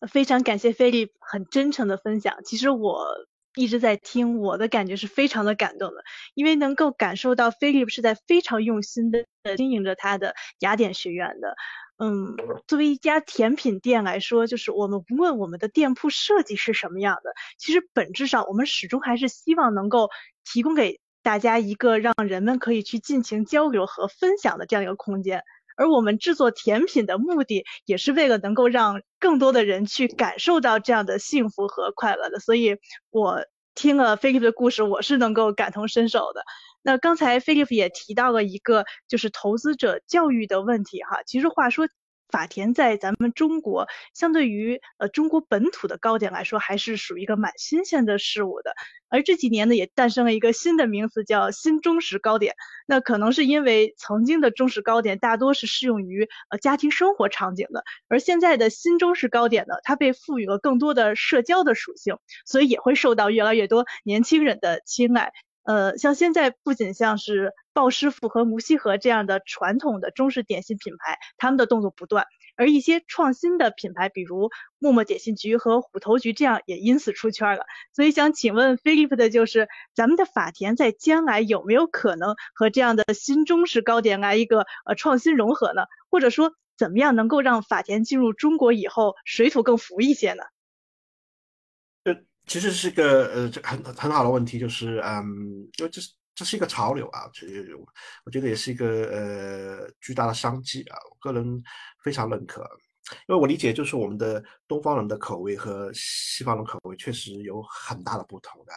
[0.08, 2.34] 非常感谢菲利很真诚的分享。
[2.46, 3.06] 其实我。
[3.54, 6.04] 一直在听，我的感觉是非常的感动的，
[6.34, 9.24] 因为能够感受到菲利普是在非常用心的
[9.56, 11.54] 经营着他的雅典学院的。
[11.96, 12.34] 嗯，
[12.66, 20.10] 作为一家甜品店来说，就是我们无论我们的店铺设计是什么样的，其实本质上我们始终还是希望能够
[20.44, 25.44] 提供给大家一个让人们可以去尽情交流和分享的这样一个空间。
[25.76, 32.40] 而我们制作甜品的目的，也是为了能够让更多的人去感受到这样的幸福和快乐的。
[32.40, 32.76] 所以，
[33.10, 33.44] 我
[33.74, 36.42] 听了菲利普的故事，我是能够感同身受的。
[36.82, 41.22] 那刚才菲利普也提到了一个，就是投资者教育的问题哈。
[41.26, 41.88] 其实话说。
[42.34, 48.74] 法甜在咱们中国，相对于呃中国本土的糕点来说，还是属于一个蛮新鲜的事物的。
[49.08, 52.56] 而这几年呢，也诞生了一个新的名词，叫新中式糕点。
[52.86, 65.32] 那可能是因为曾经的中式糕点大多是适用于呃家庭生活场景的，而现在的新中式糕点呢，它被赋予了更多的社交的属性，所以也会受到越来越多年轻人的青睐。
[65.62, 72.24] 呃，像现在不仅像是鲍师傅和摩西和这样的传统的中式点心品牌，他们的动作不断，
[72.56, 74.48] 而一些创新的品牌，比如
[74.78, 77.64] 默默点心局和虎头局，这样也因此出圈了。
[77.92, 85.82] 所以想请问飞利浦的就是，咱们的法田在将来有没有可能和这样的新中式糕点来一个呃创新融合呢？
[86.08, 90.44] 或者说，怎么样能够让法田进入中国以后水土更服一些呢？
[92.04, 95.24] 这其实是个呃这很很好的问题，就是嗯，
[95.78, 96.12] 因为这是。
[96.34, 97.46] 这是一个潮流啊，这
[98.24, 101.62] 我觉得也是一个呃巨大的商机啊，我个人
[102.02, 102.60] 非常认可，
[103.28, 108.72] 因为我理解就是我们的东方人的口味和西方人口味确实有很大的不同的，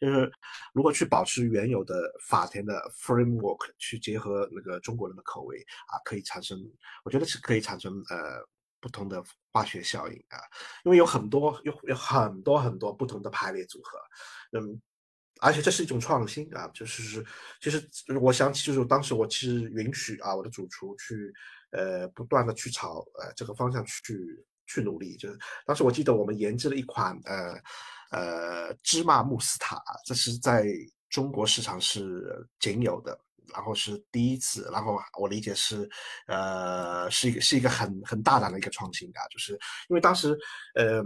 [0.00, 0.30] 就是
[0.72, 1.94] 如果去保持原有的
[2.28, 5.58] 法田的 framework 去结合那个中国人的口味
[5.88, 6.56] 啊，可以产生，
[7.04, 8.40] 我觉得是可以产生呃
[8.80, 9.20] 不同的
[9.52, 10.38] 化学效应啊，
[10.84, 13.98] 因为有很多有有很多很多不同的排列组合，
[14.58, 14.80] 嗯。
[15.40, 17.24] 而且这是一种创新啊，就是
[17.60, 17.88] 其实
[18.20, 21.32] 我想起就是当时我其实允许啊我的主厨去
[21.72, 27.58] 呃不断的去朝呃这个方向去去努力，就是当时我记得我们研制了一款呃
[28.10, 30.66] 呃芝麻慕斯塔，这是在
[31.08, 33.18] 中国市场是仅有的。
[33.52, 35.88] 然后是第一次，然后我理解是，
[36.26, 39.52] 呃，是一个是一个很很大胆的一个创新啊，就是
[39.88, 40.36] 因为当时，
[40.74, 41.02] 嗯，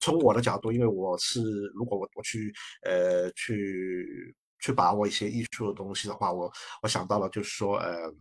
[0.00, 1.42] 从我的角度，因为我是
[1.74, 2.52] 如果我我去
[2.82, 6.52] 呃去去把握一些艺术的东西的话，我
[6.82, 8.12] 我想到了就是说，呃，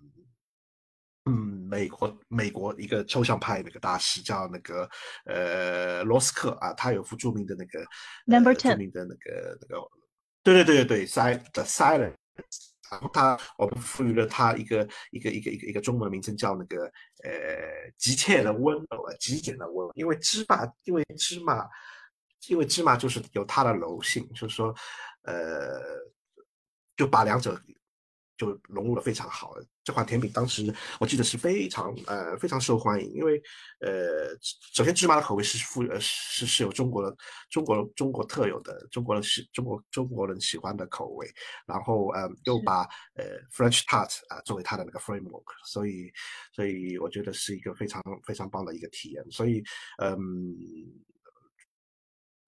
[1.25, 4.87] 嗯，美国美国一个抽象派那个大师叫那个
[5.25, 7.83] 呃罗斯克啊，他有幅著名的那个
[8.25, 9.89] Number Ten 著名的那个那个，
[10.43, 12.13] 对对对对对，Sil The Silence。
[12.91, 16.85] 然后他，我们赋予了他一个一个一个一个一个中文名称，叫那个
[17.23, 17.31] 呃
[17.97, 19.91] 急切的温柔啊，极简的温柔。
[19.95, 21.67] 因为芝麻，因为芝麻，
[22.47, 24.73] 因为芝麻就是有它的柔性，就是说，
[25.23, 25.81] 呃，
[26.95, 27.59] 就把两者。
[28.37, 29.55] 就融入了非常好。
[29.83, 33.41] 这款甜品当时我记得是非常呃非常受欢迎，因为
[33.81, 34.35] 呃
[34.73, 37.15] 首先芝麻的口味是富呃是是有中国的
[37.49, 41.27] 中国中国特有的中国人喜中国中国人喜欢的口味，
[41.67, 42.81] 然后呃又把
[43.13, 46.11] 呃 French tart 啊作为它的那个 framework，所以
[46.51, 49.63] 所以我觉得是一个非常非常棒的一个体验，所以
[49.99, 50.55] 嗯。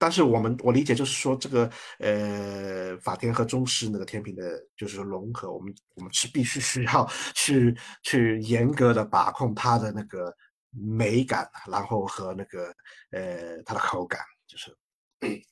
[0.00, 1.68] 但是我们我理解就是说这个
[1.98, 4.42] 呃法天和中式那个甜品的
[4.76, 7.04] 就是融合，我们我们是必须需要
[7.34, 10.32] 去去严格的把控它的那个
[10.70, 12.72] 美感，然后和那个
[13.10, 14.70] 呃它的口感，就是
[15.18, 15.42] 对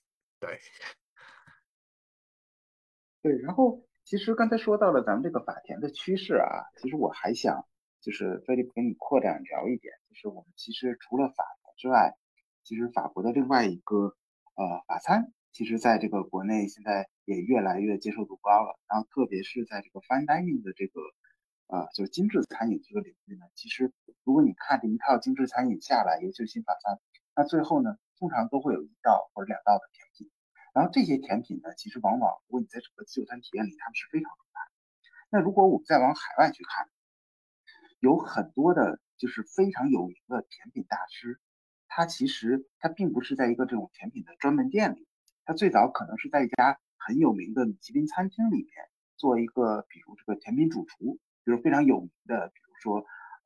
[3.21, 3.37] 对。
[3.43, 6.47] 然后其实刚才说到了咱们这个法甜的趋势啊，
[6.81, 7.67] 其实我还想
[8.01, 12.15] 就是菲利普跟你扩展聊一点，就是我们其实除了法国之外，
[12.63, 14.15] 其实法国的另外一个。
[14.57, 21.01] 呃，法餐其实在这个国内现在也越来越接受度高了，然后特别是在这个 fine dining 的这个
[21.69, 23.93] 呃，就是精致餐饮这个领域呢，其实
[24.25, 26.99] 如果你看这一套精致餐饮下来，尤其是新法餐，
[27.35, 30.31] 那最后呢，通常都会有一道或者两道的甜品，
[30.73, 34.71] 然后这些甜品呢，其实往往如果你在整个自助餐体验里，他们是非常重要的。
[35.29, 36.89] 那如果我们再往海外去看，
[38.01, 41.41] 有很多的就是非常有名的甜品大师。
[41.97, 45.07] 它其实它并不是在一个这种甜品的专门店里，
[45.47, 48.71] 它最早可能是在一家很有名的米其林餐厅里面
[49.17, 52.99] 做一个，比如这个甜品主厨，比如非常有名的，比如说，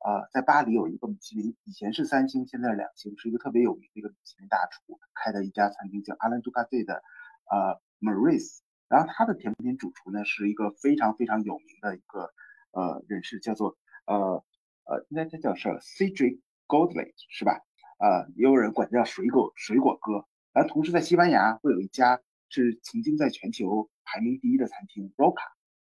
[0.03, 7.01] 呃，在巴黎有一个米其林，以前是三星，现在是两星，是一个特别有名的一个米其林大厨开的一家餐厅，叫阿兰杜卡费的，
[7.49, 8.59] 呃，Maurice，
[8.89, 12.33] 然后他的甜品主厨呢是一个非常非常有名的一个
[12.71, 14.43] 呃人士，叫做呃
[14.83, 17.61] 呃，应该他叫是 Cedric Goldley，是吧？
[18.01, 20.25] 呃，也有人管叫水果水果哥。
[20.53, 22.19] 而同时在西班牙会有一家
[22.49, 25.45] 是曾经在全球排名第一的餐厅 Roca，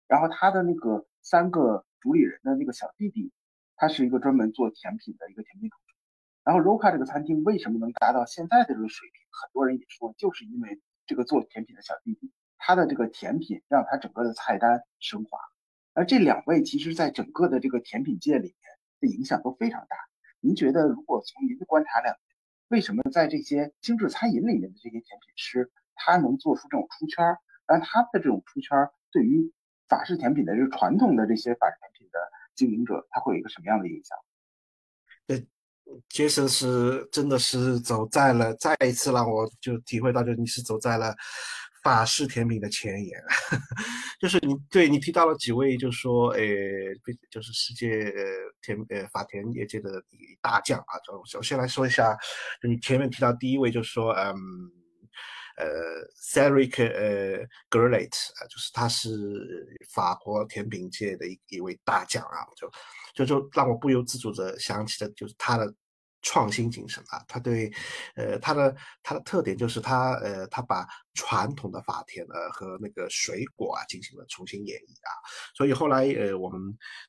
[0.07, 3.31] 然后他的那个三个主理人的那个小弟弟，
[3.76, 5.95] 他是一个专门做甜品的一个甜品主厨。
[6.44, 9.19] 然后 Roca 这个餐厅为什么能达到现在的这个水平？
[9.31, 15.40] 很多人也说，就是因为这个做甜品的小弟弟，他的这个甜品让他整个的菜单升华。
[15.94, 18.57] 而这两位其实在整个的这个甜品界里面
[19.02, 19.98] 的影响都非常大。
[20.43, 22.19] 您觉得，如果从您的观察两年，
[22.67, 27.37] 为什么在这些精致餐饮里面的这些甜品师，他能做出这种出圈儿？
[27.65, 29.53] 但他的这种出圈儿，对于
[29.87, 32.19] 法式甜品的这传统的这些法式甜品的
[32.55, 34.17] 经营者，他会有一个什么样的影响？
[35.25, 35.47] 对，
[36.09, 41.15] 杰森是真的是走在了，再一次让我就体会到，就你是走在了。
[41.84, 43.22] 法式甜品的前沿，
[44.19, 46.39] 就是你对你提到了几位，就是说，呃，
[47.30, 48.11] 就是世界
[48.61, 50.01] 甜呃法甜业界的
[50.41, 50.97] 大将啊。
[51.05, 52.18] 就我先来说一下，
[52.61, 54.34] 就你前面提到第一位，就是说，嗯，
[55.57, 55.65] 呃
[56.15, 57.38] s e r i c 呃
[57.69, 62.47] g r l e t 啊，就是他是法国甜品界的一一位大将啊。
[62.55, 62.72] 就
[63.14, 65.73] 就就让我不由自主的想起的就是他的。
[66.23, 67.69] 创新精神啊，他对，
[68.15, 75.11] 呃，他的他的特点就是他呃，他把传统的法甜呃和那个水果啊进行了重新演绎啊，
[75.53, 76.59] 所以后来呃，我们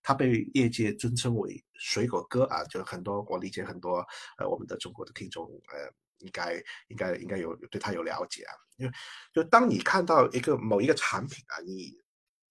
[0.02, 4.04] 他被业界尊称为水果哥啊，就很多我理解很多
[4.36, 6.54] 呃我们的中国的听众呃应该
[6.88, 8.92] 应该应该有对他有了解啊，因为
[9.32, 11.96] 就当你看到一个某一个产品啊，你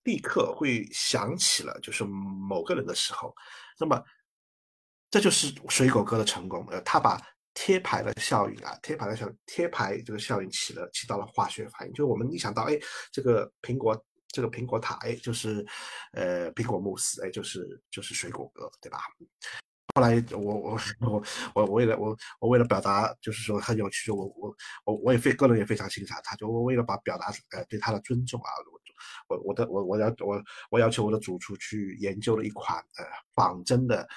[0.04, 3.36] 立刻会想起了就是某个人的时候，
[3.78, 4.02] 那么。
[5.14, 7.22] 这就是水果哥的成功，呃，他把
[7.54, 12.80] 贴牌的效应啊，贴牌的效贴牌这个效应起了起到了化学反应，就是我们一想到，哎，
[13.12, 13.96] 这个苹果
[14.30, 15.64] 这个苹果塔，哎，就是
[16.14, 18.98] 呃苹果慕斯，哎，就是就是水果哥，对吧？
[19.94, 21.24] 后来我我我
[21.54, 28.50] 我为了我我为了表达，就是说很有趣，就我我我我也非个人也非常欣赏他，就我为了把表达呃对他的尊重啊，
[29.28, 30.42] 我我的我我要我
[30.72, 34.10] 我要求我的主厨去研究了一款呃仿真的。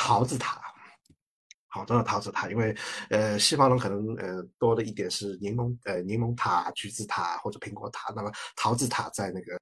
[0.00, 0.62] 桃子塔，
[1.66, 2.72] 好多的桃子塔，因为
[3.10, 9.56] 呃，西方人可能呃多的一点是柠檬呃柠檬塔、橘子塔或者苹果塔，那么桃子塔在那个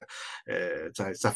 [0.46, 1.34] 呃在在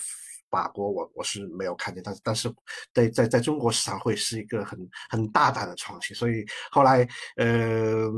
[0.50, 2.54] 法国我我是没有看见，但是但是
[2.92, 4.78] 在在在中国市场会是一个很
[5.08, 8.10] 很大胆的创新，所以后来呃。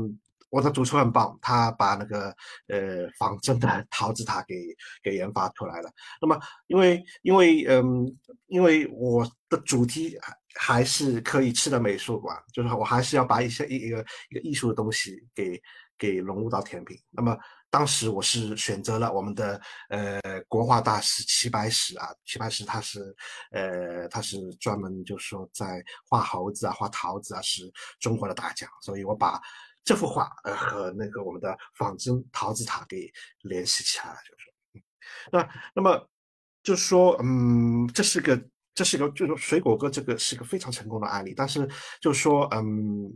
[0.53, 2.27] 我的主厨很棒，他把那个
[2.67, 4.53] 呃仿真的 桃子塔给
[5.01, 5.91] 给研发出来了。
[6.21, 8.05] 那么，因为因为嗯，
[8.45, 10.15] 因为我的主题
[10.53, 15.59] 还是可以吃的美术馆，就是我还是要把一些一一个一个艺术的东西给
[15.97, 16.95] 给融入到甜品。
[17.09, 17.35] 那么
[17.71, 19.59] 当时我是选择了我们的
[19.89, 22.99] 呃国画大师齐白石啊，齐白石他是
[23.49, 27.63] 呃他是专门就是说在画猴子啊、画桃子啊，是
[27.99, 29.41] 中国的大奖，所以我把。
[29.83, 33.11] 这幅画呃和那个我们的仿真桃子塔给
[33.41, 34.83] 联系起来了，就是，
[35.31, 36.09] 那那么
[36.61, 38.41] 就是说，嗯，这是个
[38.73, 41.67] 这是个就是水果哥这个是个非常成功的案例，但是
[41.99, 43.11] 就是说，嗯，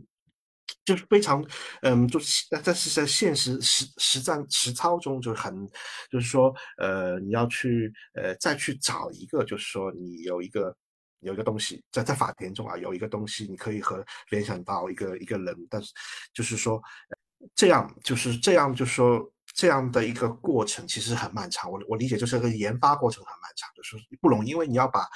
[0.84, 1.42] 就是非常，
[1.82, 5.66] 嗯，就是但是在现实实实战实操中就很，
[6.10, 10.76] 就是说，呃，你要去呃再去找一个，就是说你有一个。
[11.20, 15.92] 有一个东西在在法庭中啊，有一个东西你可以和联想到一个一个人，但是
[16.32, 16.80] 就是说
[17.54, 21.70] 这样就是这样，就是说这样的一个过程其实很漫长。
[21.70, 25.06] 我我理解就是个研发过程很漫长，就是不容易，因为你要把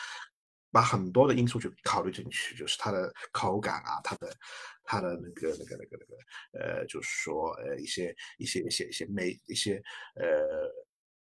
[0.70, 4.37] 把很多的因素去考虑进去，就是它的口感啊，它的
[4.85, 9.83] 它的那个那个那个那个呃，就是说呃一些一些一些一些美一些
[10.16, 10.24] 呃。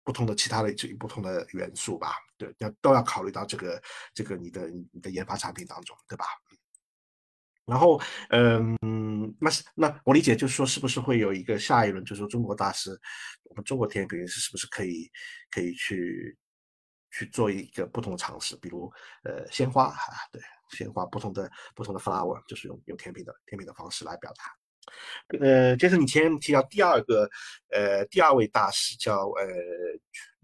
[0.05, 3.83] 不同的其他的这不同的元素吧，对，要都要考虑到这个
[4.15, 6.25] 这个你的你的研发产品当中，对吧？
[7.65, 8.01] 然后，
[8.31, 8.77] 嗯，
[9.41, 12.91] 那是那我理解就是说，是不是会有一个下一轮，就是说中国大师，
[13.45, 15.09] 我们中国甜品是是不是可以
[15.49, 16.37] 可以去
[17.13, 18.93] 去做一个不同的尝试，比如
[19.23, 19.97] 呃鲜花啊，
[20.33, 24.43] 对，鲜花不同的不同的 flower，就是用用甜品的甜品的方式来表达。
[25.41, 27.29] 呃，接着你前面提到第二个，
[27.71, 29.47] 呃，第二位大师叫呃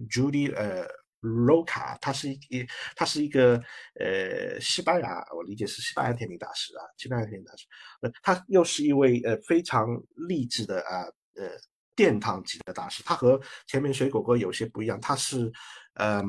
[0.09, 0.87] ，Judy 呃
[1.21, 2.67] ，Roca，他是一，
[2.97, 3.61] 他是一个
[3.99, 7.67] 呃，西班牙，我理解是西班牙甜品大师啊，西班牙甜品大师，
[8.01, 9.87] 呃，他又是一位呃非常
[10.29, 11.05] 励志的啊，
[11.35, 11.51] 呃，
[11.95, 15.53] 殿堂级的大师，他和前面水果哥有些不一样，他是，
[15.95, 16.25] 嗯，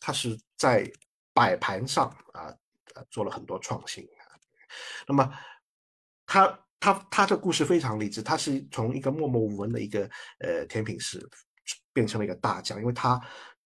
[0.00, 0.90] 他是在
[1.34, 2.54] 摆盘上啊，
[3.10, 4.24] 做了很多创新啊，
[5.06, 5.30] 那么
[6.24, 6.58] 他。
[6.84, 10.06] 他他的故事非常励志，他是从一个默默无闻的一个
[10.40, 11.18] 呃甜品师，
[11.94, 13.18] 变成了一个大将，因为他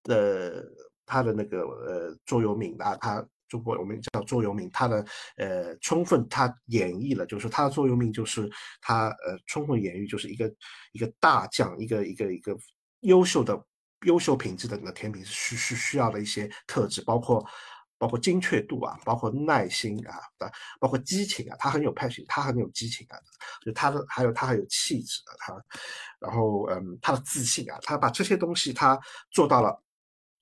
[0.03, 0.64] 的
[1.03, 5.03] 他的那个呃座右铭啊，他中国我们叫座右铭，他的
[5.38, 8.48] 呃充分他演绎了，就是他的座右铭就是
[8.81, 10.53] 他呃充分演绎就是一个
[10.91, 12.56] 一个大将，一个一个一个
[12.99, 13.60] 优秀的
[14.06, 17.44] 优秀品质的那甜品是需需要的一些特质，包括。
[17.98, 20.19] 包括精确度啊，包括耐心啊，
[20.80, 23.18] 包括激情啊，他很有 passion，他很有激情啊，
[23.65, 25.65] 就他的还有他还有气质啊他，
[26.19, 28.99] 然后嗯，他的自信啊，他把这些东西他
[29.32, 29.82] 做到了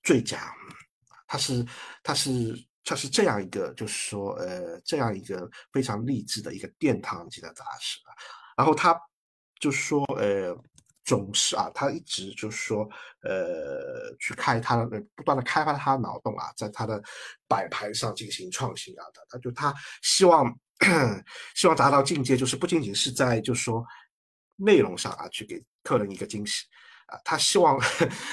[0.02, 0.52] 最佳，
[1.26, 1.66] 他是
[2.02, 2.54] 他是
[2.84, 8.10] 他是这样一个就是说呃这样一个非常励志的一个殿堂级的杂志啊，
[8.56, 8.98] 然后他
[9.60, 10.56] 就是说呃。
[11.06, 12.82] 总是啊，他一直就是说，
[13.22, 17.00] 呃，去开他的，不断的开发他的脑洞啊，在他的
[17.46, 19.72] 摆盘上进行创新啊，他他就他
[20.02, 20.52] 希望
[21.54, 23.86] 希望达到境界，就是不仅仅是在就是说
[24.56, 26.64] 内容上啊，去给客人一个惊喜
[27.06, 27.78] 啊，他希望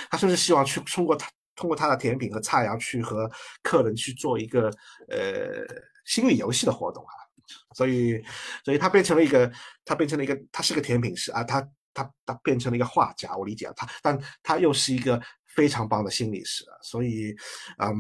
[0.10, 3.30] 他甚至希望去通过他通过他的甜品和菜肴去和
[3.62, 4.74] 客人去做一个
[5.10, 5.64] 呃
[6.06, 7.14] 心理游戏的活动啊，
[7.76, 8.20] 所以
[8.66, 9.52] 所以他变成了一个
[9.86, 11.64] 他变成了一个他是个甜品师啊，他。
[11.94, 17.36] 他他变成了一个画家，我理解他，但他又是一个非常棒的心理师，所以，
[17.78, 17.94] 嗯，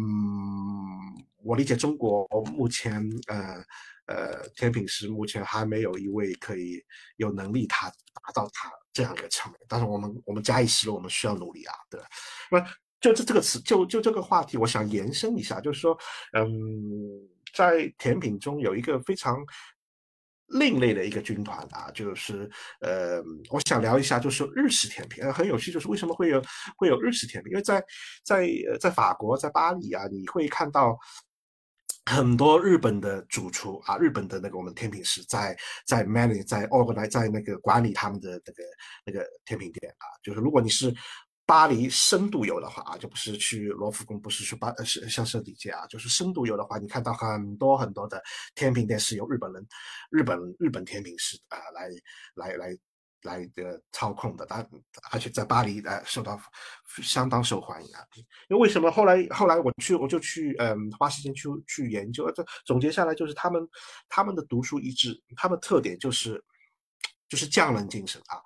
[1.43, 3.63] 我理解中国目前，呃，
[4.07, 6.83] 呃，甜品师目前还没有一位可以
[7.17, 12.07] 有能力他达到他这样一个层面，但是我们我们加以时日，我们需要努力啊，对吧？
[12.49, 12.59] 那
[12.99, 15.97] 就这这个词，就就这个话题，我想延伸一下，就是说，
[16.33, 16.47] 嗯，
[17.53, 19.37] 在甜品中有一个非常。
[20.59, 22.49] 另类的一个军团啊，就是
[22.81, 26.41] 呃，我想聊一下，就是日式甜品，呃，很有趣，就是为什么会有
[26.77, 27.51] 会有日式甜品？
[27.51, 27.83] 因为在
[28.23, 28.47] 在
[28.79, 30.97] 在法国，在巴黎啊，你会看到
[32.05, 35.55] 很多日本的主厨啊，日本的那个我们甜品师在
[35.85, 38.63] 在 manage 在 organize 在那个管理他们的那个
[39.05, 40.93] 那个甜品店啊，就是如果你是。
[41.53, 48.19] 巴黎深度游的话啊，就不是去罗浮宫，不是去巴呃是香榭丽街啊，就是深度游的话，你看到很多很多的
[48.55, 49.63] 甜品店是由日本人、
[50.09, 51.89] 日本日本甜品师啊来
[52.33, 52.77] 来来
[53.21, 54.67] 来的操控的，但
[55.11, 56.41] 而且在巴黎呃受到
[57.03, 58.01] 相当受欢迎啊。
[58.49, 63.61] 因为为什么后来后来我去我就去嗯花时间去去研究，这总结下来就是他们
[64.09, 66.43] 他们的独树一帜，他们特点就是
[67.29, 68.41] 就是匠人精神啊，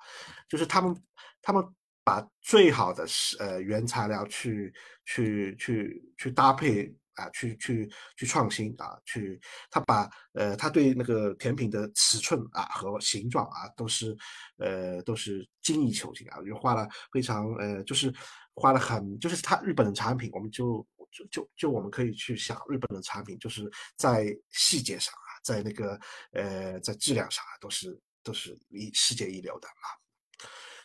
[0.50, 0.94] 就是他们
[1.42, 1.64] 他们。
[2.08, 3.06] 把最好的
[3.38, 4.74] 呃原材料去
[5.04, 9.38] 去去去搭配啊，去去去创新啊，去
[9.70, 14.16] 他把呃他对那个甜品的尺寸啊和形状啊都是
[14.58, 18.14] 呃都是精益求精啊，就画了非常呃就是
[18.54, 26.00] 画了很就是他日本的产品，我们就就就就我们可以去想日本的产品就是在细节上啊，在那个
[26.32, 29.86] 呃在质量上啊都是都是一世界一流的啊。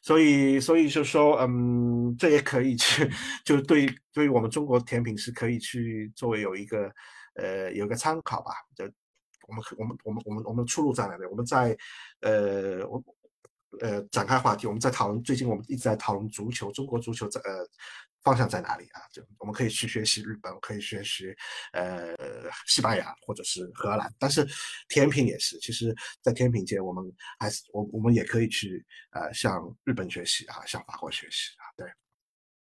[0.03, 3.09] 所以，所以就说，嗯，这也可以去，
[3.45, 6.93] 就对，对于我们中国甜品是可以去作为有一个，
[7.35, 8.53] 呃，有一个参考吧。
[8.77, 8.85] 就
[9.49, 11.25] 我们，我们，我们，我们，我们出路在哪里？
[11.27, 11.77] 我们在，
[12.21, 13.03] 呃，我，
[13.81, 15.23] 呃，展开话题，我们在讨论。
[15.23, 17.67] 最近我们一直在讨论足球，中国足球在，呃。
[18.23, 19.03] 方向在哪里啊？
[19.13, 21.35] 就我们可以去学习日本，可以学习
[21.73, 22.15] 呃
[22.67, 24.47] 西班牙或者是荷兰，但是
[24.89, 25.59] 甜品也是。
[25.59, 27.05] 其实，在甜品界，我们
[27.39, 31.67] 还是我我们也可以去呃向日本学习啊，向法国学习啊。
[31.77, 31.87] 对。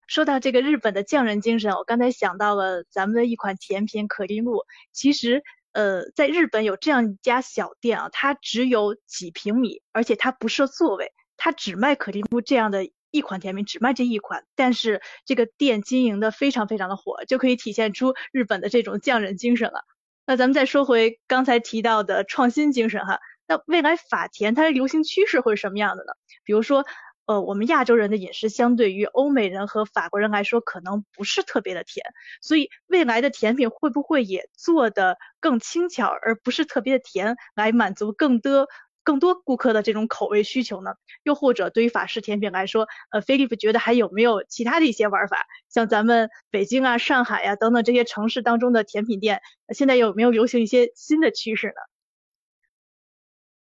[0.06, 4.64] 说到这个日本的匠人精神，我刚才想到了咱们的一款甜品可丽露。
[4.92, 12.88] 其实呃，在日本有这样一家小店啊，它只有几平米，而且它不设座位，它只卖可丽露这样的。
[13.10, 19.84] 一款甜品只卖这一款，但是这个店经营的非常非常的火，就可以体现出日本的这种匠人精神了。
[20.26, 23.18] 那咱们再说回刚才提到的创新精神哈，
[23.48, 26.12] 那未来法甜它的流行趋势会是什么样的呢？
[26.44, 26.84] 比如说，
[27.26, 32.04] 呃，我们亚洲人的饮食相对于欧美人和法国人来说，可能不是特别的甜，
[32.40, 38.68] 所以未来的甜品会不会也做的更轻巧，而不是特别的甜，来满足更多？
[39.02, 40.92] 更多顾客的这种口味需求呢？
[41.22, 45.46] 又或者对于法式甜品来说，呃，菲利普觉得还有没有其他的一些玩法？
[45.68, 49.40] 像咱们北京啊、上海呀等等这些城市当中的甜品店，
[49.74, 51.72] 现在有没有流行一些新的趋势呢？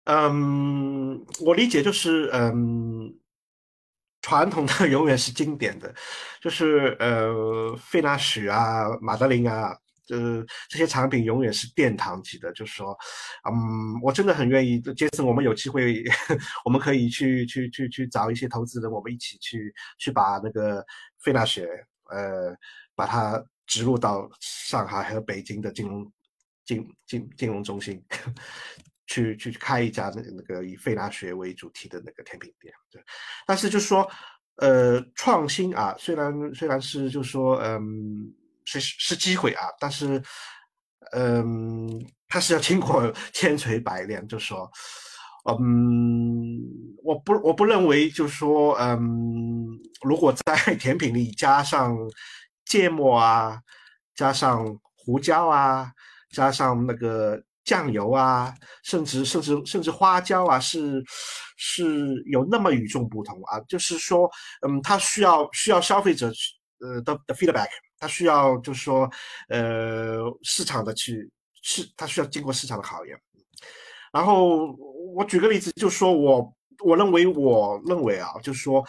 [0.05, 3.13] 嗯，我理解就是，嗯，
[4.21, 5.93] 传统的 永远是经典的，
[6.41, 9.77] 就是呃，费纳许啊、马德琳啊。
[10.09, 12.51] 呃，这些产品永远是殿堂级的。
[12.53, 12.97] 就是说，
[13.49, 16.03] 嗯，我真的很愿意，杰森，我们有机会，
[16.65, 20.85] 我们可以去去去去找一些投资人，我们一起去去把那个
[21.23, 21.67] 费纳雪，
[22.09, 22.55] 呃，
[22.95, 26.11] 把它植入到上海和北京的金融
[26.65, 28.01] 金金金融中心，
[29.07, 32.73] 去去开一家那那个以费纳雪为主题的那个甜品店。
[32.89, 33.01] 对，
[33.45, 34.09] 但是就是说，
[34.55, 38.33] 呃，创新啊，虽然虽然是就是说，嗯。
[38.67, 40.21] 是是机会啊，但是，
[41.13, 41.87] 嗯，
[42.27, 44.69] 他是要经过 千锤百炼，就说，
[45.45, 46.59] 嗯，
[47.01, 48.99] 我不我不认为，就是说，嗯，
[50.01, 51.95] 如果在 甜品里加上
[52.65, 53.57] 芥末啊，
[54.15, 54.65] 加上
[54.97, 55.89] 胡椒啊，
[56.33, 58.53] 加上那个酱油啊，
[58.83, 61.01] 甚至甚至甚至花椒啊，是
[61.55, 64.29] 是有那么与众不同啊，就是说，
[64.67, 66.29] 嗯，它需要需要消费者
[66.81, 67.69] 呃的的 feedback。
[67.99, 69.09] 它需要就是说，
[69.49, 71.29] 呃，市场的去
[71.61, 73.19] 是，它需要经过市场的考验。
[74.11, 74.71] 然后
[75.15, 78.83] 我举个例子，就说我我认为我认为啊，就是说，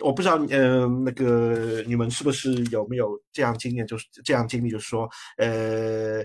[0.00, 6.24] 我不知道，嗯，那个你们是不是有没有这样经验，就是这样经历，就是说，呃，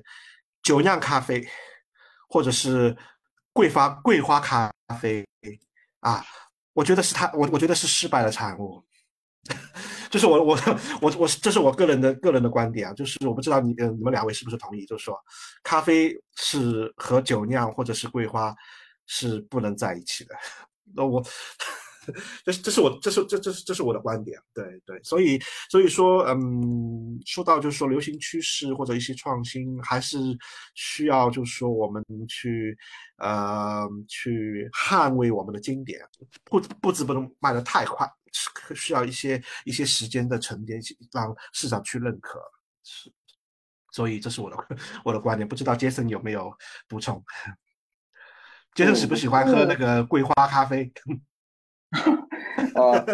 [0.63, 1.47] 酒酿咖啡，
[2.27, 2.95] 或者是
[3.53, 5.25] 桂花桂花咖啡
[5.99, 6.25] 啊，
[6.73, 8.83] 我觉得是它，我我觉得是失败的产物。
[10.11, 10.59] 就是我我
[11.01, 15.17] 我我这是我个人的个人的观点啊，就是我不知道你呃你们两位是不是同意，就是说
[15.63, 18.53] 咖啡是和酒酿或者是桂花
[19.07, 20.35] 是不能在一起的。
[20.93, 21.23] 那我
[22.43, 30.17] 这是这是我这是这这是这是我的观点，对对，所以所以说，嗯，说到就是说流行趋势或者一些创新，还是
[30.73, 32.75] 需要就是说我们去
[33.17, 36.01] 呃去捍卫我们的经典，
[36.43, 38.09] 不不只不能卖得太快，
[38.75, 42.39] 需要一些一些时间的沉淀，让市场去认可，
[42.83, 43.11] 是，
[43.91, 44.57] 所以这是我的
[45.05, 46.51] 我的观点，不知道杰森有没有
[46.87, 47.23] 补充？
[48.73, 50.91] 杰森喜不喜欢喝那个桂花咖啡？
[52.75, 53.05] 呃，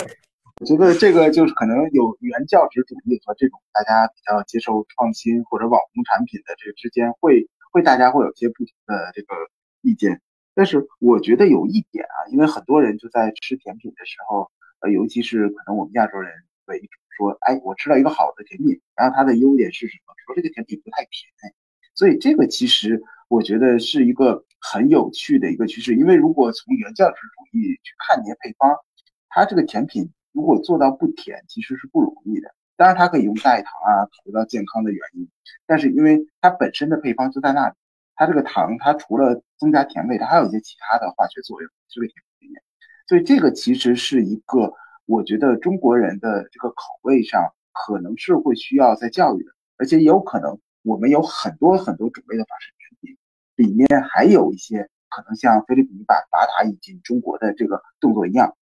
[0.59, 9.35] 我觉得这个就是可能有原教旨主义和这种大家比较接受创新或者网红产品的这个之间，会会大家会有些不同的这个
[9.81, 10.21] 意见。
[10.53, 14.49] 但是我觉得有一点啊，因为很多人就在吃甜品的时候，
[14.79, 16.31] 呃，尤其是可能我们亚洲人
[16.65, 16.87] 为主，
[17.17, 20.13] 说，哎，我吃了一个好的甜品，然后它的优点是什么？
[20.25, 21.53] 说这个甜品不太甜。
[21.95, 28.75] 所以这个其实我觉得是一个很有趣的一个趋势，因为如果从原教旨主义去看那些配方，
[29.29, 32.53] 它这个甜品如果做到不甜，其实是不容易的。
[32.75, 35.27] 当然它可以用代糖啊，考虑到健康的原因，
[35.65, 37.75] 但是因为它本身的配方就在那里，
[38.15, 42.61] 它这个糖它除了增加甜味，它还有一些其他的化学作用，这个甜品里面。
[43.07, 44.73] 所以这个其实是一个
[45.05, 50.59] 我觉得中国人的这个口味上可能是会需要在教育的，而且也有可能。
[50.83, 53.17] 我们有很多很多种类的法式甜品，
[53.57, 58.55] 里面还有一些可能像菲律宾把法塔引进中国的这个动作一样，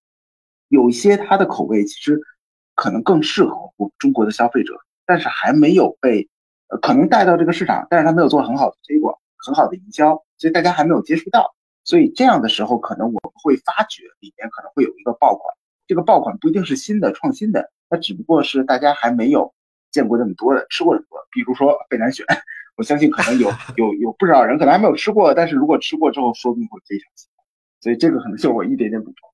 [0.69, 2.19] 有一些它的口味其实
[2.73, 4.73] 可能更适合我中国的消费者，
[5.05, 6.27] 但是还没有被
[6.69, 9.15] 呃可能带到这个市场，但是它没有做很好的推广、
[9.45, 11.53] 很好的营销，所以大家还没有接触到。
[11.83, 15.55] 所以这样的时候，可能我们会发觉里面可能会有一个爆款，
[15.85, 19.53] 这个爆款不一定是新的创新的，它只不过是大家还没有。
[19.91, 22.25] 见过那么多的，吃过很多，比如说贝南雪，
[22.75, 27.45] 我相信可能有有有不少人可能还没有吃过，但是如果吃过之后，说不定会非常喜欢。
[27.79, 29.29] 所以这个可能就我一点点补充。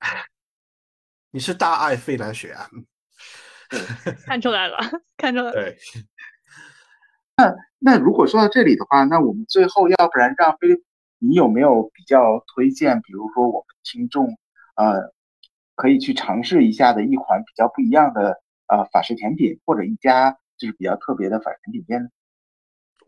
[1.30, 2.68] 你是大爱费南雪啊？
[4.26, 4.78] 看出来了，
[5.16, 5.52] 看出来了。
[5.52, 5.76] 对。
[7.36, 10.82] 那那如果说到这里的话，那我们最后要不然让菲利，
[11.18, 13.00] 你有没有比较推荐？
[13.02, 14.26] 比如说我们听众
[14.76, 15.12] 呃
[15.74, 18.42] 可以去尝试一下的一款比较不一样的。
[18.68, 22.10] 呃，法式甜品或者一家就是比较特别的法式甜品店。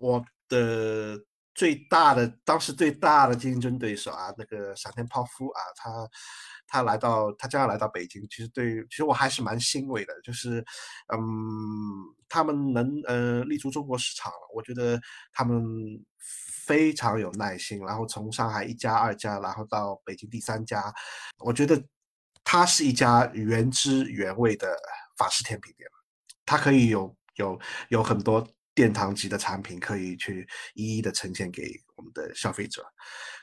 [0.04, 1.18] 我的
[1.54, 6.08] 最大的当时最大的竞争对手啊，那个闪电泡芙啊，他
[6.66, 10.64] 他来到他将要来到北京，其实对其实我还是蛮欣慰的，就是
[11.14, 11.18] 嗯，
[12.28, 15.00] 他们能呃立足中国市场，我觉得
[15.32, 15.64] 他们
[16.66, 20.92] 非常有耐心，然后从上海一家二家，然后到北京第三家，
[21.38, 21.82] 我觉得
[22.42, 24.68] 它是一家原汁原味的。
[25.16, 25.88] 法式甜品店，
[26.44, 27.56] 它可以有有
[27.88, 28.44] 有很多
[28.74, 32.84] 殿堂级的产品可以去一一的呈现给我们的消费者。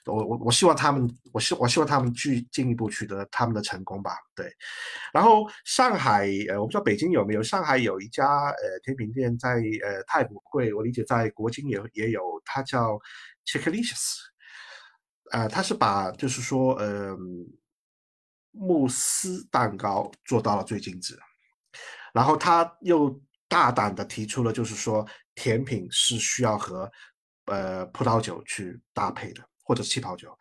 [0.06, 4.16] 我我我希望他们，我希我希望他们去进一步取得他们的成功吧。
[4.36, 4.52] 对，
[5.14, 13.00] 然后上海呃，我不知道北京有没有，上海有一家呃甜品店在呃太古汇，我理解在国金也也有，它叫
[13.46, 14.18] Chicklicious，
[15.32, 17.16] 呃，它是把就是说呃
[18.50, 21.18] 慕斯蛋糕做到了最精致。
[22.12, 23.22] 然后它又
[23.52, 25.06] 大胆的提出了，就是说
[25.36, 26.90] 甜品是需要和
[27.48, 30.32] 呃葡萄酒去搭配的，或者是气泡酒。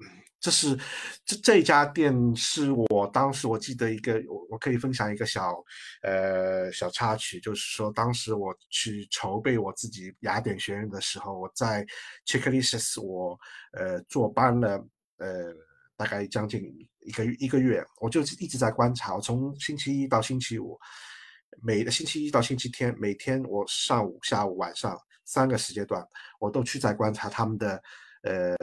[0.00, 0.02] 嗯，
[0.40, 0.74] 这是
[1.22, 5.62] 这这家店是我当时我记得一个，我我可以分享一个小
[6.02, 11.84] 呃小插曲，就是说当时我去筹备我自己雅典学院的时候，我在
[12.24, 13.38] c h i c k l i s s 我
[13.72, 14.82] 呃坐班了
[15.18, 15.52] 呃
[15.94, 16.62] 大概将近
[17.00, 20.80] 一个一个月，我就一直在观察，我从星期一到星期五。
[21.62, 26.06] 每个星期一到星期天，每天我上午、下午、晚上三个时间段，
[26.38, 27.82] 我都去在观察他们的
[28.22, 28.56] 呃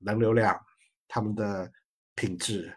[0.00, 0.58] 人流量、
[1.08, 1.70] 他们的
[2.14, 2.74] 品质、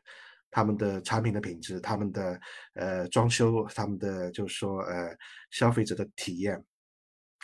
[0.52, 2.40] 他们的产品的品质、他们的
[2.74, 5.16] 呃装修、他们的就是说呃
[5.52, 6.64] 消费者的体验。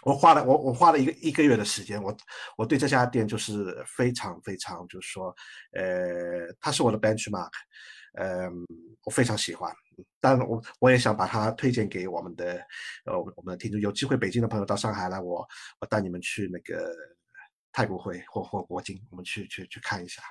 [0.03, 2.15] 我花了我我花了一个一个月的时间，我
[2.57, 5.33] 我对这家店就是非常非常就是说
[5.71, 7.49] 呃，它是我的 benchmark。
[8.17, 8.49] 嗯，
[9.03, 9.69] 我非常喜欢，
[10.19, 12.59] 但我我也想把它推荐给我们的
[13.05, 13.79] 呃我们的听众。
[13.79, 15.47] 有机会北京的朋友到上海来，我
[15.79, 16.93] 我带你们去那个
[17.71, 20.21] 太古汇或或国金，我们去去去看一下。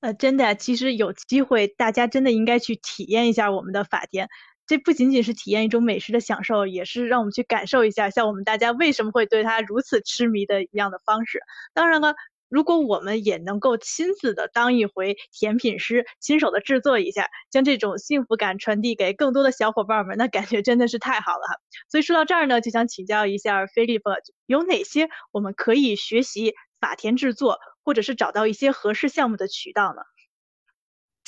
[0.00, 4.28] 呃，真的，其实有机会大家真的应该去体验一下我们的法店。
[4.66, 11.40] 这不仅仅是体验一种美食的享受，也是让我们去感受一下像我们大家为什么会对它如此痴迷的一样的方式。
[11.74, 12.14] 当然了。
[12.50, 21.54] 如果我们也能够亲自的当一回甜品师，亲手的制作一下，将这种幸福感传递给更多的小伙伴们，那感觉真的是太好了哈。
[21.88, 24.10] 所以说到这儿呢，就想请教一下菲利普，
[24.46, 30.02] 有哪些我们可以学习法甜制作，或者是找到一些合适项目的渠道呢？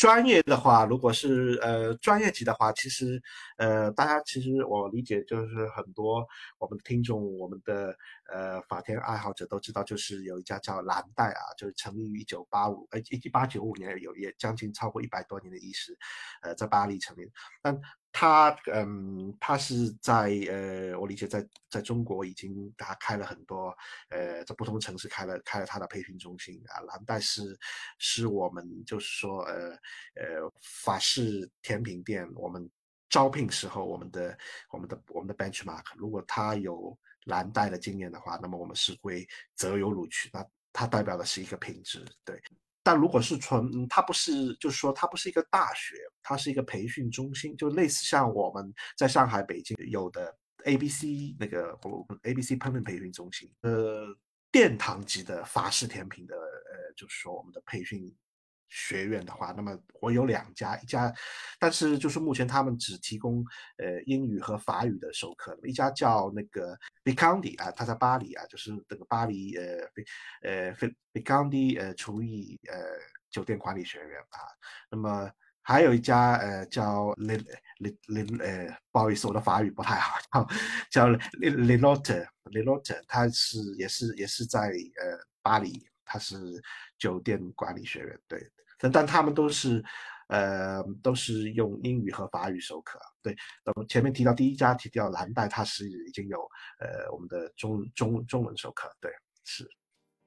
[0.03, 3.23] 专业的话，如果是呃专业级的话，其实
[3.57, 6.27] 呃大家其实我理解就是很多
[6.59, 7.97] 我们的听众，我们的
[8.29, 15.97] 呃法天爱好者都知道，就是有一家叫蓝带啊，就是成立于一九八五呃一八九五年，有也将近超过一百多年的历史，
[16.43, 17.31] 呃在巴黎成立，
[17.63, 17.81] 但。
[18.13, 23.75] 他嗯，他是在呃，我理解在在中国已经他开了很多
[24.11, 26.81] 呃，在不同的城市开了开了他的培训中心啊。
[26.83, 27.59] 蓝带是
[27.99, 29.71] 是我们就是说呃
[30.17, 30.53] 呃
[30.85, 32.71] 法式甜品店，我们
[33.09, 34.39] 招聘时候我们的
[34.71, 40.29] 我们的我们的 benchmark，如果他有蓝带的经验的话，那么我们是会择优录取。
[40.33, 42.41] 那它代表的是一个品质，对。
[42.83, 51.79] 但如果是纯，它不是，就是说它不是一个大学，它是一个培训中心，就类似像我们在上海、北京有的 A B C 那个
[52.23, 54.07] A B C 烹饪培训中心，呃，
[54.51, 58.15] 殿堂级的法式甜品的，呃，就是说我们的培训。
[58.75, 61.13] 学院的话，那么我有两家，一家，
[61.59, 63.45] 但是就是目前他们只提供
[63.77, 66.75] 呃英语和法语的授课，一家叫那个
[67.05, 69.65] b i c o n d i 啊，他在巴黎啊，就是这个巴黎呃
[70.43, 72.79] 呃 b i c o n d i 呃厨艺呃
[73.31, 74.41] 酒店管理学院啊，
[74.91, 75.31] 那么
[75.61, 77.45] 还有一家呃叫 Lin
[77.79, 80.19] Lin Lin 呃不好意思，我的法语不太好，
[80.91, 81.09] 叫
[81.41, 86.37] Linotte Linotte，他是也是也是在呃巴黎，他是
[86.99, 88.39] 酒店管理学院对。
[88.79, 89.81] 但但他们都是，
[90.27, 92.99] 呃，都是用英语和法语授课。
[93.23, 93.33] 对，
[93.65, 96.41] 那么前面提到第一家提到蓝带，它是已经有
[96.81, 98.91] 呃我们的中中中文授课。
[99.01, 99.13] 对，
[99.45, 99.71] 是。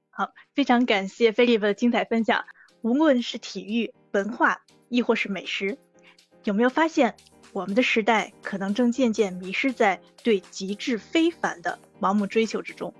[0.08, 2.46] 好，非常感谢菲利普的精彩分享。
[2.80, 5.76] 无论是体育、文化，亦或是美食，
[6.44, 7.14] 有没有发现
[7.52, 12.94] 我们的时代可能正渐渐迷失在对极致非凡的盲目追求之中？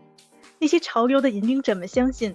[0.59, 2.35] 那些潮流的引领者们相信，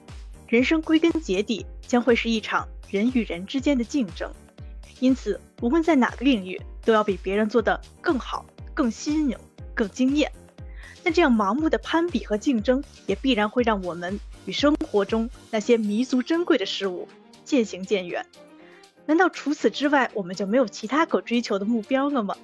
[0.52, 2.68] 人生归根结底将会是一场。
[2.90, 4.30] 人与人之间的竞争，
[4.99, 9.38] 因此无论在哪个领域，都要比别人做得更好、更新颖、
[9.73, 10.30] 更惊艳。
[11.03, 17.07] 但这样盲目的攀比和竞争，也必然会让我们与生活中那些弥足珍贵的事物
[17.45, 18.26] 渐行渐远。
[19.06, 22.36] 难道除此之外，我们就没有其他可追求的目标了吗？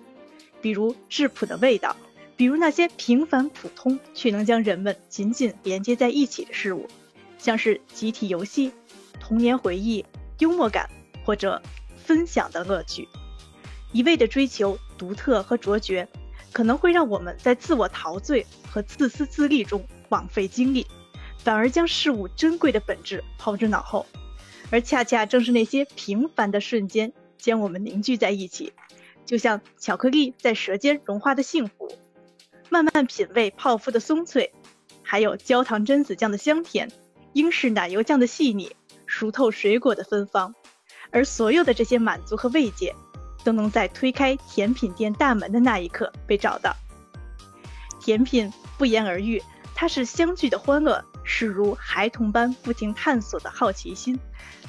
[0.62, 1.94] 比如质朴的味道，
[2.38, 6.88] 比如那些平凡普通却能将人们紧紧连接在一起的事物，
[7.38, 8.72] 像是集体游戏、
[9.20, 10.06] 童年回忆。
[10.40, 10.88] 幽默感
[11.26, 11.60] 或者
[11.96, 13.08] 分享的乐趣，
[13.92, 16.08] 一味的追求独特和卓绝，
[16.52, 20.86] 可能会让我们在自我陶醉和自私自利中枉费精力，
[21.40, 24.06] 反而将事物珍贵的本质抛之脑后。
[24.70, 28.74] 而恰恰正是那些平凡的瞬间，将我们凝聚在一起，
[29.26, 31.92] 就像巧克力在舌尖融化的幸福，
[32.70, 34.54] 慢慢品味泡芙的松脆，
[35.02, 36.92] 还有焦糖榛子酱的香甜，
[37.38, 38.76] 英式奶油酱的细腻。
[39.06, 40.56] 熟透水果的芬芳，
[41.12, 42.96] 而所有的这些满足和慰藉，
[43.44, 46.76] 都能在推开甜品店大门的那一刻被找到。
[48.02, 49.42] 甜品不言而喻，
[49.76, 54.20] 它是相聚的欢乐，是如孩童般不停探索的好奇心，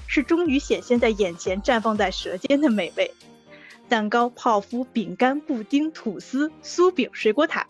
[0.07, 3.13] 是终于显现在眼前、绽放在舌尖的美味。
[3.89, 7.67] 蛋糕、泡芙、饼干、布丁、吐司、酥饼、水果塔，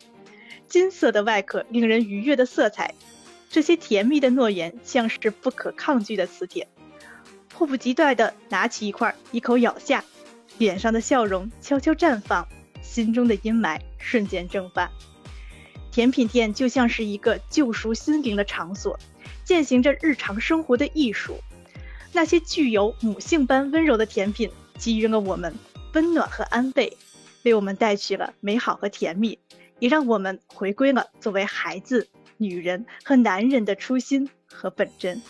[0.66, 2.94] 金色的外壳，令人愉悦的色彩。
[3.50, 6.68] 这些甜蜜的诺言像是不可抗拒的磁铁，
[7.48, 10.04] 迫不及待地拿起一块，一口咬下，
[10.58, 12.46] 脸上的笑容悄悄绽放，
[12.82, 14.90] 心中的阴霾瞬间蒸发。
[15.90, 18.98] 甜品店就像是一个救赎心灵的场所，
[19.44, 21.38] 践行着日常生活的艺术。
[22.12, 25.54] 那些具有母性般温柔的甜品，给予了我们
[25.94, 26.96] 温暖和安慰，
[27.44, 29.38] 为我们带去了美好和甜蜜，
[29.78, 32.08] 也让我们回归了作为孩子。
[32.38, 35.20] 女人和男人的初心和本真。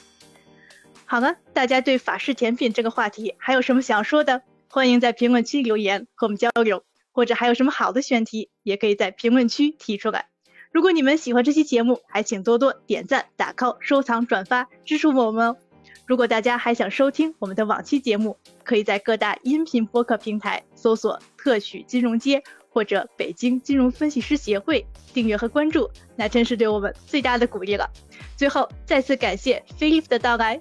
[1.05, 4.43] 好了，大家对法式甜品这个话题还有什么想说的？
[4.71, 10.27] 欢迎在评论区留言和我们交流，或者还有什么好的选题，也可以在评论区提出来。
[10.71, 15.57] 如果你们喜欢这期节目，还请多多点赞、打 call、收藏、转发，支持我们哦。
[16.05, 22.43] 如果大家还想收听我们的往期节目，可以在各大音频播客平台搜索“特许金融街”。
[22.79, 27.91] 或者北京金融分析师协会订阅和关注，那真是对我们最大的鼓励了。
[28.37, 30.61] 最后再次感谢菲利普的到来，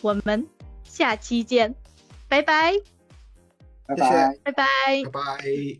[0.00, 0.48] 我们
[0.82, 1.74] 下期见，
[2.26, 2.72] 拜拜，
[3.86, 4.64] 拜拜，拜拜，
[5.04, 5.76] 拜拜。